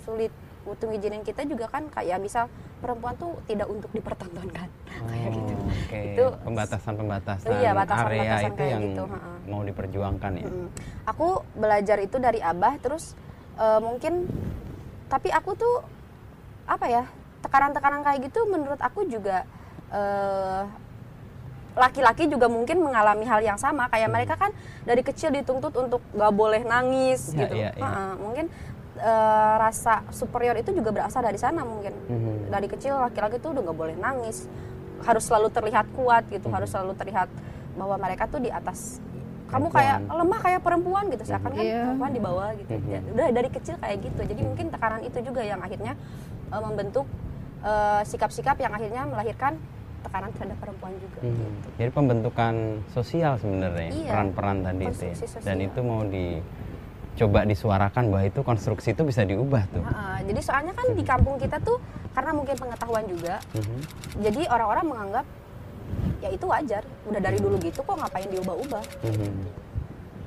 sulit 0.01 0.29
untuk 0.61 0.89
ngizinin 0.89 1.21
kita 1.21 1.41
juga 1.43 1.65
kan 1.67 1.89
kayak 1.89 2.21
misal 2.21 2.45
perempuan 2.77 3.13
tuh 3.15 3.37
tidak 3.45 3.65
untuk 3.65 3.89
dipertontonkan 3.91 4.69
kayak 5.09 5.29
gitu 5.31 5.53
Oh, 5.53 5.69
Oke, 5.87 5.99
Itu- 6.13 6.35
pembatasan-pembatasan 6.43 7.49
Iya, 7.53 7.71
batasan-batasan 7.73 8.07
area 8.07 8.47
itu 8.47 8.55
kayak 8.55 8.71
yang 8.71 8.83
gitu, 8.85 9.03
mau 9.45 9.61
diperjuangkan 9.61 10.31
ya. 10.35 10.47
Mm. 10.47 10.67
Aku 11.05 11.27
belajar 11.53 11.97
itu 11.99 12.15
dari 12.15 12.39
abah 12.39 12.73
terus 12.77 13.13
eh, 13.55 13.79
mungkin 13.79 14.29
tapi 15.07 15.27
aku 15.29 15.51
tuh 15.53 15.75
apa 16.63 16.85
ya 16.87 17.03
tekanan-tekanan 17.41 18.01
kayak 18.01 18.19
gitu 18.31 18.47
menurut 18.47 18.79
aku 18.79 19.03
juga 19.05 19.43
eh, 19.91 20.63
laki-laki 21.73 22.27
juga 22.27 22.45
mungkin 22.45 22.81
mengalami 22.81 23.23
hal 23.23 23.39
yang 23.39 23.55
sama 23.55 23.87
kayak 23.87 24.07
mereka 24.07 24.35
kan 24.35 24.51
dari 24.83 24.99
kecil 24.99 25.31
dituntut 25.31 25.71
untuk 25.73 26.03
gak 26.11 26.31
boleh 26.31 26.61
nangis 26.61 27.31
Ya, 27.31 27.45
gitu 27.45 27.55
iya, 27.57 27.69
iya. 27.71 27.81
Ha-ha. 27.81 28.05
mungkin 28.15 28.45
eh, 28.93 29.53
rasa 29.57 30.03
superior 30.09 30.53
itu 30.53 30.69
juga 30.71 30.91
berasal 30.91 31.21
dari 31.21 31.35
sana 31.35 31.63
mungkin 31.63 31.95
Mhm. 32.05 32.51
dari 32.51 32.67
kecil 32.67 32.99
laki-laki 32.99 33.39
tuh 33.39 33.55
udah 33.55 33.63
gak 33.63 33.77
boleh 33.77 33.95
nangis 33.95 34.45
harus 35.01 35.23
selalu 35.23 35.47
terlihat 35.49 35.87
kuat 35.91 36.27
gitu 36.27 36.45
Mhm. 36.45 36.53
harus 36.53 36.69
selalu 36.69 36.93
terlihat 36.93 37.29
bahwa 37.73 37.95
mereka 37.97 38.27
tuh 38.27 38.37
di 38.37 38.51
atas 38.51 38.99
kamu 39.47 39.67
Perempuan. 39.67 39.73
kayak 39.73 39.97
lemah 40.07 40.39
kayak 40.39 40.61
perempuan 40.61 41.03
gitu 41.07 41.23
seakan 41.25 41.51
kan 41.51 41.59
Iya. 41.61 41.81
perempuan 41.83 42.11
di 42.11 42.21
bawah 42.21 42.49
gitu. 42.53 42.71
Ya, 42.85 42.99
udah 43.01 43.27
dari 43.31 43.49
kecil 43.49 43.75
kayak 43.77 43.97
gitu 44.01 44.21
jadi 44.25 44.41
mungkin 44.41 44.65
tekanan 44.69 45.01
itu 45.01 45.17
juga 45.21 45.41
yang 45.41 45.59
akhirnya 45.59 45.93
eh, 46.49 46.61
membentuk 46.61 47.07
eh, 47.61 48.01
sikap-sikap 48.03 48.57
yang 48.57 48.71
akhirnya 48.71 49.05
melahirkan 49.05 49.55
tekanan 50.01 50.29
terhadap 50.31 50.57
perempuan 50.57 50.93
juga 50.95 51.17
Mhm. 51.19 51.29
gitu. 51.31 51.67
Jadi 51.77 51.89
pembentukan 51.91 52.53
sosial 52.89 53.33
sebenarnya 53.37 53.89
Iya, 53.89 54.09
peran-peran 54.09 54.57
tadi 54.61 54.83
itu 54.87 55.03
ya. 55.03 55.15
sosial. 55.15 55.41
Dan 55.41 55.57
itu 55.61 55.79
mau 55.79 56.01
dicoba 56.03 57.39
disuarakan 57.43 58.03
bahwa 58.07 58.23
itu 58.23 58.39
konstruksi 58.41 58.87
itu 58.91 59.03
bisa 59.03 59.21
diubah 59.23 59.63
tuh. 59.69 59.83
Ha-ha. 59.83 60.09
jadi 60.21 60.37
soalnya 60.39 60.71
kan 60.71 60.85
di 60.91 61.01
kampung 61.01 61.35
kita 61.35 61.57
tuh 61.59 61.81
karena 62.11 62.31
mungkin 62.31 62.53
pengetahuan 62.55 63.05
juga 63.05 63.41
Mhm. 63.51 63.77
jadi 64.21 64.41
orang-orang 64.47 64.85
menganggap 64.87 65.25
ya 66.19 66.29
itu 66.29 66.45
wajar 66.45 66.83
udah 67.03 67.19
dari 67.19 67.35
dulu 67.35 67.57
gitu 67.57 67.79
kok 67.79 67.95
ngapain 67.95 68.27
diubah-ubah 68.27 68.83
Mhm. 69.03 69.33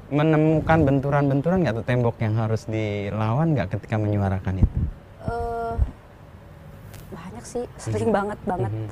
Menemukan 0.07 0.79
benturan-benturan 0.85 1.63
nggak 1.63 1.75
tuh 1.75 1.87
tembok 1.87 2.17
yang 2.19 2.37
harus 2.37 2.67
dilawan 2.67 3.55
nggak 3.55 3.73
ketika 3.73 3.97
menyuarakan 3.97 4.61
itu? 4.61 4.79
eh 5.25 5.75
banyak 7.11 7.45
sih 7.45 7.65
sering 7.79 8.11
banget 8.11 8.37
banget 8.45 8.69
Mhm. 8.69 8.89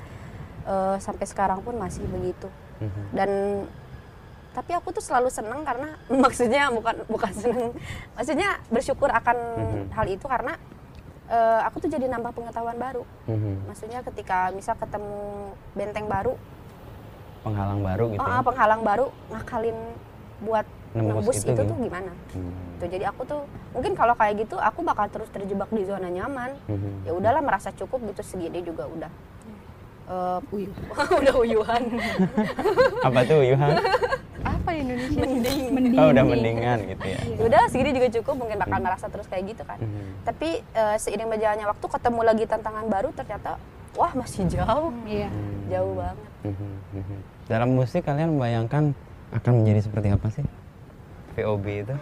Eh, 0.62 0.96
sampai 0.98 1.26
sekarang 1.26 1.58
pun 1.58 1.74
masih 1.74 2.06
begitu 2.06 2.46
Mhm. 2.78 3.02
dan 3.10 3.30
tapi 4.52 4.70
aku 4.72 4.94
tuh 4.94 5.02
selalu 5.02 5.26
seneng 5.26 5.66
karena 5.66 5.98
maksudnya 6.22 6.70
bukan 6.70 7.02
bukan 7.08 7.32
seneng 7.34 7.74
maksudnya 8.14 8.62
bersyukur 8.68 9.10
akan 9.10 9.36
Mhm. 9.58 9.82
hal 9.90 10.06
itu 10.06 10.22
karena 10.22 10.54
eh, 11.26 11.60
aku 11.66 11.82
tuh 11.82 11.90
jadi 11.90 12.06
nambah 12.06 12.30
pengetahuan 12.30 12.78
baru 12.78 13.02
Mhm. 13.26 13.66
maksudnya 13.66 14.04
ketika 14.04 14.54
misal 14.54 14.78
ketemu 14.78 15.50
benteng 15.72 16.06
baru 16.06 16.38
Penghalang 17.42 17.82
baru 17.82 18.04
gitu. 18.08 18.22
oh, 18.22 18.28
ya. 18.28 18.38
penghalang 18.40 18.82
baru 18.82 19.06
ngakalin 19.28 19.78
buat 20.40 20.66
Nembus 20.92 21.10
nembus 21.24 21.36
itu 21.38 21.48
itu, 21.48 21.52
gitu. 21.56 21.62
tuh 21.66 21.78
gimana 21.80 22.12
Hmm. 22.30 22.54
tuh 22.78 22.86
jadi 22.86 23.04
aku 23.08 23.22
tuh 23.24 23.42
mungkin 23.72 23.96
kalau 23.96 24.14
kayak 24.14 24.46
gitu 24.46 24.60
aku 24.60 24.84
bakal 24.84 25.08
terus 25.08 25.26
terjebak 25.26 25.66
di 25.68 25.82
zona 25.82 26.06
nyaman 26.06 26.54
Mhm. 26.68 27.02
ya 27.02 27.12
udahlah 27.12 27.40
merasa 27.40 27.72
cukup 27.72 27.98
gitu 28.06 28.22
segini 28.22 28.62
juga 28.62 28.86
udah 28.86 29.10
Eh, 30.02 30.38
Uyuh. 30.50 30.74
udah 31.22 31.34
uyuhan 31.36 31.82
Apa 33.06 33.20
tuh 33.22 33.40
Yuhan? 33.40 33.78
apa 34.42 34.70
Indonesia? 34.74 35.22
mending 35.22 35.60
Mending. 35.70 35.98
Oh 35.98 36.10
udah 36.10 36.24
mendingan 36.24 36.78
gitu 36.84 37.06
ya. 37.06 37.18
Ya 37.18 37.42
udah 37.42 37.62
segini 37.66 37.90
juga 37.92 38.08
cukup 38.12 38.34
mungkin 38.36 38.58
bakal 38.58 38.78
merasa 38.78 39.06
terus 39.06 39.26
kayak 39.26 39.54
gitu 39.54 39.62
kan 39.62 39.78
Mhm. 39.78 40.22
tapi 40.24 40.48
eh, 40.60 40.96
seiring 40.96 41.26
berjalannya 41.28 41.66
waktu 41.66 41.86
ketemu 41.88 42.20
lagi 42.22 42.44
tantangan 42.44 42.86
baru 42.86 43.10
ternyata 43.12 43.58
wah 43.94 44.12
masih 44.12 44.46
jauh 44.48 44.90
Iya. 45.04 45.30
jauh 45.68 45.94
banget 45.94 46.28
mhm. 46.44 47.18
Dalam 47.44 47.68
musik 47.70 48.02
kalian 48.02 48.32
membayangkan 48.32 48.94
akan 49.32 49.52
menjadi 49.54 49.80
seperti 49.82 50.08
apa 50.10 50.26
sih? 50.30 50.44
VOB 51.32 51.66
itu 51.80 51.94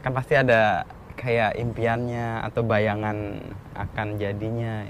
kan 0.00 0.12
pasti 0.12 0.34
ada 0.34 0.84
kayak 1.14 1.56
impiannya 1.56 2.44
atau 2.44 2.60
bayangan 2.60 3.40
akan 3.74 4.08
jadinya 4.14 4.84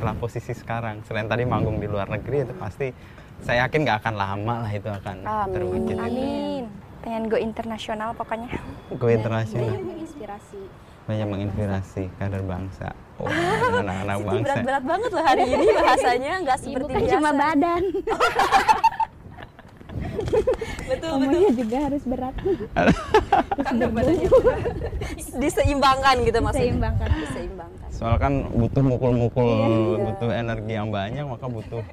setelah 0.00 0.16
posisi 0.16 0.56
sekarang. 0.56 1.04
Selain 1.04 1.28
tadi 1.28 1.44
manggung 1.44 1.76
di 1.76 1.84
luar 1.84 2.08
negeri 2.08 2.48
itu 2.48 2.56
pasti 2.56 2.88
saya 3.44 3.68
yakin 3.68 3.84
nggak 3.84 4.00
akan 4.00 4.14
lama 4.16 4.54
lah 4.64 4.72
itu 4.72 4.88
akan 4.88 5.16
Amin. 5.28 5.52
terwujud. 5.52 5.96
Amin. 6.00 6.64
Pengen 7.04 7.28
go 7.28 7.36
internasional 7.36 8.16
pokoknya. 8.16 8.48
Go 8.96 9.12
internasional 9.12 9.76
Menginspirasi. 9.76 10.88
banyak 11.04 11.26
menginspirasi 11.28 12.02
kader 12.16 12.40
bangsa. 12.40 12.96
Oh, 13.20 13.28
anak-anak 13.28 14.16
Siti 14.16 14.24
bangsa. 14.24 14.44
berat-berat 14.48 14.84
banget 14.88 15.10
loh 15.12 15.24
hari 15.26 15.44
ini 15.44 15.66
bahasanya 15.76 16.32
nggak 16.40 16.56
Ibu 16.56 16.64
seperti 16.64 16.88
kan 16.88 17.00
biasa 17.04 17.12
cuma 17.12 17.30
badan. 17.36 17.82
betul 20.90 20.90
betul 20.90 21.10
Ngomongnya 21.20 21.52
juga 21.54 21.76
harus 21.90 22.02
berat. 22.06 22.34
karena 23.66 23.86
badannya 23.92 24.30
diseimbangkan 25.36 26.16
gitu 26.24 26.38
maksudnya 26.40 26.64
Diseimbangkan. 26.66 27.08
diseimbangkan 27.12 27.88
Soal 27.92 28.16
kan 28.16 28.48
butuh 28.48 28.80
mukul-mukul, 28.80 30.00
butuh 30.00 30.32
energi 30.32 30.72
yang 30.72 30.88
banyak, 30.88 31.20
maka 31.20 31.44
butuh 31.52 31.84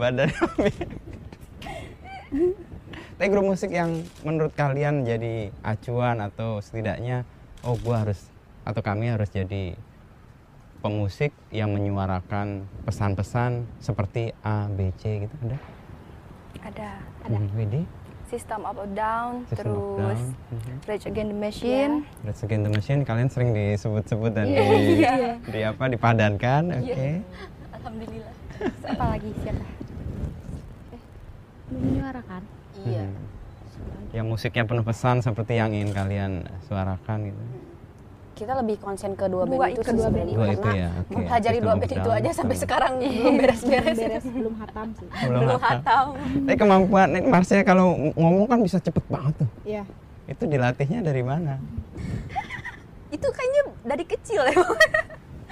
badan. 0.00 0.32
Tapi 3.20 3.28
grup 3.28 3.44
musik 3.44 3.68
yang 3.68 4.00
menurut 4.24 4.56
kalian 4.56 5.04
jadi 5.04 5.52
acuan 5.60 6.24
atau 6.24 6.64
setidaknya, 6.64 7.28
oh 7.68 7.76
gua 7.76 8.08
harus 8.08 8.32
atau 8.64 8.80
kami 8.80 9.12
harus 9.12 9.28
jadi 9.28 9.76
pemusik 10.80 11.30
yang 11.54 11.70
menyuarakan 11.76 12.66
pesan-pesan 12.88 13.68
seperti 13.78 14.34
A, 14.42 14.66
B, 14.72 14.90
C 14.98 15.28
gitu 15.28 15.34
ada? 15.46 15.58
Ada 16.64 16.90
Ada. 17.22 17.38
Hmm, 17.38 17.46
Widih, 17.54 17.84
System 18.26 18.60
Up 18.66 18.76
or 18.80 18.90
Down, 18.90 19.46
System 19.46 19.76
of 19.76 19.78
terus 20.00 20.22
Down, 20.22 20.58
mhm. 20.58 20.74
Rage 20.88 21.06
Against 21.06 21.30
the 21.30 21.38
Machine. 21.38 21.94
Let's 22.26 22.40
Against 22.42 22.64
the 22.66 22.72
Machine 22.72 23.00
kalian 23.06 23.28
sering 23.30 23.50
disebut-sebut 23.54 24.30
dan 24.34 24.46
di, 24.50 25.04
di 25.52 25.60
apa 25.62 25.84
dipadankan, 25.86 26.62
oke? 26.82 27.08
alhamdulillah 27.78 28.34
Apa 28.88 29.04
lagi 29.18 29.30
siapa? 29.42 29.64
Menyuarakan. 31.72 32.42
iya 32.86 33.06
Hmm. 33.06 33.30
Yang 34.12 34.26
musiknya 34.28 34.68
penuh 34.68 34.84
pesan 34.84 35.24
seperti 35.24 35.56
yang 35.56 35.72
ingin 35.72 35.96
kalian 35.96 36.32
suarakan 36.68 37.32
gitu. 37.32 37.42
Kita 38.32 38.52
lebih 38.56 38.76
konsen 38.78 39.12
ke 39.12 39.26
dua 39.26 39.44
Dua 39.44 39.54
band 39.60 39.72
itu 39.72 39.78
itu, 39.78 39.82
sih 39.84 39.96
dua 39.96 40.06
sebenarnya 40.08 40.34
Dua 40.34 40.46
itu 40.46 40.60
karena 40.60 40.74
ya, 40.74 40.88
oke. 40.92 41.12
mempelajari 41.12 41.58
dua 41.60 41.74
band 41.76 41.92
itu 41.92 42.10
aja 42.10 42.30
sampai 42.32 42.56
sekarang 42.56 42.92
belum 42.98 43.34
beres-beres 43.36 43.96
Beres 43.96 44.24
belum 44.26 44.54
hatam 44.56 44.86
sih. 44.94 45.06
Belum 45.22 45.58
hatam 45.58 46.04
Tapi 46.18 46.56
kemampuan 46.56 47.08
Marsha 47.24 47.60
kalau 47.62 47.86
ngomong 48.14 48.46
kan 48.46 48.58
bisa 48.60 48.78
cepet 48.78 49.04
banget 49.06 49.34
tuh. 49.38 49.48
Iya. 49.62 49.82
Itu 50.24 50.44
dilatihnya 50.44 51.00
dari 51.00 51.22
mana? 51.22 51.60
itu 53.12 53.28
kayaknya 53.28 53.62
dari 53.84 54.04
kecil 54.08 54.40
ya 54.42 54.56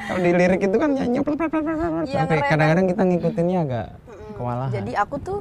Kalau 0.01 0.17
di 0.17 0.33
lirik 0.33 0.65
itu 0.65 0.77
kan 0.81 0.97
nyanyi 0.97 1.21
plak, 1.21 1.37
plak, 1.37 1.53
plak, 1.53 1.65
Iya, 2.09 2.25
sampai 2.25 2.41
kadang-kadang 2.41 2.87
kita 2.89 3.03
ngikutinnya 3.05 3.59
agak 3.63 3.87
kewalahan. 4.33 4.73
jadi 4.73 4.93
aku 4.97 5.17
tuh 5.21 5.39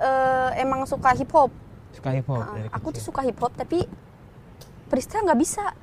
eh, 0.00 0.48
emang 0.64 0.88
suka 0.88 1.12
hip 1.12 1.28
hop 1.28 1.52
suka 1.92 2.08
hip 2.10 2.24
hop 2.24 2.40
dari 2.48 2.68
aku 2.72 2.88
tuh 2.88 2.96
kecil. 2.96 3.04
suka 3.04 3.20
hip 3.20 3.36
hop 3.36 3.52
tapi 3.52 3.84
freestyle 4.88 5.28
nggak 5.28 5.36
bisa 5.36 5.76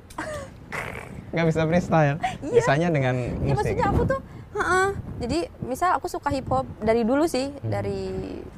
nggak 1.30 1.46
bisa 1.46 1.60
freestyle. 1.62 2.16
Iya. 2.40 2.54
Bisanya 2.54 2.88
dengan 2.88 3.14
ya 3.14 3.54
musik. 3.54 3.54
maksudnya 3.70 3.86
aku 3.88 4.02
tuh 4.04 4.20
heeh. 4.50 4.88
jadi 5.18 5.38
misal 5.62 5.90
aku 5.94 6.06
suka 6.06 6.28
hip 6.28 6.46
hop 6.46 6.66
dari 6.78 7.02
dulu 7.02 7.24
sih 7.24 7.52
Hmm. 7.52 7.70
dari 7.70 8.00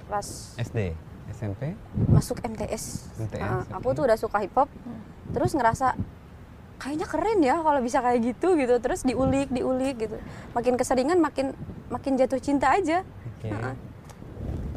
pas 0.07 0.25
SD, 0.57 0.97
SMP, 1.31 1.77
masuk 2.07 2.41
MTS, 2.41 3.13
MTS, 3.19 3.39
Heeh, 3.39 3.63
aku 3.71 3.87
oke. 3.87 3.97
tuh 3.97 4.03
udah 4.05 4.17
suka 4.17 4.39
hip 4.39 4.55
hop 4.55 4.73
terus 5.31 5.53
ngerasa 5.53 5.93
kayaknya 6.77 7.07
keren 7.07 7.39
ya 7.41 7.57
kalau 7.57 7.79
bisa 7.79 8.01
kayak 8.01 8.21
gitu 8.25 8.55
gitu 8.55 8.75
terus 8.79 9.03
diulik 9.03 9.49
diulik 9.49 10.01
gitu 10.01 10.17
makin 10.51 10.75
keseringan 10.75 11.17
makin 11.17 11.53
makin 11.89 12.17
jatuh 12.17 12.39
cinta 12.39 12.71
aja 12.71 13.05
Oke. 13.37 13.49
Heeh. 13.49 13.75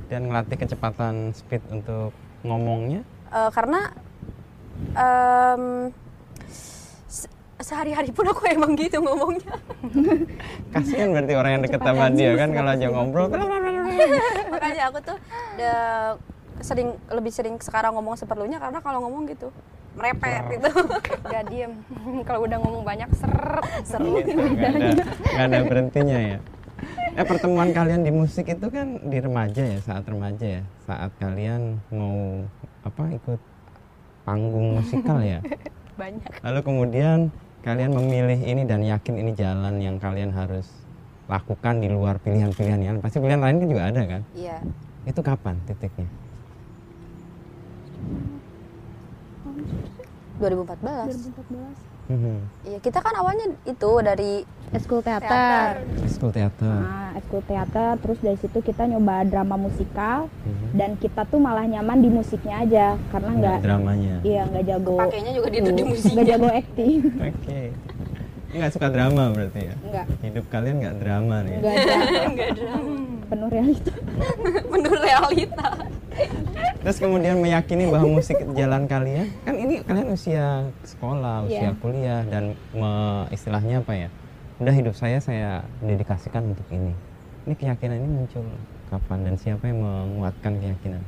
Dan 0.06 0.28
ngelatih 0.28 0.58
kecepatan 0.58 1.32
speed 1.32 1.66
untuk 1.72 2.14
ngomongnya. 2.42 3.02
Eh, 3.28 3.50
karena 3.50 3.90
se- 4.94 5.90
sehari-hari 7.56 8.12
pun 8.12 8.28
aku 8.28 8.44
emang 8.52 8.76
gitu 8.76 9.00
ngomongnya 9.00 9.56
Kasihan 10.76 11.16
berarti 11.16 11.34
orang 11.40 11.52
yang 11.56 11.64
deket 11.64 11.82
sama 11.82 12.06
dia 12.12 12.32
kan 12.36 12.50
kalau 12.52 12.72
aja 12.76 12.88
ngobrol. 12.92 13.28
makanya 14.54 14.84
aku 14.92 15.00
tuh 15.00 15.18
udah 15.56 15.80
sering 16.60 16.90
lebih 17.08 17.32
sering 17.32 17.56
sekarang 17.64 17.96
ngomong 17.96 18.20
seperlunya 18.20 18.60
karena 18.60 18.80
kalau 18.84 19.08
ngomong 19.08 19.24
gitu 19.32 19.52
merepet 19.96 20.60
gitu 20.60 20.68
Gak 21.32 21.44
diem. 21.48 21.72
Kalau 22.28 22.44
udah 22.44 22.58
ngomong 22.60 22.84
banyak 22.84 23.08
seret. 23.16 23.64
seru 23.88 24.20
nggak 24.20 24.72
ada 24.76 24.88
nggak 25.08 25.46
ada 25.48 25.60
berhentinya 25.64 26.20
ya 26.20 26.38
eh 27.16 27.24
pertemuan 27.24 27.72
kalian 27.72 28.04
di 28.04 28.12
musik 28.12 28.52
itu 28.52 28.68
kan 28.68 29.00
di 29.00 29.18
remaja 29.24 29.64
ya 29.64 29.80
saat 29.80 30.04
remaja 30.04 30.60
ya 30.60 30.64
saat 30.84 31.12
kalian 31.16 31.80
mau 31.88 32.44
apa 32.84 33.04
ikut 33.16 33.40
panggung 34.28 34.76
musikal 34.76 35.24
ya 35.24 35.40
Banyak. 35.96 36.44
lalu 36.44 36.60
kemudian 36.60 37.32
kalian 37.66 37.98
memilih 37.98 38.38
ini 38.46 38.62
dan 38.70 38.86
yakin 38.86 39.18
ini 39.18 39.34
jalan 39.34 39.82
yang 39.82 39.98
kalian 39.98 40.30
harus 40.30 40.70
lakukan 41.26 41.82
di 41.82 41.90
luar 41.90 42.22
pilihan-pilihan 42.22 42.78
yang 42.78 42.96
pasti 43.02 43.18
pilihan 43.18 43.42
lain 43.42 43.58
kan 43.58 43.68
juga 43.74 43.84
ada 43.90 44.02
kan? 44.06 44.22
Iya. 44.38 44.62
Itu 45.10 45.26
kapan 45.26 45.58
titiknya? 45.66 46.06
2014 50.38 51.34
2014. 51.42 51.95
Mhm. 52.06 52.36
iya 52.64 52.78
kita 52.80 53.00
kan 53.00 53.14
awalnya 53.16 53.50
itu 53.64 53.92
dari 54.00 54.46
Eskul 54.68 55.00
teater. 55.00 55.86
school 56.06 56.30
teater. 56.30 56.68
Nah, 56.76 57.14
eskul 57.16 57.40
teater 57.42 57.96
terus 57.96 58.18
dari 58.18 58.36
situ 58.36 58.60
kita 58.60 58.86
nyoba 58.86 59.24
drama 59.24 59.56
musikal 59.56 60.28
Mhm. 60.42 60.68
dan 60.74 60.90
kita 60.96 61.24
tuh 61.24 61.38
malah 61.38 61.64
nyaman 61.64 61.98
di 61.98 62.10
musiknya 62.10 62.60
aja 62.60 62.86
karena 63.10 63.32
Nggak 63.32 63.40
nggak 63.40 63.62
dramanya. 63.64 64.16
iya 64.22 64.42
nggak 64.44 64.66
jago 64.66 64.98
pakainya 65.00 65.32
juga 65.32 65.48
di, 65.50 65.60
di 65.64 65.84
musik 65.84 66.10
nggak 66.12 66.28
jago 66.28 66.48
acting. 66.48 66.98
Oke. 67.30 67.62
Ini 68.46 68.56
nggak 68.58 68.74
suka 68.74 68.88
drama 68.88 69.24
berarti 69.30 69.60
ya? 69.64 69.76
Nggak. 69.78 70.06
Hidup 70.24 70.46
kalian 70.50 70.76
nggak 70.78 70.96
drama 70.98 71.36
nih. 71.42 71.56
Nggak 71.56 71.74
ada. 71.76 71.96
Enggak 72.30 72.50
drama 72.54 72.94
penuh 73.26 73.50
realita 73.50 73.92
menurut 74.72 75.02
realita 75.02 75.68
Terus 76.80 77.02
kemudian 77.02 77.36
meyakini 77.36 77.90
bahwa 77.90 78.08
musik 78.14 78.40
jalan 78.54 78.86
kalian, 78.86 79.28
kan 79.42 79.58
ini 79.58 79.82
kalian 79.82 80.14
usia 80.14 80.64
sekolah, 80.86 81.44
usia 81.44 81.74
Iya. 81.74 81.82
kuliah 81.82 82.22
dan 82.24 82.54
me- 82.72 83.28
istilahnya 83.34 83.82
apa 83.82 83.94
ya? 83.98 84.08
Udah 84.62 84.72
hidup 84.72 84.94
saya 84.94 85.20
saya 85.20 85.66
dedikasikan 85.82 86.46
untuk 86.48 86.64
ini. 86.70 86.94
Ini 87.44 87.54
keyakinan 87.54 88.00
ini 88.00 88.08
muncul 88.16 88.46
kapan 88.88 89.28
dan 89.28 89.36
siapa 89.36 89.66
yang 89.66 89.82
menguatkan 89.82 90.56
keyakinan? 90.56 91.02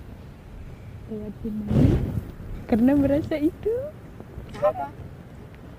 Lewat 1.08 1.34
gimana? 1.40 1.72
Karena 2.68 2.92
merasa 2.92 3.36
itu. 3.38 3.74
apa 4.58 4.86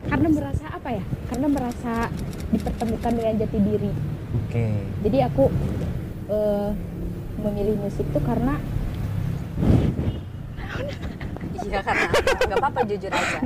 Karena 0.08 0.28
merasa 0.30 0.66
apa 0.72 0.88
ya? 0.88 1.04
Karena 1.28 1.46
merasa 1.50 1.94
dipertemukan 2.48 3.12
dengan 3.12 3.34
jati 3.36 3.58
diri. 3.60 3.92
Oke. 4.40 4.66
Jadi 5.04 5.18
aku 5.20 5.44
eh, 6.28 6.68
memilih 7.42 7.76
musik 7.80 8.06
tuh 8.12 8.22
karena 8.24 8.56
iya 11.68 11.80
karena 11.82 12.08
nggak 12.48 12.58
apa-apa 12.62 12.80
jujur 12.86 13.12
aja 13.12 13.38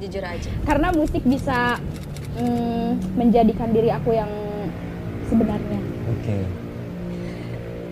jujur 0.00 0.24
aja 0.24 0.50
karena 0.64 0.88
musik 0.96 1.22
bisa 1.22 1.78
mm, 2.40 3.16
menjadikan 3.16 3.68
diri 3.72 3.90
aku 3.92 4.10
yang 4.16 4.30
sebenarnya. 5.26 5.80
Oke. 6.16 6.38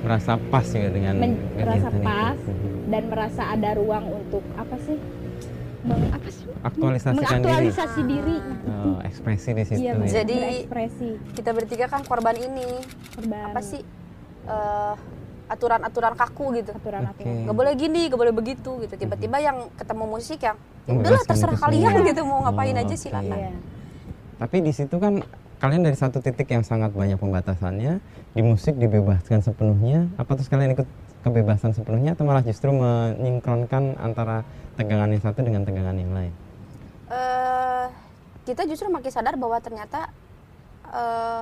Merasa 0.05 0.37
pas 0.53 0.67
ya 0.69 0.89
dengan 0.93 1.15
Men- 1.17 1.43
merasa 1.57 1.89
pas 2.05 2.39
dan 2.93 3.03
merasa 3.09 3.43
ada 3.51 3.71
ruang 3.75 4.05
untuk 4.13 4.45
apa 4.55 4.77
sih? 4.85 4.99
Apa 5.87 6.29
sih? 6.29 6.49
Aktualisasikan 6.63 7.15
diri. 7.15 7.29
Mengaktualisasi 7.45 8.01
diri. 8.03 8.37
Oh, 8.67 8.97
ekspresi 9.01 9.49
di 9.51 9.63
situ 9.63 9.79
Iya, 9.79 9.93
ya. 9.95 10.07
Jadi- 10.17 10.41
berekspresi. 10.65 11.09
kita 11.35 11.51
bertiga 11.53 11.87
kan 11.87 12.01
korban 12.03 12.33
ini 12.35 12.65
Korban 13.13 13.53
apa 13.53 13.61
sih 13.61 13.81
eh, 14.45 14.95
aturan-aturan 15.45 16.15
kaku 16.15 16.53
gitu 16.55 16.73
aturan 16.73 17.05
Oke. 17.07 17.21
aturan. 17.21 17.45
nggak 17.45 17.53
boleh 17.55 17.73
gini 17.75 18.09
nggak 18.09 18.17
boleh 18.19 18.35
begitu 18.35 18.71
gitu 18.79 18.95
tiba-tiba 18.95 19.37
yang 19.39 19.69
ketemu 19.75 20.05
musik 20.07 20.37
yang 20.39 20.57
ya 20.83 20.93
udahlah 20.95 21.21
terserah 21.23 21.57
kalian 21.59 21.93
semua. 21.95 22.09
gitu 22.09 22.21
mau 22.23 22.41
ngapain 22.43 22.73
Oh, 22.73 22.81
aja 22.81 22.89
oke. 22.91 22.97
silakan 22.99 23.37
Iya. 23.39 23.53
Tapi 24.35 24.57
di 24.61 24.73
situ 24.73 24.97
kan 24.97 25.21
kalian 25.57 25.83
dari 25.83 25.95
satu 25.95 26.19
titik 26.19 26.45
yang 26.47 26.61
sangat 26.61 26.91
banyak 26.91 27.17
pembatasannya 27.17 28.01
di 28.33 28.43
musik 28.43 28.75
dibebaskan 28.75 29.41
sepenuhnya 29.41 30.09
apa 30.17 30.33
terus 30.35 30.49
kalian 30.49 30.75
ikut 30.75 30.89
kebebasan 31.25 31.73
sepenuhnya 31.73 32.13
atau 32.13 32.29
malah 32.29 32.45
justru 32.45 32.69
menyinkronkan 32.71 33.97
antara 33.97 34.45
tegangan 34.77 35.09
yang 35.09 35.23
satu 35.25 35.41
dengan 35.41 35.65
tegangan 35.65 35.97
yang 35.97 36.13
lain 36.13 36.33
eh 37.09 37.87
kita 38.45 38.69
justru 38.69 38.93
makin 38.93 39.09
sadar 39.09 39.41
bahwa 39.41 39.57
ternyata 39.59 40.13
eh 40.93 41.41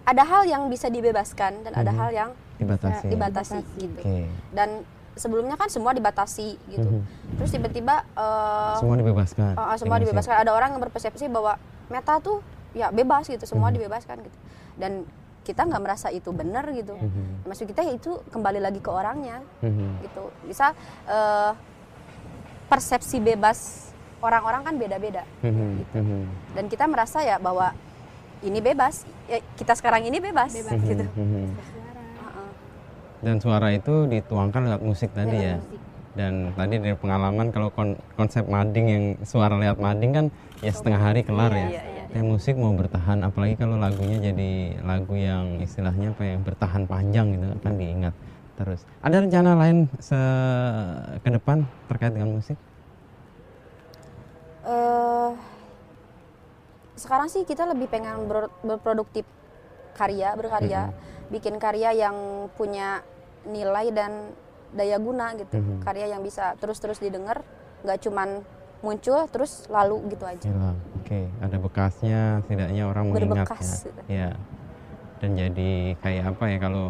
ada 0.00 0.22
hal 0.26 0.42
yang 0.48 0.66
bisa 0.66 0.90
dibebaskan 0.90 1.62
dan 1.62 1.72
ada 1.76 1.92
Mhm. 1.94 1.98
hal 2.02 2.10
yang 2.10 2.30
dibatasi 2.58 3.06
dibatasi 3.08 3.58
gitu. 3.78 4.00
oke 4.00 4.26
Dan 4.50 4.82
sebelumnya 5.14 5.54
kan 5.54 5.68
semua 5.68 5.92
dibatasi 5.92 6.56
gitu. 6.66 6.88
Mhm. 6.98 7.36
Terus 7.38 7.50
tiba-tiba 7.52 8.02
eh, 8.16 8.74
semua 8.80 8.96
dibebaskan 8.98 9.54
uh, 9.54 9.62
uh, 9.70 9.76
semua 9.78 10.00
dibebaskan. 10.00 10.34
Ada 10.40 10.50
orang 10.50 10.74
yang 10.74 10.82
berpersepsi 10.82 11.28
bahwa 11.30 11.60
meta 11.92 12.18
tuh 12.18 12.40
ya 12.72 12.88
bebas 12.90 13.28
gitu, 13.28 13.44
semua 13.44 13.70
Mhm. 13.70 13.76
dibebaskan 13.78 14.16
gitu. 14.24 14.38
Dan 14.80 15.04
kita 15.40 15.64
nggak 15.64 15.80
merasa 15.80 16.08
itu 16.08 16.30
benar 16.30 16.68
gitu. 16.70 16.92
Mhm. 16.92 17.44
Maksud 17.44 17.64
kita 17.66 17.80
ya 17.80 17.92
itu 17.92 18.20
kembali 18.28 18.60
lagi 18.60 18.78
ke 18.78 18.88
orangnya 18.88 19.40
Mhm. 19.60 20.04
gitu. 20.04 20.24
Bisa 20.44 20.72
eh, 21.06 21.52
persepsi 22.66 23.18
bebas 23.18 23.90
orang-orang 24.20 24.62
kan 24.62 24.74
beda-beda. 24.76 25.24
Mhm. 25.40 25.70
Mhm. 25.90 26.20
Dan 26.54 26.64
kita 26.66 26.84
merasa 26.84 27.20
ya 27.20 27.36
bahwa 27.36 27.72
ini 28.40 28.56
bebas, 28.58 29.04
ya, 29.26 29.40
kita 29.54 29.74
sekarang 29.74 30.00
ini 30.02 30.16
bebas, 30.16 30.52
gitu. 30.54 31.04
Mhm. 31.04 31.08
Mhm. 31.14 31.46
Dan 33.20 33.36
suara 33.36 33.68
itu 33.68 34.06
dituangkan 34.06 34.64
lewat 34.64 34.82
musik 34.82 35.12
tadi 35.12 35.28
Lewat 35.30 35.44
ya 35.44 35.56
musik. 35.58 35.80
dan 36.10 36.32
tadi 36.50 36.74
dari 36.78 36.96
pengalaman 36.96 37.48
kalau 37.48 37.68
kon- 37.68 38.00
konsep 38.14 38.42
mading 38.44 38.86
yang 38.88 39.04
suara 39.22 39.54
lewat 39.54 39.76
mading 39.76 40.10
kan 40.10 40.26
ya 40.58 40.72
setengah 40.72 41.00
hari 41.02 41.20
kelar 41.20 41.52
ya 41.52 41.68
Iya, 41.70 41.82
iya, 41.86 41.99
Dan 42.10 42.26
musik 42.26 42.58
mau 42.58 42.74
bertahan 42.74 43.22
apalagi 43.22 43.54
kalau 43.54 43.78
lagunya 43.78 44.18
jadi 44.18 44.82
lagu 44.82 45.14
yang 45.14 45.62
istilahnya 45.62 46.10
apa 46.10 46.22
ya 46.26 46.36
bertahan 46.42 46.82
panjang 46.90 47.38
gitu 47.38 47.46
kan 47.62 47.78
diingat 47.78 48.14
terus. 48.58 48.82
Ada 48.98 49.22
rencana 49.22 49.54
lain 49.54 49.86
se 50.02 50.18
ke 51.22 51.30
depan 51.30 51.62
terkait 51.86 52.10
dengan 52.10 52.34
musik? 52.34 52.58
Eh 54.66 55.30
sekarang 56.98 57.30
sih 57.30 57.46
kita 57.46 57.64
lebih 57.70 57.86
pengen 57.86 58.26
ber- 58.26 58.52
berproduktif 58.66 59.22
karya 59.94 60.34
berkarya. 60.34 60.90
Bikin 61.30 61.62
karya 61.62 61.94
yang 61.94 62.50
punya 62.58 63.06
nilai 63.46 63.94
dan 63.94 64.34
daya 64.74 64.98
guna 64.98 65.30
gitu. 65.38 65.62
Mhm. 65.62 65.86
karya 65.86 66.10
yang 66.10 66.26
bisa 66.26 66.58
terus-terus 66.58 66.98
didengar. 66.98 67.46
Nggak 67.86 68.02
cuman 68.02 68.42
muncul 68.80 69.20
terus 69.28 69.68
lalu 69.68 70.12
gitu 70.12 70.24
aja. 70.24 70.44
Hilang. 70.48 70.78
oke. 71.00 71.20
Ada 71.44 71.56
bekasnya 71.60 72.20
setidaknya 72.44 72.82
orang 72.88 73.04
mengingat 73.12 73.48
Berbekas, 73.48 73.68
ya. 73.68 73.76
Gitu. 73.84 74.00
ya. 74.08 74.28
Dan 75.20 75.30
jadi 75.36 75.70
kayak 76.00 76.24
apa 76.32 76.44
ya 76.48 76.58
kalau 76.58 76.84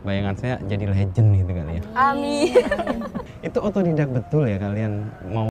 bayangan 0.00 0.34
saya 0.38 0.54
jadi 0.64 0.84
legend 0.88 1.28
gitu 1.44 1.52
kali 1.52 1.72
ya. 1.76 1.82
Amin. 1.92 2.52
Itu 3.46 3.58
otodidak 3.60 4.08
betul 4.12 4.48
ya 4.48 4.56
kalian 4.56 5.12
mau 5.32 5.48